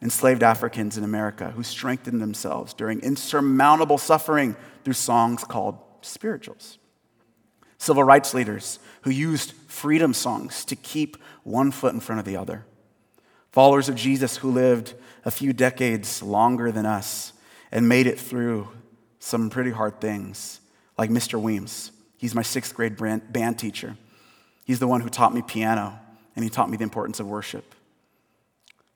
Enslaved 0.00 0.42
Africans 0.42 0.96
in 0.96 1.04
America 1.04 1.50
who 1.50 1.62
strengthened 1.62 2.22
themselves 2.22 2.72
during 2.72 3.00
insurmountable 3.00 3.98
suffering 3.98 4.56
through 4.84 4.94
songs 4.94 5.42
called 5.44 5.76
spirituals. 6.02 6.78
Civil 7.78 8.04
rights 8.04 8.32
leaders 8.32 8.78
who 9.02 9.10
used 9.10 9.52
freedom 9.66 10.14
songs 10.14 10.64
to 10.66 10.76
keep 10.76 11.16
one 11.42 11.70
foot 11.70 11.94
in 11.94 12.00
front 12.00 12.20
of 12.20 12.24
the 12.24 12.36
other. 12.36 12.64
Followers 13.52 13.88
of 13.88 13.96
Jesus 13.96 14.38
who 14.38 14.50
lived 14.50 14.94
a 15.24 15.30
few 15.30 15.52
decades 15.52 16.22
longer 16.22 16.70
than 16.70 16.86
us 16.86 17.32
and 17.72 17.88
made 17.88 18.06
it 18.06 18.18
through 18.18 18.68
some 19.18 19.50
pretty 19.50 19.70
hard 19.70 20.00
things, 20.00 20.60
like 20.96 21.10
Mr. 21.10 21.40
Weems. 21.40 21.90
He's 22.16 22.34
my 22.34 22.42
sixth 22.42 22.74
grade 22.74 22.96
band 22.96 23.58
teacher. 23.58 23.96
He's 24.68 24.80
the 24.80 24.86
one 24.86 25.00
who 25.00 25.08
taught 25.08 25.32
me 25.32 25.40
piano, 25.40 25.98
and 26.36 26.44
he 26.44 26.50
taught 26.50 26.68
me 26.68 26.76
the 26.76 26.82
importance 26.84 27.20
of 27.20 27.26
worship. 27.26 27.74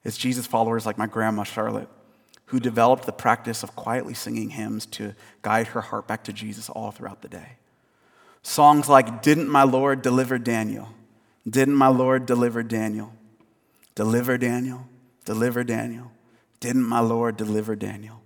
It's 0.05 0.19
Jesus 0.19 0.47
followers 0.47 0.85
like 0.85 0.99
my 0.99 1.07
grandma 1.07 1.45
Charlotte 1.45 1.89
who 2.47 2.61
developed 2.61 3.07
the 3.07 3.13
practice 3.13 3.63
of 3.63 3.75
quietly 3.75 4.13
singing 4.13 4.51
hymns 4.51 4.85
to 4.85 5.15
guide 5.41 5.69
her 5.69 5.81
heart 5.81 6.07
back 6.07 6.25
to 6.25 6.33
Jesus 6.35 6.69
all 6.69 6.91
throughout 6.91 7.23
the 7.23 7.29
day. 7.29 7.53
Songs 8.43 8.87
like 8.87 9.23
Didn't 9.23 9.49
My 9.49 9.63
Lord 9.63 10.03
Deliver 10.03 10.37
Daniel? 10.39 10.91
Didn't 11.49 11.75
My 11.75 11.89
Lord 11.89 12.27
Deliver 12.27 12.63
Daniel? 12.63 13.15
Deliver 13.95 14.37
Daniel, 14.37 14.87
deliver 15.25 15.65
Daniel. 15.65 16.13
Didn't 16.61 16.87
my 16.87 17.01
Lord 17.01 17.39
deliver 17.39 17.77
Daniel? 17.77 18.21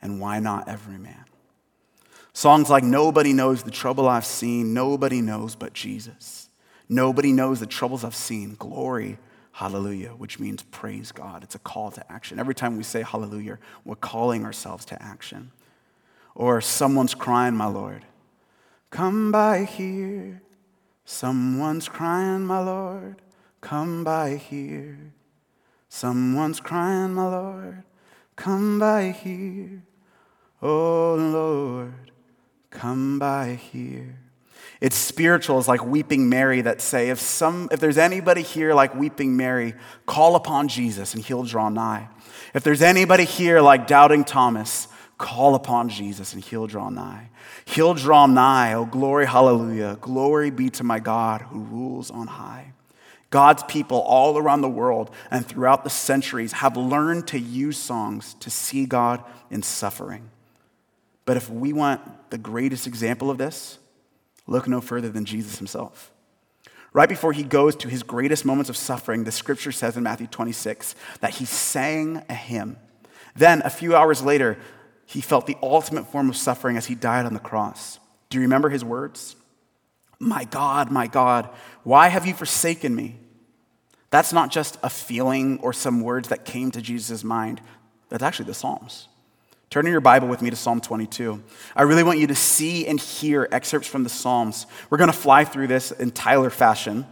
And 0.00 0.20
why 0.20 0.38
not 0.38 0.68
every 0.68 0.98
man? 0.98 1.24
Songs 2.32 2.70
like 2.70 2.84
Nobody 2.84 3.32
Knows 3.32 3.64
the 3.64 3.72
Trouble 3.72 4.08
I've 4.08 4.24
Seen, 4.24 4.72
Nobody 4.72 5.20
Knows 5.20 5.56
But 5.56 5.72
Jesus. 5.72 6.45
Nobody 6.88 7.32
knows 7.32 7.60
the 7.60 7.66
troubles 7.66 8.04
I've 8.04 8.14
seen. 8.14 8.54
Glory, 8.58 9.18
hallelujah, 9.52 10.10
which 10.10 10.38
means 10.38 10.62
praise 10.62 11.12
God. 11.12 11.42
It's 11.42 11.54
a 11.54 11.58
call 11.60 11.90
to 11.92 12.12
action. 12.12 12.38
Every 12.38 12.54
time 12.54 12.76
we 12.76 12.82
say 12.82 13.02
hallelujah, 13.02 13.58
we're 13.84 13.96
calling 13.96 14.44
ourselves 14.44 14.84
to 14.86 15.02
action. 15.02 15.52
Or 16.34 16.60
someone's 16.60 17.14
crying, 17.14 17.54
my 17.54 17.66
Lord. 17.66 18.04
Come 18.90 19.32
by 19.32 19.64
here. 19.64 20.42
Someone's 21.04 21.88
crying, 21.88 22.44
my 22.46 22.60
Lord. 22.60 23.22
Come 23.60 24.04
by 24.04 24.36
here. 24.36 25.12
Someone's 25.88 26.60
crying, 26.60 27.14
my 27.14 27.28
Lord. 27.28 27.82
Come 28.36 28.78
by 28.78 29.10
here. 29.10 29.82
Oh 30.62 31.14
Lord, 31.14 32.10
come 32.70 33.18
by 33.18 33.54
here. 33.54 34.18
It's 34.80 34.96
spiritual, 34.96 35.58
it's 35.58 35.68
like 35.68 35.84
weeping 35.84 36.28
Mary 36.28 36.60
that 36.60 36.80
say, 36.80 37.08
if, 37.08 37.18
some, 37.18 37.68
if 37.72 37.80
there's 37.80 37.96
anybody 37.96 38.42
here 38.42 38.74
like 38.74 38.94
weeping 38.94 39.36
Mary, 39.36 39.74
call 40.04 40.36
upon 40.36 40.68
Jesus 40.68 41.14
and 41.14 41.24
he'll 41.24 41.44
draw 41.44 41.68
nigh. 41.68 42.08
If 42.52 42.62
there's 42.62 42.82
anybody 42.82 43.24
here 43.24 43.60
like 43.60 43.86
doubting 43.86 44.24
Thomas, 44.24 44.88
call 45.16 45.54
upon 45.54 45.88
Jesus 45.88 46.34
and 46.34 46.44
he'll 46.44 46.66
draw 46.66 46.90
nigh. 46.90 47.30
He'll 47.64 47.94
draw 47.94 48.26
nigh. 48.26 48.74
Oh, 48.74 48.84
glory, 48.84 49.26
hallelujah. 49.26 49.96
Glory 50.00 50.50
be 50.50 50.68
to 50.70 50.84
my 50.84 50.98
God 50.98 51.40
who 51.42 51.60
rules 51.60 52.10
on 52.10 52.26
high. 52.26 52.72
God's 53.30 53.62
people 53.64 53.98
all 54.00 54.38
around 54.38 54.60
the 54.60 54.68
world 54.68 55.10
and 55.30 55.44
throughout 55.44 55.84
the 55.84 55.90
centuries 55.90 56.52
have 56.52 56.76
learned 56.76 57.28
to 57.28 57.38
use 57.38 57.78
songs 57.78 58.34
to 58.40 58.50
see 58.50 58.86
God 58.86 59.24
in 59.50 59.62
suffering. 59.62 60.30
But 61.24 61.36
if 61.36 61.50
we 61.50 61.72
want 61.72 62.30
the 62.30 62.38
greatest 62.38 62.86
example 62.86 63.30
of 63.30 63.38
this, 63.38 63.78
Look 64.46 64.68
no 64.68 64.80
further 64.80 65.08
than 65.08 65.24
Jesus 65.24 65.58
himself. 65.58 66.12
Right 66.92 67.08
before 67.08 67.32
he 67.32 67.42
goes 67.42 67.76
to 67.76 67.88
his 67.88 68.02
greatest 68.02 68.44
moments 68.44 68.70
of 68.70 68.76
suffering, 68.76 69.24
the 69.24 69.32
scripture 69.32 69.72
says 69.72 69.96
in 69.96 70.02
Matthew 70.04 70.26
26 70.28 70.94
that 71.20 71.34
he 71.34 71.44
sang 71.44 72.22
a 72.28 72.34
hymn. 72.34 72.78
Then, 73.34 73.60
a 73.62 73.70
few 73.70 73.94
hours 73.94 74.22
later, 74.22 74.58
he 75.04 75.20
felt 75.20 75.46
the 75.46 75.58
ultimate 75.62 76.10
form 76.10 76.30
of 76.30 76.36
suffering 76.36 76.76
as 76.76 76.86
he 76.86 76.94
died 76.94 77.26
on 77.26 77.34
the 77.34 77.40
cross. 77.40 77.98
Do 78.30 78.38
you 78.38 78.42
remember 78.42 78.70
his 78.70 78.84
words? 78.84 79.36
My 80.18 80.44
God, 80.44 80.90
my 80.90 81.06
God, 81.06 81.50
why 81.82 82.08
have 82.08 82.24
you 82.24 82.32
forsaken 82.32 82.94
me? 82.94 83.18
That's 84.10 84.32
not 84.32 84.50
just 84.50 84.78
a 84.82 84.88
feeling 84.88 85.58
or 85.60 85.72
some 85.72 86.00
words 86.00 86.28
that 86.28 86.44
came 86.44 86.70
to 86.70 86.80
Jesus' 86.80 87.22
mind. 87.22 87.60
That's 88.08 88.22
actually 88.22 88.46
the 88.46 88.54
Psalms. 88.54 89.08
Turn 89.68 89.84
in 89.86 89.92
your 89.92 90.00
Bible 90.00 90.28
with 90.28 90.42
me 90.42 90.50
to 90.50 90.56
Psalm 90.56 90.80
22. 90.80 91.42
I 91.74 91.82
really 91.82 92.04
want 92.04 92.18
you 92.18 92.28
to 92.28 92.34
see 92.34 92.86
and 92.86 93.00
hear 93.00 93.48
excerpts 93.50 93.88
from 93.88 94.04
the 94.04 94.08
Psalms. 94.08 94.66
We're 94.90 94.98
going 94.98 95.10
to 95.10 95.16
fly 95.16 95.44
through 95.44 95.66
this 95.66 95.90
in 95.90 96.12
Tyler 96.12 96.50
fashion. 96.50 97.04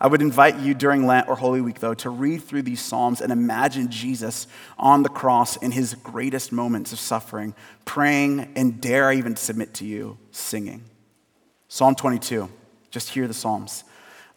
I 0.00 0.06
would 0.06 0.22
invite 0.22 0.58
you 0.58 0.74
during 0.74 1.06
Lent 1.06 1.28
or 1.28 1.36
Holy 1.36 1.60
Week, 1.60 1.80
though, 1.80 1.94
to 1.94 2.10
read 2.10 2.42
through 2.42 2.62
these 2.62 2.80
Psalms 2.80 3.20
and 3.20 3.32
imagine 3.32 3.90
Jesus 3.90 4.46
on 4.78 5.02
the 5.02 5.08
cross 5.08 5.56
in 5.56 5.72
his 5.72 5.94
greatest 5.94 6.52
moments 6.52 6.92
of 6.92 6.98
suffering, 6.98 7.54
praying, 7.84 8.52
and 8.56 8.80
dare 8.80 9.08
I 9.08 9.14
even 9.14 9.36
submit 9.36 9.74
to 9.74 9.86
you, 9.86 10.18
singing. 10.30 10.84
Psalm 11.68 11.94
22. 11.94 12.48
Just 12.90 13.10
hear 13.10 13.26
the 13.26 13.34
Psalms. 13.34 13.84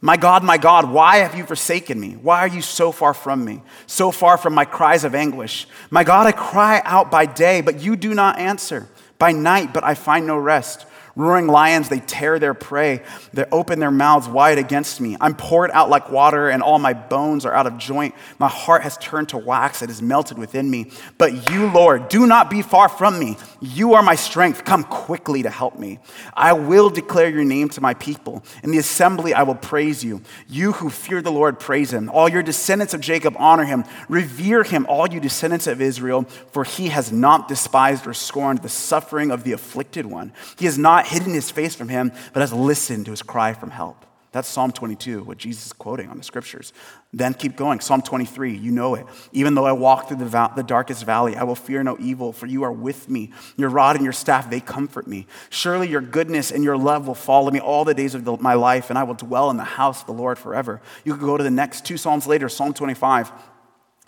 My 0.01 0.15
God, 0.15 0.43
my 0.43 0.57
God, 0.57 0.89
why 0.89 1.17
have 1.17 1.35
you 1.35 1.45
forsaken 1.45 1.99
me? 1.99 2.13
Why 2.13 2.39
are 2.39 2.47
you 2.47 2.61
so 2.61 2.91
far 2.93 3.13
from 3.13 3.43
me, 3.43 3.61
so 3.85 4.11
far 4.11 4.37
from 4.37 4.53
my 4.53 4.63
cries 4.63 5.03
of 5.03 5.13
anguish? 5.13 5.67
My 5.89 6.05
God, 6.05 6.25
I 6.25 6.31
cry 6.31 6.81
out 6.85 7.11
by 7.11 7.25
day, 7.25 7.59
but 7.59 7.81
you 7.81 7.97
do 7.97 8.13
not 8.13 8.39
answer, 8.39 8.87
by 9.17 9.33
night, 9.33 9.73
but 9.73 9.83
I 9.83 9.95
find 9.95 10.25
no 10.25 10.37
rest. 10.37 10.85
Roaring 11.19 11.47
lions, 11.47 11.89
they 11.89 11.99
tear 11.99 12.39
their 12.39 12.53
prey. 12.53 13.01
They 13.33 13.43
open 13.51 13.79
their 13.79 13.91
mouths 13.91 14.29
wide 14.29 14.57
against 14.57 15.01
me. 15.01 15.17
I'm 15.19 15.35
poured 15.35 15.69
out 15.71 15.89
like 15.89 16.09
water, 16.09 16.47
and 16.47 16.63
all 16.63 16.79
my 16.79 16.93
bones 16.93 17.45
are 17.45 17.53
out 17.53 17.67
of 17.67 17.77
joint. 17.77 18.15
My 18.39 18.47
heart 18.47 18.83
has 18.83 18.95
turned 18.99 19.27
to 19.29 19.37
wax, 19.37 19.81
it 19.81 19.89
is 19.89 20.01
melted 20.01 20.37
within 20.37 20.71
me. 20.71 20.91
But 21.17 21.51
you, 21.51 21.69
Lord, 21.73 22.07
do 22.07 22.25
not 22.25 22.49
be 22.49 22.61
far 22.61 22.87
from 22.87 23.19
me. 23.19 23.35
You 23.59 23.95
are 23.95 24.01
my 24.01 24.15
strength. 24.15 24.63
Come 24.63 24.85
quickly 24.85 25.43
to 25.43 25.49
help 25.49 25.77
me. 25.77 25.99
I 26.33 26.53
will 26.53 26.89
declare 26.89 27.27
your 27.27 27.43
name 27.43 27.67
to 27.69 27.81
my 27.81 27.95
people. 27.95 28.41
In 28.63 28.71
the 28.71 28.77
assembly, 28.77 29.33
I 29.33 29.43
will 29.43 29.55
praise 29.55 30.01
you. 30.05 30.21
You 30.47 30.71
who 30.71 30.89
fear 30.89 31.21
the 31.21 31.33
Lord, 31.33 31.59
praise 31.59 31.91
him. 31.91 32.09
All 32.09 32.29
your 32.29 32.43
descendants 32.43 32.93
of 32.93 33.01
Jacob, 33.01 33.35
honor 33.37 33.65
him. 33.65 33.83
Revere 34.07 34.63
him, 34.63 34.85
all 34.87 35.05
you 35.05 35.19
descendants 35.19 35.67
of 35.67 35.81
Israel, 35.81 36.23
for 36.53 36.63
he 36.63 36.87
has 36.87 37.11
not 37.11 37.49
despised 37.49 38.07
or 38.07 38.13
scorned 38.13 38.61
the 38.61 38.69
suffering 38.69 39.31
of 39.31 39.43
the 39.43 39.51
afflicted 39.51 40.05
one. 40.05 40.31
He 40.57 40.63
has 40.63 40.77
not 40.77 41.08
hidden 41.09 41.33
his 41.33 41.51
face 41.51 41.75
from 41.75 41.89
him, 41.89 42.11
but 42.33 42.41
has 42.41 42.53
listened 42.53 43.05
to 43.05 43.11
his 43.11 43.21
cry 43.21 43.53
from 43.53 43.71
help. 43.71 44.05
That's 44.31 44.47
Psalm 44.47 44.71
22, 44.71 45.23
what 45.23 45.39
Jesus 45.39 45.65
is 45.65 45.73
quoting 45.73 46.07
on 46.09 46.17
the 46.17 46.23
scriptures. 46.23 46.71
Then 47.11 47.33
keep 47.33 47.55
going. 47.55 47.79
Psalm 47.79 48.03
23, 48.03 48.55
you 48.55 48.71
know 48.71 48.93
it. 48.93 49.07
Even 49.31 49.55
though 49.55 49.65
I 49.65 49.71
walk 49.71 50.07
through 50.07 50.17
the, 50.17 50.51
the 50.55 50.61
darkest 50.61 51.03
valley, 51.03 51.35
I 51.35 51.43
will 51.43 51.55
fear 51.55 51.81
no 51.81 51.97
evil, 51.99 52.31
for 52.31 52.45
you 52.45 52.61
are 52.61 52.71
with 52.71 53.09
me. 53.09 53.31
Your 53.57 53.69
rod 53.69 53.95
and 53.95 54.05
your 54.05 54.13
staff, 54.13 54.47
they 54.47 54.59
comfort 54.59 55.07
me. 55.07 55.25
Surely 55.49 55.87
your 55.87 56.01
goodness 56.01 56.51
and 56.51 56.63
your 56.63 56.77
love 56.77 57.07
will 57.07 57.15
follow 57.15 57.49
me 57.49 57.59
all 57.59 57.85
the 57.85 57.95
days 57.95 58.13
of 58.13 58.23
the, 58.23 58.37
my 58.37 58.53
life, 58.53 58.91
and 58.91 58.99
I 58.99 59.03
will 59.03 59.15
dwell 59.15 59.49
in 59.49 59.57
the 59.57 59.63
house 59.63 60.01
of 60.01 60.05
the 60.05 60.13
Lord 60.13 60.37
forever. 60.37 60.79
You 61.03 61.13
could 61.13 61.25
go 61.25 61.35
to 61.35 61.43
the 61.43 61.49
next 61.49 61.83
two 61.83 61.97
Psalms 61.97 62.27
later, 62.27 62.49
Psalm 62.49 62.75
25. 62.75 63.31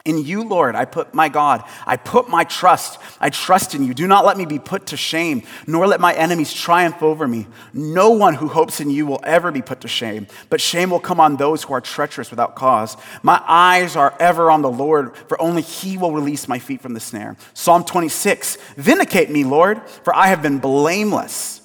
In 0.04 0.18
you, 0.18 0.44
Lord, 0.44 0.76
I 0.76 0.86
put 0.86 1.14
my 1.14 1.30
God, 1.30 1.64
I 1.86 1.96
put 1.96 2.28
my 2.28 2.44
trust. 2.44 3.00
I 3.20 3.30
trust 3.30 3.76
in 3.76 3.84
you. 3.86 3.94
Do 3.94 4.08
not 4.08 4.26
let 4.26 4.36
me 4.36 4.46
be 4.46 4.58
put 4.58 4.88
to 4.88 4.98
shame, 4.98 5.44
nor 5.68 5.86
let 5.86 6.00
my 6.00 6.14
enemies 6.14 6.52
triumph 6.52 7.04
over 7.04 7.28
me. 7.28 7.46
No 7.74 8.10
one 8.10 8.34
who 8.34 8.48
hopes 8.48 8.80
in 8.80 8.90
you 8.90 9.06
will 9.06 9.20
ever 9.24 9.52
be 9.52 9.62
put 9.62 9.82
to 9.82 9.88
shame, 9.88 10.26
but 10.50 10.60
shame 10.60 10.90
will 10.90 11.00
come 11.00 11.20
on 11.20 11.38
those 11.38 11.64
who 11.64 11.74
are 11.74 11.82
treacherous 11.82 12.32
without 12.32 12.56
cause. 12.56 12.98
My 13.22 13.42
eyes 13.48 13.96
are 13.96 14.16
ever 14.20 14.50
on 14.50 14.64
the 14.64 14.72
Lord, 14.72 15.16
for 15.28 15.40
only 15.40 15.62
he 15.62 15.98
will 15.98 16.14
release 16.14 16.48
my 16.48 16.58
feet 16.58 16.82
from 16.82 16.96
the 16.96 17.00
snare. 17.00 17.38
Psalm 17.54 17.84
26 17.84 18.58
Vindicate 18.78 19.30
me, 19.30 19.44
Lord, 19.44 19.88
for 20.04 20.16
I 20.16 20.28
have 20.28 20.42
been 20.42 20.58
blameless. 20.58 21.61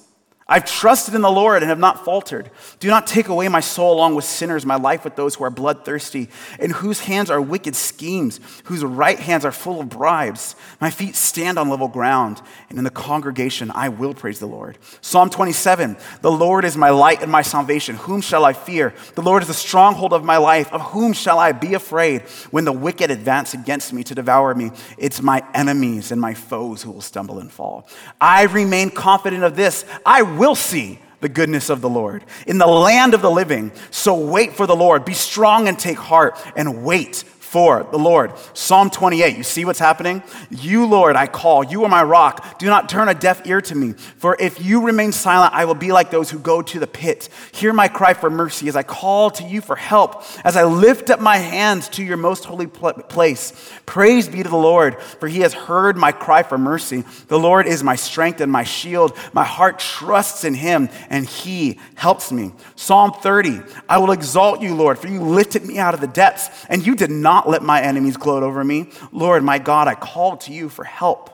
I've 0.49 0.63
trusted 0.63 1.13
in 1.13 1.21
the 1.21 1.29
Lord 1.29 1.61
and 1.61 1.69
have 1.69 1.79
not 1.79 2.05
faltered. 2.05 2.49
Do 2.79 2.87
not 2.87 3.05
take 3.05 3.27
away 3.27 3.49
my 3.49 3.59
soul 3.59 3.93
along 3.93 4.15
with 4.15 4.23
sinners, 4.23 4.65
my 4.65 4.77
life 4.77 5.03
with 5.03 5.17
those 5.17 5.35
who 5.35 5.43
are 5.43 5.49
bloodthirsty, 5.49 6.29
in 6.57 6.71
whose 6.71 7.01
hands 7.01 7.29
are 7.29 7.41
wicked 7.41 7.75
schemes, 7.75 8.39
whose 8.65 8.81
right 8.81 9.19
hands 9.19 9.43
are 9.43 9.51
full 9.51 9.81
of 9.81 9.89
bribes. 9.89 10.55
My 10.79 10.89
feet 10.89 11.17
stand 11.17 11.59
on 11.59 11.67
level 11.67 11.89
ground, 11.89 12.41
and 12.69 12.77
in 12.77 12.85
the 12.85 12.89
congregation 12.89 13.71
I 13.71 13.89
will 13.89 14.13
praise 14.13 14.39
the 14.39 14.45
Lord. 14.45 14.77
Psalm 15.01 15.29
27 15.29 15.97
The 16.21 16.31
Lord 16.31 16.63
is 16.63 16.77
my 16.77 16.91
light 16.91 17.21
and 17.21 17.31
my 17.31 17.41
salvation. 17.41 17.97
Whom 17.97 18.21
shall 18.21 18.45
I 18.45 18.53
fear? 18.53 18.93
The 19.15 19.21
Lord 19.21 19.41
is 19.41 19.49
the 19.49 19.53
stronghold 19.53 20.13
of 20.13 20.23
my 20.23 20.37
life. 20.37 20.71
Of 20.71 20.81
whom 20.81 21.11
shall 21.11 21.39
I 21.39 21.51
be 21.51 21.73
afraid 21.73 22.21
when 22.51 22.63
the 22.63 22.71
wicked 22.71 23.11
advance 23.11 23.53
against 23.53 23.91
me 23.91 24.03
to 24.05 24.15
devour 24.15 24.55
me? 24.55 24.71
It's 24.97 25.21
my 25.21 25.43
enemies 25.53 26.13
and 26.13 26.21
my 26.21 26.35
foes 26.35 26.83
who 26.83 26.91
will 26.91 27.01
stumble 27.01 27.39
and 27.39 27.51
fall. 27.51 27.85
I 28.21 28.43
remain 28.43 28.91
confident 28.91 29.43
of 29.43 29.57
this. 29.57 29.83
I 30.05 30.21
will 30.37 30.55
see 30.55 30.99
the 31.19 31.29
goodness 31.29 31.69
of 31.69 31.81
the 31.81 31.89
Lord 31.89 32.23
in 32.45 32.57
the 32.57 32.67
land 32.67 33.13
of 33.13 33.21
the 33.21 33.31
living. 33.31 33.71
So 33.91 34.15
wait 34.15 34.53
for 34.53 34.67
the 34.67 34.75
Lord. 34.75 35.03
Be 35.03 35.13
strong 35.13 35.67
and 35.67 35.77
take 35.77 35.97
heart 35.97 36.37
and 36.55 36.83
wait 36.83 37.23
for 37.47 37.87
the 37.91 37.97
Lord. 37.97 38.33
Psalm 38.53 38.89
28, 38.89 39.37
you 39.37 39.43
see 39.43 39.63
what's 39.63 39.79
happening? 39.79 40.21
You, 40.49 40.85
Lord, 40.85 41.15
I 41.15 41.27
call. 41.27 41.63
You 41.63 41.85
are 41.85 41.89
my 41.89 42.03
rock. 42.03 42.59
Do 42.59 42.65
not 42.65 42.89
turn 42.89 43.07
a 43.07 43.13
deaf 43.13 43.47
ear 43.47 43.61
to 43.61 43.75
me. 43.75 43.93
For 43.93 44.35
if 44.37 44.61
you 44.61 44.85
remain 44.85 45.13
silent, 45.13 45.53
I 45.53 45.63
will 45.63 45.75
be 45.75 45.93
like 45.93 46.11
those 46.11 46.29
who 46.29 46.39
go 46.39 46.61
to 46.61 46.79
the 46.79 46.87
pit. 46.87 47.29
Hear 47.53 47.71
my 47.71 47.87
cry 47.87 48.13
for 48.13 48.29
mercy 48.29 48.67
as 48.67 48.75
I 48.75 48.83
call 48.83 49.31
to 49.31 49.43
you 49.45 49.61
for 49.61 49.77
help, 49.77 50.23
as 50.43 50.57
I 50.57 50.65
lift 50.65 51.09
up 51.09 51.21
my 51.21 51.37
hands 51.37 51.87
to 51.89 52.03
your 52.03 52.17
most 52.17 52.43
holy 52.43 52.67
place. 52.67 53.71
Praise 53.85 54.27
be 54.27 54.43
to 54.43 54.49
the 54.49 54.57
Lord, 54.57 55.01
for 55.01 55.29
he 55.29 55.39
has 55.39 55.53
heard 55.53 55.95
my 55.95 56.11
cry 56.11 56.43
for 56.43 56.57
mercy. 56.57 57.05
The 57.29 57.39
Lord 57.39 57.65
is 57.65 57.81
my 57.81 57.95
strength 57.95 58.41
and 58.41 58.51
my 58.51 58.65
shield. 58.65 59.17
My 59.31 59.45
heart 59.45 59.79
trusts 59.79 60.43
in 60.43 60.53
him, 60.53 60.89
and 61.09 61.25
he 61.25 61.79
helps 61.95 62.29
me. 62.29 62.51
Psalm 62.75 63.13
30, 63.13 63.61
I 63.87 63.99
will 63.99 64.11
exalt 64.11 64.61
you, 64.61 64.75
Lord, 64.75 64.99
for 64.99 65.07
you 65.07 65.21
lifted 65.21 65.65
me 65.65 65.77
out 65.77 65.93
of 65.93 66.01
the 66.01 66.07
depths, 66.07 66.49
and 66.67 66.85
you 66.85 66.95
did 66.95 67.11
not 67.11 67.36
not 67.37 67.47
let 67.47 67.61
my 67.61 67.79
enemies 67.81 68.17
gloat 68.17 68.41
over 68.41 68.63
me. 68.63 68.89
Lord, 69.11 69.43
my 69.43 69.59
God, 69.59 69.87
I 69.87 69.93
called 69.93 70.41
to 70.41 70.53
you 70.53 70.69
for 70.69 70.83
help, 70.83 71.29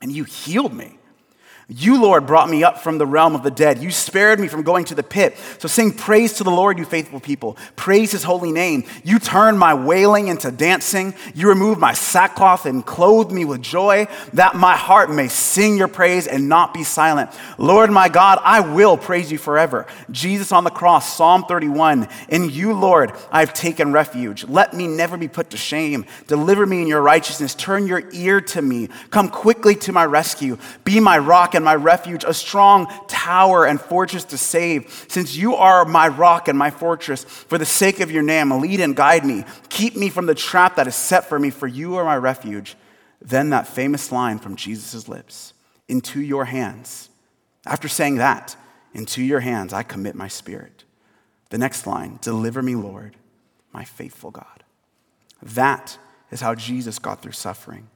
and 0.00 0.12
you 0.12 0.22
healed 0.22 0.72
me. 0.72 0.97
You, 1.70 2.00
Lord, 2.00 2.26
brought 2.26 2.48
me 2.48 2.64
up 2.64 2.78
from 2.78 2.96
the 2.96 3.04
realm 3.04 3.34
of 3.34 3.42
the 3.42 3.50
dead. 3.50 3.82
You 3.82 3.90
spared 3.90 4.40
me 4.40 4.48
from 4.48 4.62
going 4.62 4.86
to 4.86 4.94
the 4.94 5.02
pit. 5.02 5.36
So 5.58 5.68
sing 5.68 5.92
praise 5.92 6.32
to 6.34 6.44
the 6.44 6.50
Lord, 6.50 6.78
you 6.78 6.86
faithful 6.86 7.20
people. 7.20 7.58
Praise 7.76 8.10
his 8.10 8.22
holy 8.22 8.52
name. 8.52 8.84
You 9.04 9.18
turned 9.18 9.58
my 9.58 9.74
wailing 9.74 10.28
into 10.28 10.50
dancing. 10.50 11.12
You 11.34 11.46
removed 11.46 11.78
my 11.78 11.92
sackcloth 11.92 12.64
and 12.64 12.86
clothed 12.86 13.30
me 13.30 13.44
with 13.44 13.60
joy, 13.60 14.06
that 14.32 14.56
my 14.56 14.76
heart 14.76 15.10
may 15.10 15.28
sing 15.28 15.76
your 15.76 15.88
praise 15.88 16.26
and 16.26 16.48
not 16.48 16.72
be 16.72 16.84
silent. 16.84 17.30
Lord, 17.58 17.90
my 17.90 18.08
God, 18.08 18.40
I 18.42 18.60
will 18.60 18.96
praise 18.96 19.30
you 19.30 19.36
forever. 19.36 19.86
Jesus 20.10 20.52
on 20.52 20.64
the 20.64 20.70
cross, 20.70 21.14
Psalm 21.18 21.44
31. 21.44 22.08
In 22.30 22.48
you, 22.48 22.72
Lord, 22.72 23.12
I 23.30 23.40
have 23.40 23.52
taken 23.52 23.92
refuge. 23.92 24.48
Let 24.48 24.72
me 24.72 24.86
never 24.86 25.18
be 25.18 25.28
put 25.28 25.50
to 25.50 25.58
shame. 25.58 26.06
Deliver 26.28 26.64
me 26.64 26.80
in 26.80 26.86
your 26.86 27.02
righteousness. 27.02 27.54
Turn 27.54 27.86
your 27.86 28.04
ear 28.12 28.40
to 28.40 28.62
me. 28.62 28.88
Come 29.10 29.28
quickly 29.28 29.74
to 29.74 29.92
my 29.92 30.06
rescue. 30.06 30.56
Be 30.84 30.98
my 30.98 31.18
rock 31.18 31.56
and 31.58 31.64
my 31.64 31.74
refuge, 31.74 32.24
a 32.24 32.32
strong 32.32 32.86
tower 33.08 33.66
and 33.66 33.78
fortress 33.78 34.24
to 34.24 34.38
save. 34.38 35.06
Since 35.08 35.36
you 35.36 35.56
are 35.56 35.84
my 35.84 36.08
rock 36.08 36.48
and 36.48 36.56
my 36.56 36.70
fortress, 36.70 37.24
for 37.24 37.58
the 37.58 37.66
sake 37.66 38.00
of 38.00 38.10
your 38.10 38.22
name, 38.22 38.50
lead 38.60 38.80
and 38.80 38.96
guide 38.96 39.26
me. 39.26 39.44
Keep 39.68 39.96
me 39.96 40.08
from 40.08 40.26
the 40.26 40.34
trap 40.34 40.76
that 40.76 40.86
is 40.86 40.94
set 40.94 41.28
for 41.28 41.38
me, 41.38 41.50
for 41.50 41.66
you 41.66 41.96
are 41.96 42.04
my 42.04 42.16
refuge. 42.16 42.76
Then 43.20 43.50
that 43.50 43.66
famous 43.66 44.12
line 44.12 44.38
from 44.38 44.56
Jesus' 44.56 45.08
lips 45.08 45.52
Into 45.88 46.20
your 46.20 46.44
hands. 46.46 47.10
After 47.66 47.88
saying 47.88 48.16
that, 48.16 48.56
into 48.94 49.22
your 49.22 49.40
hands 49.40 49.72
I 49.72 49.82
commit 49.82 50.14
my 50.14 50.28
spirit. 50.28 50.84
The 51.50 51.58
next 51.58 51.86
line 51.86 52.18
Deliver 52.22 52.62
me, 52.62 52.76
Lord, 52.76 53.16
my 53.72 53.84
faithful 53.84 54.30
God. 54.30 54.62
That 55.42 55.98
is 56.30 56.40
how 56.40 56.54
Jesus 56.54 56.98
got 56.98 57.20
through 57.20 57.32
suffering. 57.32 57.88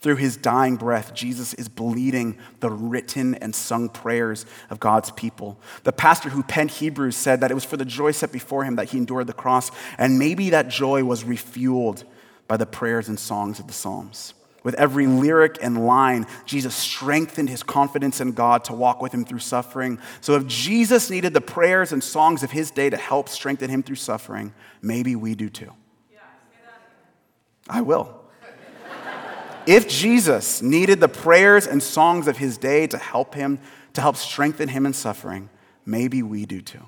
Through 0.00 0.16
his 0.16 0.38
dying 0.38 0.76
breath, 0.76 1.12
Jesus 1.12 1.52
is 1.54 1.68
bleeding 1.68 2.38
the 2.60 2.70
written 2.70 3.34
and 3.34 3.54
sung 3.54 3.90
prayers 3.90 4.46
of 4.70 4.80
God's 4.80 5.10
people. 5.10 5.60
The 5.84 5.92
pastor 5.92 6.30
who 6.30 6.42
penned 6.42 6.70
Hebrews 6.70 7.16
said 7.16 7.40
that 7.40 7.50
it 7.50 7.54
was 7.54 7.66
for 7.66 7.76
the 7.76 7.84
joy 7.84 8.12
set 8.12 8.32
before 8.32 8.64
him 8.64 8.76
that 8.76 8.90
he 8.90 8.98
endured 8.98 9.26
the 9.26 9.34
cross, 9.34 9.70
and 9.98 10.18
maybe 10.18 10.50
that 10.50 10.68
joy 10.68 11.04
was 11.04 11.24
refueled 11.24 12.04
by 12.48 12.56
the 12.56 12.64
prayers 12.66 13.08
and 13.08 13.20
songs 13.20 13.60
of 13.60 13.66
the 13.66 13.74
Psalms. 13.74 14.32
With 14.62 14.74
every 14.74 15.06
lyric 15.06 15.58
and 15.62 15.86
line, 15.86 16.26
Jesus 16.46 16.74
strengthened 16.74 17.48
his 17.48 17.62
confidence 17.62 18.20
in 18.20 18.32
God 18.32 18.64
to 18.64 18.72
walk 18.74 19.00
with 19.02 19.12
him 19.12 19.24
through 19.24 19.38
suffering. 19.38 19.98
So, 20.20 20.34
if 20.34 20.46
Jesus 20.46 21.08
needed 21.08 21.32
the 21.32 21.40
prayers 21.40 21.92
and 21.92 22.04
songs 22.04 22.42
of 22.42 22.50
his 22.50 22.70
day 22.70 22.90
to 22.90 22.96
help 22.96 23.28
strengthen 23.28 23.70
him 23.70 23.82
through 23.82 23.96
suffering, 23.96 24.52
maybe 24.82 25.16
we 25.16 25.34
do 25.34 25.48
too. 25.48 25.72
I 27.68 27.80
will. 27.82 28.19
If 29.66 29.88
Jesus 29.88 30.62
needed 30.62 31.00
the 31.00 31.08
prayers 31.08 31.66
and 31.66 31.82
songs 31.82 32.28
of 32.28 32.38
his 32.38 32.58
day 32.58 32.86
to 32.88 32.98
help 32.98 33.34
him, 33.34 33.58
to 33.94 34.00
help 34.00 34.16
strengthen 34.16 34.68
him 34.68 34.86
in 34.86 34.92
suffering, 34.92 35.50
maybe 35.84 36.22
we 36.22 36.46
do 36.46 36.60
too. 36.60 36.86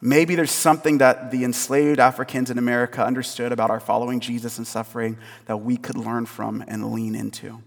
Maybe 0.00 0.34
there's 0.34 0.50
something 0.50 0.98
that 0.98 1.30
the 1.30 1.44
enslaved 1.44 1.98
Africans 1.98 2.50
in 2.50 2.58
America 2.58 3.02
understood 3.02 3.52
about 3.52 3.70
our 3.70 3.80
following 3.80 4.20
Jesus 4.20 4.58
and 4.58 4.66
suffering 4.66 5.16
that 5.46 5.58
we 5.58 5.78
could 5.78 5.96
learn 5.96 6.26
from 6.26 6.62
and 6.68 6.92
lean 6.92 7.14
into. 7.14 7.62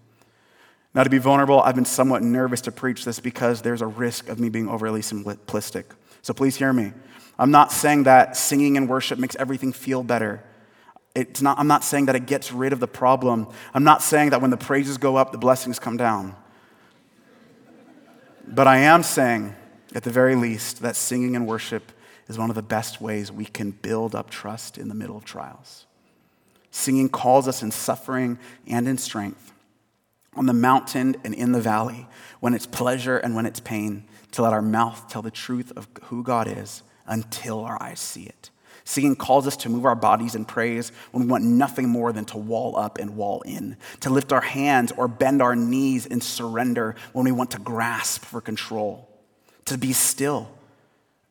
Now, 0.94 1.04
to 1.04 1.10
be 1.10 1.18
vulnerable, 1.18 1.62
I've 1.62 1.76
been 1.76 1.86
somewhat 1.86 2.22
nervous 2.22 2.62
to 2.62 2.72
preach 2.72 3.06
this 3.06 3.20
because 3.20 3.62
there's 3.62 3.82
a 3.82 3.88
risk 3.88 4.30
of 4.30 4.40
me 4.40 4.50
being 4.50 4.70
overly 4.70 5.02
simplistic. 5.02 5.86
So 6.22 6.34
please 6.34 6.56
hear 6.56 6.74
me. 6.74 6.94
I'm 7.40 7.52
not 7.52 7.72
saying 7.72 8.04
that 8.04 8.36
singing 8.36 8.78
and 8.78 8.90
worship 8.90 9.20
makes 9.20 9.36
everything 9.38 9.74
feel 9.74 10.04
better. 10.04 10.44
It's 11.18 11.42
not, 11.42 11.58
I'm 11.58 11.68
not 11.68 11.84
saying 11.84 12.06
that 12.06 12.16
it 12.16 12.28
gets 12.28 12.52
rid 12.52 12.74
of 12.74 12.80
the 12.80 12.88
problem. 12.88 13.48
I'm 13.74 13.84
not 13.84 14.04
saying 14.04 14.30
that 14.30 14.42
when 14.42 14.52
the 14.52 14.58
praises 14.58 15.00
go 15.00 15.16
up, 15.16 15.32
the 15.32 15.40
blessings 15.40 15.80
come 15.80 15.98
down. 15.98 16.36
But 18.48 18.68
I 18.68 18.78
am 18.78 19.02
saying, 19.02 19.56
at 19.96 20.04
the 20.04 20.12
very 20.12 20.36
least, 20.36 20.84
that 20.84 20.96
singing 20.96 21.36
and 21.36 21.48
worship 21.48 21.92
is 22.28 22.38
one 22.38 22.52
of 22.52 22.56
the 22.56 22.62
best 22.62 23.02
ways 23.02 23.32
we 23.32 23.46
can 23.46 23.72
build 23.72 24.14
up 24.14 24.30
trust 24.30 24.78
in 24.78 24.90
the 24.90 24.94
middle 24.94 25.18
of 25.18 25.26
trials. 25.26 25.88
Singing 26.70 27.10
calls 27.10 27.48
us 27.48 27.64
in 27.64 27.72
suffering 27.72 28.38
and 28.68 28.88
in 28.88 29.00
strength, 29.00 29.52
on 30.36 30.46
the 30.46 30.54
mountain 30.54 31.16
and 31.24 31.34
in 31.34 31.52
the 31.52 31.62
valley, 31.62 32.08
when 32.42 32.54
it's 32.54 32.68
pleasure 32.68 33.18
and 33.18 33.36
when 33.36 33.48
it's 33.48 33.60
pain, 33.60 34.04
to 34.34 34.44
let 34.44 34.54
our 34.54 34.62
mouth 34.62 35.08
tell 35.10 35.24
the 35.24 35.32
truth 35.32 35.72
of 35.76 35.88
who 36.04 36.22
God 36.22 36.48
is 36.48 36.84
until 37.08 37.62
our 37.62 37.82
eyes 37.82 38.00
see 38.00 38.26
it. 38.26 38.52
Singing 38.88 39.18
calls 39.18 39.48
us 39.48 39.58
to 39.58 39.70
move 39.70 39.84
our 39.84 39.96
bodies 39.96 40.34
in 40.34 40.46
praise 40.46 40.94
when 41.12 41.26
we 41.26 41.30
want 41.30 41.44
nothing 41.44 41.90
more 41.90 42.14
than 42.14 42.24
to 42.24 42.38
wall 42.38 42.78
up 42.78 43.00
and 43.00 43.18
wall 43.18 43.42
in, 43.42 43.76
to 44.00 44.10
lift 44.10 44.32
our 44.32 44.40
hands 44.40 44.94
or 44.94 45.10
bend 45.10 45.42
our 45.42 45.58
knees 45.58 46.06
in 46.06 46.22
surrender 46.22 46.96
when 47.12 47.26
we 47.26 47.34
want 47.34 47.52
to 47.52 47.60
grasp 47.60 48.24
for 48.24 48.40
control, 48.40 49.10
to 49.66 49.78
be 49.78 49.92
still 49.92 50.50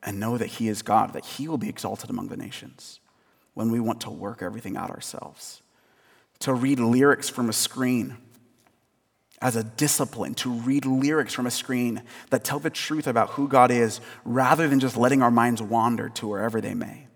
and 0.02 0.20
know 0.20 0.36
that 0.36 0.48
He 0.48 0.68
is 0.68 0.82
God, 0.82 1.14
that 1.14 1.24
He 1.24 1.48
will 1.48 1.56
be 1.56 1.70
exalted 1.70 2.10
among 2.10 2.28
the 2.28 2.36
nations 2.36 3.00
when 3.54 3.70
we 3.70 3.80
want 3.80 4.02
to 4.02 4.10
work 4.10 4.42
everything 4.42 4.76
out 4.76 4.90
ourselves. 4.90 5.62
To 6.40 6.52
read 6.52 6.78
lyrics 6.78 7.30
from 7.30 7.48
a 7.48 7.54
screen 7.54 8.18
as 9.40 9.56
a 9.56 9.64
discipline, 9.64 10.34
to 10.34 10.50
read 10.50 10.84
lyrics 10.84 11.32
from 11.32 11.46
a 11.46 11.50
screen 11.50 12.02
that 12.28 12.44
tell 12.44 12.58
the 12.58 12.68
truth 12.68 13.06
about 13.06 13.30
who 13.30 13.48
God 13.48 13.70
is 13.70 14.02
rather 14.26 14.68
than 14.68 14.78
just 14.78 14.98
letting 14.98 15.22
our 15.22 15.30
minds 15.30 15.62
wander 15.62 16.10
to 16.10 16.28
wherever 16.28 16.60
they 16.60 16.74
may. 16.74 17.06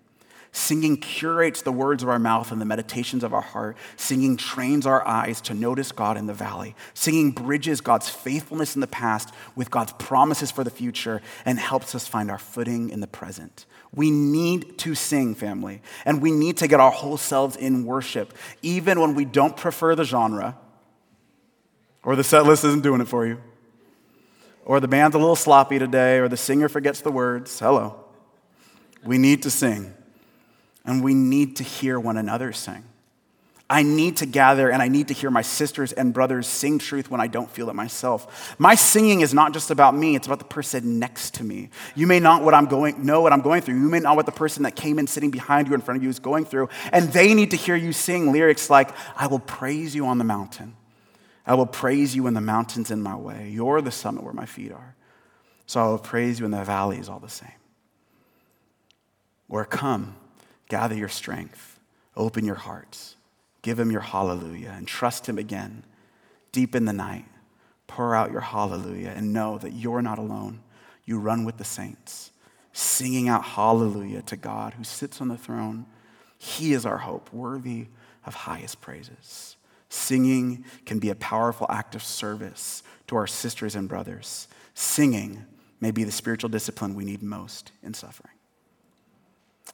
Singing 0.53 0.97
curates 0.97 1.63
the 1.63 1.71
words 1.71 2.03
of 2.03 2.09
our 2.09 2.19
mouth 2.19 2.51
and 2.51 2.61
the 2.61 2.65
meditations 2.65 3.23
of 3.23 3.33
our 3.33 3.41
heart. 3.41 3.77
Singing 3.97 4.37
trains 4.37 4.85
our 4.85 5.07
eyes 5.07 5.41
to 5.43 5.55
notice 5.55 5.93
God 5.93 6.17
in 6.17 6.27
the 6.27 6.35
valley. 6.35 6.75
Singing 6.93 7.31
bridges 7.31 7.81
God's 7.81 8.09
faithfulness 8.09 8.75
in 8.75 8.81
the 8.81 8.89
past 8.89 9.33
with 9.55 9.71
God's 9.71 9.93
promises 9.93 10.51
for 10.51 10.65
the 10.65 10.71
future 10.71 11.23
and 11.45 11.59
helps 11.61 11.95
us 11.95 12.09
find 12.09 12.33
our 12.33 12.39
footing 12.39 12.91
in 12.91 12.99
the 12.99 13.07
present. 13.07 13.65
We 13.95 14.11
need 14.11 14.77
to 14.79 14.97
sing, 14.97 15.37
family, 15.37 15.83
and 16.05 16.21
we 16.21 16.33
need 16.33 16.57
to 16.59 16.67
get 16.67 16.81
our 16.81 16.91
whole 16.91 17.17
selves 17.17 17.55
in 17.55 17.85
worship, 17.85 18.35
even 18.61 19.01
when 19.01 19.15
we 19.15 19.25
don't 19.25 19.57
prefer 19.57 19.95
the 19.95 20.05
genre, 20.05 20.59
or 22.03 22.17
the 22.17 22.25
set 22.25 22.45
list 22.45 22.65
isn't 22.65 22.83
doing 22.83 23.01
it 23.01 23.09
for 23.09 23.25
you, 23.25 23.41
or 24.65 24.81
the 24.81 24.89
band's 24.89 25.15
a 25.15 25.19
little 25.19 25.37
sloppy 25.37 25.79
today, 25.79 26.19
or 26.19 26.29
the 26.29 26.37
singer 26.37 26.69
forgets 26.69 27.01
the 27.01 27.13
words. 27.13 27.57
Hello. 27.59 28.05
We 29.05 29.17
need 29.17 29.43
to 29.45 29.51
sing 29.51 29.95
and 30.85 31.03
we 31.03 31.15
need 31.15 31.57
to 31.57 31.65
hear 31.65 31.99
one 31.99 32.17
another 32.17 32.53
sing. 32.53 32.85
I 33.71 33.85
need 33.85 34.17
to 34.17 34.27
gather 34.27 34.69
and 34.69 34.83
I 34.83 34.89
need 34.89 35.09
to 35.09 35.15
hear 35.15 35.31
my 35.31 35.43
sisters 35.43 35.93
and 35.93 36.13
brothers 36.13 36.49
sing 36.49 36.81
truth 36.81 37.09
when 37.09 37.21
I 37.21 37.29
don't 37.29 37.49
feel 37.49 37.71
it 37.71 37.75
myself. 37.75 38.57
My 38.59 38.75
singing 38.75 39.21
is 39.21 39.33
not 39.33 39.53
just 39.53 39.71
about 39.71 39.95
me, 39.95 40.17
it's 40.17 40.27
about 40.27 40.41
the 40.41 40.45
person 40.45 40.99
next 40.99 41.35
to 41.35 41.45
me. 41.45 41.71
You 41.95 42.09
may 42.09 42.19
not 42.19 42.43
what 42.43 42.53
I'm 42.53 42.67
going, 42.67 43.07
know 43.07 43.21
what 43.21 43.33
I'm 43.33 43.43
going 43.43 43.63
through. 43.63 43.81
You 43.81 43.89
may 43.89 44.01
not 44.01 44.17
what 44.17 44.27
the 44.27 44.33
person 44.33 44.65
that 44.65 44.75
came 44.75 44.99
in 44.99 45.07
sitting 45.07 45.31
behind 45.31 45.69
you 45.69 45.75
in 45.75 45.83
front 45.83 45.99
of 45.99 46.03
you 46.03 46.11
is 46.11 46.19
going 46.19 46.47
through. 46.47 46.69
And 46.91 47.13
they 47.13 47.33
need 47.33 47.53
to 47.53 47.57
hear 47.57 47.77
you 47.77 47.93
sing 47.93 48.33
lyrics 48.33 48.71
like, 48.71 48.91
I 49.15 49.29
will 49.29 49.39
praise 49.39 49.95
you 49.95 50.07
on 50.07 50.19
the 50.19 50.25
mountain. 50.25 50.75
I 51.47 51.55
will 51.55 51.67
praise 51.67 52.17
you 52.17 52.25
when 52.25 52.35
the 52.35 52.41
mountain's 52.41 52.91
in 52.91 53.01
my 53.01 53.15
way. 53.15 53.51
You're 53.51 53.81
the 53.83 53.93
summit 53.93 54.25
where 54.25 54.35
my 54.35 54.47
feet 54.47 54.73
are. 54.73 54.97
So 55.67 55.81
I 55.81 55.87
will 55.87 55.99
praise 55.99 56.41
you 56.41 56.45
in 56.45 56.51
the 56.51 56.65
valleys 56.65 57.09
all 57.09 57.21
the 57.21 57.29
same. 57.29 57.49
Or 59.49 59.65
come 59.65 60.17
Gather 60.71 60.95
your 60.95 61.09
strength, 61.09 61.81
open 62.17 62.45
your 62.45 62.55
hearts, 62.55 63.17
give 63.61 63.79
him 63.79 63.91
your 63.91 64.03
hallelujah, 64.03 64.73
and 64.77 64.87
trust 64.87 65.29
him 65.29 65.37
again. 65.37 65.83
Deep 66.53 66.77
in 66.77 66.85
the 66.85 66.93
night, 66.93 67.27
pour 67.89 68.15
out 68.15 68.31
your 68.31 68.41
hallelujah 68.41 69.13
and 69.15 69.33
know 69.33 69.59
that 69.59 69.73
you're 69.73 70.01
not 70.01 70.19
alone. 70.19 70.61
You 71.05 71.19
run 71.19 71.45
with 71.45 71.57
the 71.57 71.65
saints, 71.65 72.31
singing 72.73 73.29
out 73.29 73.43
hallelujah 73.43 74.23
to 74.23 74.37
God 74.37 74.75
who 74.75 74.85
sits 74.85 75.21
on 75.21 75.27
the 75.27 75.37
throne. 75.37 75.87
He 76.39 76.73
is 76.73 76.87
our 76.87 76.99
hope, 76.99 77.33
worthy 77.33 77.89
of 78.25 78.35
highest 78.35 78.81
praises. 78.81 79.57
Singing 79.89 80.65
can 80.87 81.01
be 81.01 81.11
a 81.11 81.17
powerful 81.17 81.67
act 81.69 81.97
of 81.97 82.03
service 82.05 82.85
to 83.09 83.17
our 83.17 83.27
sisters 83.27 83.75
and 83.75 83.89
brothers. 83.89 84.47
Singing 84.75 85.47
may 85.81 85.91
be 85.91 86.05
the 86.05 86.13
spiritual 86.13 86.49
discipline 86.49 86.95
we 86.95 87.05
need 87.05 87.25
most 87.25 87.73
in 87.83 87.93
suffering. 87.93 88.35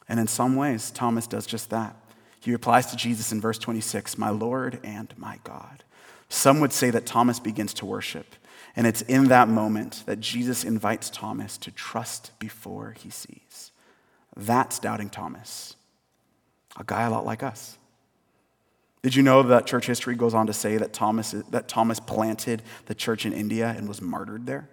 And 0.09 0.21
in 0.21 0.27
some 0.27 0.57
ways, 0.57 0.91
Thomas 0.91 1.27
does 1.27 1.47
just 1.47 1.71
that. 1.71 1.97
He 2.41 2.53
replies 2.53 2.87
to 2.87 2.97
Jesus 2.97 3.33
in 3.33 3.41
verse 3.41 3.59
26, 3.59 4.19
My 4.19 4.31
Lord 4.31 4.79
and 4.85 5.13
my 5.17 5.41
God. 5.43 5.83
Some 6.29 6.61
would 6.61 6.73
say 6.73 6.91
that 6.91 7.07
Thomas 7.07 7.41
begins 7.41 7.75
to 7.75 7.87
worship. 7.87 8.35
And 8.77 8.87
it's 8.87 9.03
in 9.03 9.29
that 9.29 9.49
moment 9.49 10.05
that 10.07 10.21
Jesus 10.21 10.65
invites 10.65 11.09
Thomas 11.09 11.57
to 11.59 11.71
trust 11.71 12.33
before 12.39 12.95
he 12.99 13.11
sees. 13.11 13.73
That's 14.37 14.79
doubting 14.79 15.09
Thomas, 15.09 15.77
a 16.79 16.85
guy 16.85 17.03
a 17.03 17.11
lot 17.11 17.25
like 17.25 17.43
us. 17.43 17.79
Did 19.03 19.15
you 19.15 19.23
know 19.23 19.43
that 19.43 19.67
church 19.67 19.87
history 19.87 20.15
goes 20.15 20.35
on 20.35 20.47
to 20.49 20.53
say 20.53 20.77
that 20.77 20.93
Thomas, 20.93 21.31
that 21.51 21.69
Thomas 21.69 22.01
planted 22.01 22.63
the 22.87 22.95
church 22.95 23.25
in 23.25 23.33
India 23.33 23.75
and 23.77 23.89
was 23.89 24.03
martyred 24.03 24.47
there? 24.47 24.69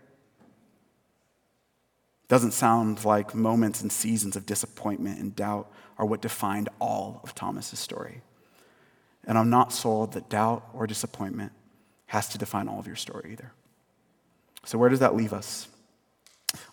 Doesn't 2.34 2.54
sound 2.54 3.06
like 3.06 3.36
moments 3.36 3.84
and 3.84 3.92
seasons 3.92 4.36
of 4.36 4.48
disappointment 4.48 5.20
and 5.20 5.36
doubt 5.36 5.72
are 6.00 6.06
what 6.08 6.20
defined 6.20 6.68
all 6.80 7.22
of 7.24 7.36
Thomas's 7.36 7.78
story. 7.78 8.22
And 9.28 9.38
I'm 9.38 9.52
not 9.52 9.72
sold 9.72 10.14
that 10.14 10.30
doubt 10.30 10.68
or 10.74 10.88
disappointment 10.88 11.52
has 12.08 12.28
to 12.30 12.40
define 12.40 12.68
all 12.68 12.80
of 12.80 12.88
your 12.88 12.96
story 12.96 13.34
either. 13.34 13.52
So, 14.66 14.80
where 14.80 14.90
does 14.90 14.98
that 14.98 15.16
leave 15.16 15.32
us? 15.32 15.68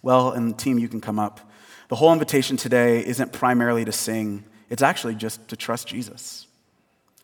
Well, 0.00 0.32
and 0.32 0.58
team, 0.58 0.78
you 0.78 0.88
can 0.88 1.02
come 1.02 1.18
up. 1.18 1.40
The 1.88 1.96
whole 1.96 2.14
invitation 2.14 2.56
today 2.56 3.04
isn't 3.04 3.34
primarily 3.34 3.84
to 3.84 3.92
sing, 3.92 4.44
it's 4.70 4.80
actually 4.80 5.14
just 5.14 5.46
to 5.48 5.56
trust 5.56 5.86
Jesus. 5.86 6.46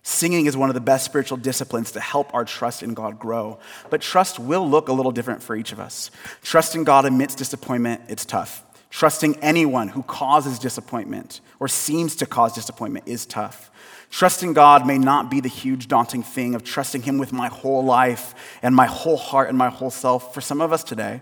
Singing 0.09 0.47
is 0.47 0.57
one 0.57 0.71
of 0.71 0.75
the 0.75 0.81
best 0.81 1.05
spiritual 1.05 1.37
disciplines 1.37 1.91
to 1.91 1.99
help 1.99 2.33
our 2.33 2.45
trust 2.45 2.85
in 2.85 2.95
God 2.95 3.19
grow. 3.19 3.59
But 3.91 4.01
trust 4.01 4.39
will 4.39 4.67
look 4.67 4.87
a 4.87 4.93
little 4.93 5.11
different 5.11 5.43
for 5.43 5.57
each 5.57 5.73
of 5.73 5.81
us. 5.81 6.13
Trusting 6.43 6.85
God 6.85 7.07
amidst 7.07 7.39
disappointment, 7.39 8.03
it's 8.07 8.25
tough. 8.25 8.63
Trusting 8.89 9.37
anyone 9.43 9.89
who 9.89 10.05
causes 10.05 10.61
disappointment 10.61 11.41
or 11.59 11.67
seems 11.67 12.15
to 12.17 12.25
cause 12.25 12.55
disappointment 12.55 13.09
is 13.09 13.27
tough. 13.27 13.69
Trusting 14.09 14.53
God 14.53 14.87
may 14.87 14.97
not 14.97 15.29
be 15.29 15.41
the 15.41 15.49
huge, 15.49 15.89
daunting 15.89 16.23
thing 16.23 16.55
of 16.55 16.63
trusting 16.63 17.03
Him 17.03 17.19
with 17.19 17.33
my 17.33 17.49
whole 17.49 17.85
life 17.85 18.33
and 18.63 18.77
my 18.77 18.87
whole 18.87 19.17
heart 19.17 19.49
and 19.49 19.59
my 19.59 19.71
whole 19.71 19.91
self. 19.91 20.33
For 20.33 20.41
some 20.41 20.61
of 20.61 20.73
us 20.73 20.85
today, 20.85 21.21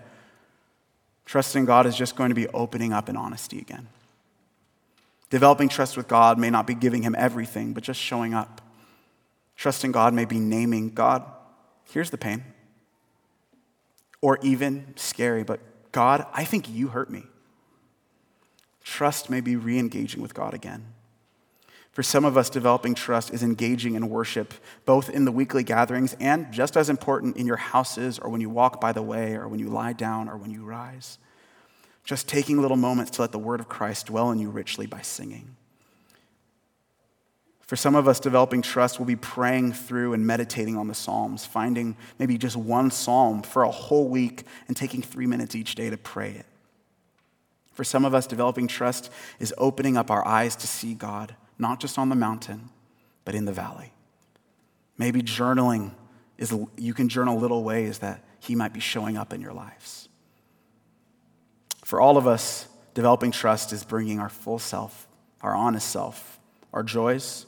trusting 1.25 1.65
God 1.65 1.87
is 1.87 1.97
just 1.97 2.15
going 2.15 2.29
to 2.29 2.35
be 2.35 2.47
opening 2.49 2.93
up 2.93 3.09
in 3.09 3.17
honesty 3.17 3.57
again. 3.57 3.87
Developing 5.31 5.69
trust 5.69 5.97
with 5.97 6.07
God 6.07 6.37
may 6.37 6.51
not 6.51 6.67
be 6.67 6.75
giving 6.75 7.01
Him 7.01 7.15
everything, 7.17 7.73
but 7.73 7.81
just 7.81 7.99
showing 7.99 8.35
up 8.35 8.61
Trusting 9.55 9.91
God 9.91 10.13
may 10.13 10.25
be 10.25 10.39
naming 10.39 10.89
God, 10.89 11.23
here's 11.85 12.09
the 12.09 12.17
pain. 12.17 12.43
Or 14.21 14.37
even 14.41 14.93
scary, 14.95 15.43
but 15.43 15.59
God, 15.91 16.25
I 16.33 16.43
think 16.43 16.69
you 16.69 16.89
hurt 16.89 17.09
me. 17.09 17.23
Trust 18.83 19.29
may 19.29 19.41
be 19.41 19.55
re 19.55 19.79
engaging 19.79 20.21
with 20.21 20.33
God 20.33 20.53
again. 20.53 20.93
For 21.95 22.03
some 22.03 22.25
of 22.25 22.35
us, 22.35 22.49
developing 22.49 22.93
trust 22.93 23.33
is 23.33 23.41
engaging 23.41 23.95
in 23.95 24.09
worship, 24.09 24.53
both 24.85 25.09
in 25.09 25.23
the 25.23 25.31
weekly 25.31 25.63
gatherings 25.63 26.13
and 26.19 26.51
just 26.51 26.75
as 26.75 26.89
important 26.89 27.37
in 27.37 27.47
your 27.47 27.55
houses 27.55 28.19
or 28.19 28.29
when 28.29 28.41
you 28.41 28.49
walk 28.49 28.81
by 28.81 28.91
the 28.91 29.01
way 29.01 29.35
or 29.35 29.47
when 29.47 29.61
you 29.61 29.69
lie 29.69 29.93
down 29.93 30.27
or 30.27 30.35
when 30.35 30.51
you 30.51 30.65
rise. 30.65 31.17
Just 32.03 32.27
taking 32.27 32.61
little 32.61 32.75
moments 32.75 33.11
to 33.11 33.21
let 33.21 33.31
the 33.31 33.39
word 33.39 33.61
of 33.61 33.69
Christ 33.69 34.07
dwell 34.07 34.29
in 34.31 34.39
you 34.39 34.49
richly 34.49 34.85
by 34.85 35.01
singing. 35.01 35.55
For 37.67 37.75
some 37.75 37.95
of 37.95 38.07
us, 38.07 38.19
developing 38.19 38.61
trust 38.61 38.99
will 38.99 39.07
be 39.07 39.15
praying 39.15 39.73
through 39.73 40.13
and 40.13 40.25
meditating 40.25 40.77
on 40.77 40.87
the 40.87 40.93
Psalms, 40.93 41.45
finding 41.45 41.97
maybe 42.19 42.37
just 42.37 42.55
one 42.55 42.91
psalm 42.91 43.41
for 43.41 43.63
a 43.63 43.71
whole 43.71 44.07
week 44.07 44.43
and 44.67 44.77
taking 44.77 45.01
three 45.01 45.25
minutes 45.25 45.55
each 45.55 45.73
day 45.73 45.89
to 45.89 45.97
pray 45.97 46.31
it. 46.31 46.45
For 47.73 47.83
some 47.83 48.05
of 48.05 48.13
us, 48.13 48.27
developing 48.27 48.67
trust 48.67 49.11
is 49.39 49.53
opening 49.57 49.97
up 49.97 50.11
our 50.11 50.25
eyes 50.25 50.55
to 50.57 50.67
see 50.67 50.93
God, 50.93 51.35
not 51.57 51.79
just 51.79 51.97
on 51.97 52.09
the 52.09 52.15
mountain, 52.15 52.69
but 53.25 53.33
in 53.33 53.45
the 53.45 53.51
valley. 53.51 53.91
Maybe 54.97 55.21
journaling 55.21 55.91
is, 56.37 56.55
you 56.77 56.93
can 56.93 57.09
journal 57.09 57.37
little 57.37 57.63
ways 57.63 57.99
that 57.99 58.23
He 58.39 58.55
might 58.55 58.73
be 58.73 58.79
showing 58.79 59.17
up 59.17 59.33
in 59.33 59.41
your 59.41 59.53
lives. 59.53 60.07
For 61.83 61.99
all 61.99 62.15
of 62.15 62.27
us, 62.27 62.67
developing 62.93 63.31
trust 63.31 63.73
is 63.73 63.83
bringing 63.83 64.19
our 64.19 64.29
full 64.29 64.59
self, 64.59 65.07
our 65.41 65.55
honest 65.55 65.89
self, 65.89 66.39
our 66.71 66.83
joys, 66.83 67.45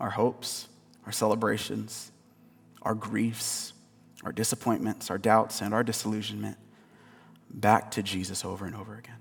our 0.00 0.10
hopes, 0.10 0.68
our 1.06 1.12
celebrations, 1.12 2.10
our 2.82 2.94
griefs, 2.94 3.72
our 4.24 4.32
disappointments, 4.32 5.10
our 5.10 5.18
doubts, 5.18 5.60
and 5.60 5.72
our 5.72 5.84
disillusionment 5.84 6.56
back 7.50 7.90
to 7.92 8.02
Jesus 8.02 8.44
over 8.44 8.66
and 8.66 8.74
over 8.74 8.96
again. 8.96 9.16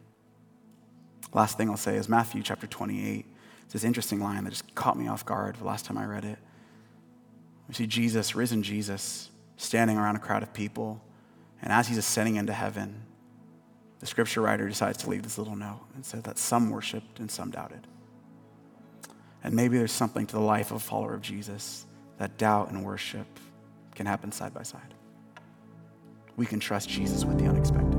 Last 1.33 1.57
thing 1.57 1.69
I'll 1.69 1.77
say 1.77 1.95
is 1.95 2.09
Matthew 2.09 2.41
chapter 2.41 2.65
28. 2.65 3.25
It's 3.63 3.73
this 3.73 3.83
interesting 3.83 4.19
line 4.19 4.45
that 4.45 4.49
just 4.51 4.73
caught 4.73 4.97
me 4.97 5.07
off 5.07 5.25
guard 5.25 5.57
the 5.57 5.65
last 5.65 5.85
time 5.85 5.97
I 5.97 6.05
read 6.05 6.25
it. 6.25 6.39
We 7.67 7.75
see 7.75 7.85
Jesus, 7.85 8.35
risen 8.35 8.63
Jesus, 8.63 9.29
standing 9.57 9.97
around 9.97 10.15
a 10.15 10.19
crowd 10.19 10.41
of 10.41 10.53
people, 10.53 11.01
and 11.61 11.71
as 11.71 11.87
he's 11.87 11.97
ascending 11.97 12.37
into 12.37 12.53
heaven, 12.53 13.03
the 13.99 14.05
scripture 14.05 14.41
writer 14.41 14.67
decides 14.67 14.97
to 14.99 15.09
leave 15.09 15.23
this 15.23 15.37
little 15.37 15.55
note 15.55 15.81
and 15.93 16.05
said 16.05 16.23
that 16.23 16.39
some 16.39 16.71
worshiped 16.71 17.19
and 17.19 17.29
some 17.29 17.51
doubted. 17.51 17.85
And 19.43 19.53
maybe 19.53 19.77
there's 19.77 19.91
something 19.91 20.25
to 20.27 20.35
the 20.35 20.41
life 20.41 20.71
of 20.71 20.77
a 20.77 20.79
follower 20.79 21.13
of 21.13 21.21
Jesus 21.21 21.85
that 22.17 22.37
doubt 22.37 22.71
and 22.71 22.83
worship 22.83 23.27
can 23.95 24.05
happen 24.05 24.31
side 24.31 24.53
by 24.53 24.63
side. 24.63 24.93
We 26.35 26.45
can 26.45 26.59
trust 26.59 26.89
Jesus 26.89 27.25
with 27.25 27.37
the 27.37 27.45
unexpected. 27.45 27.98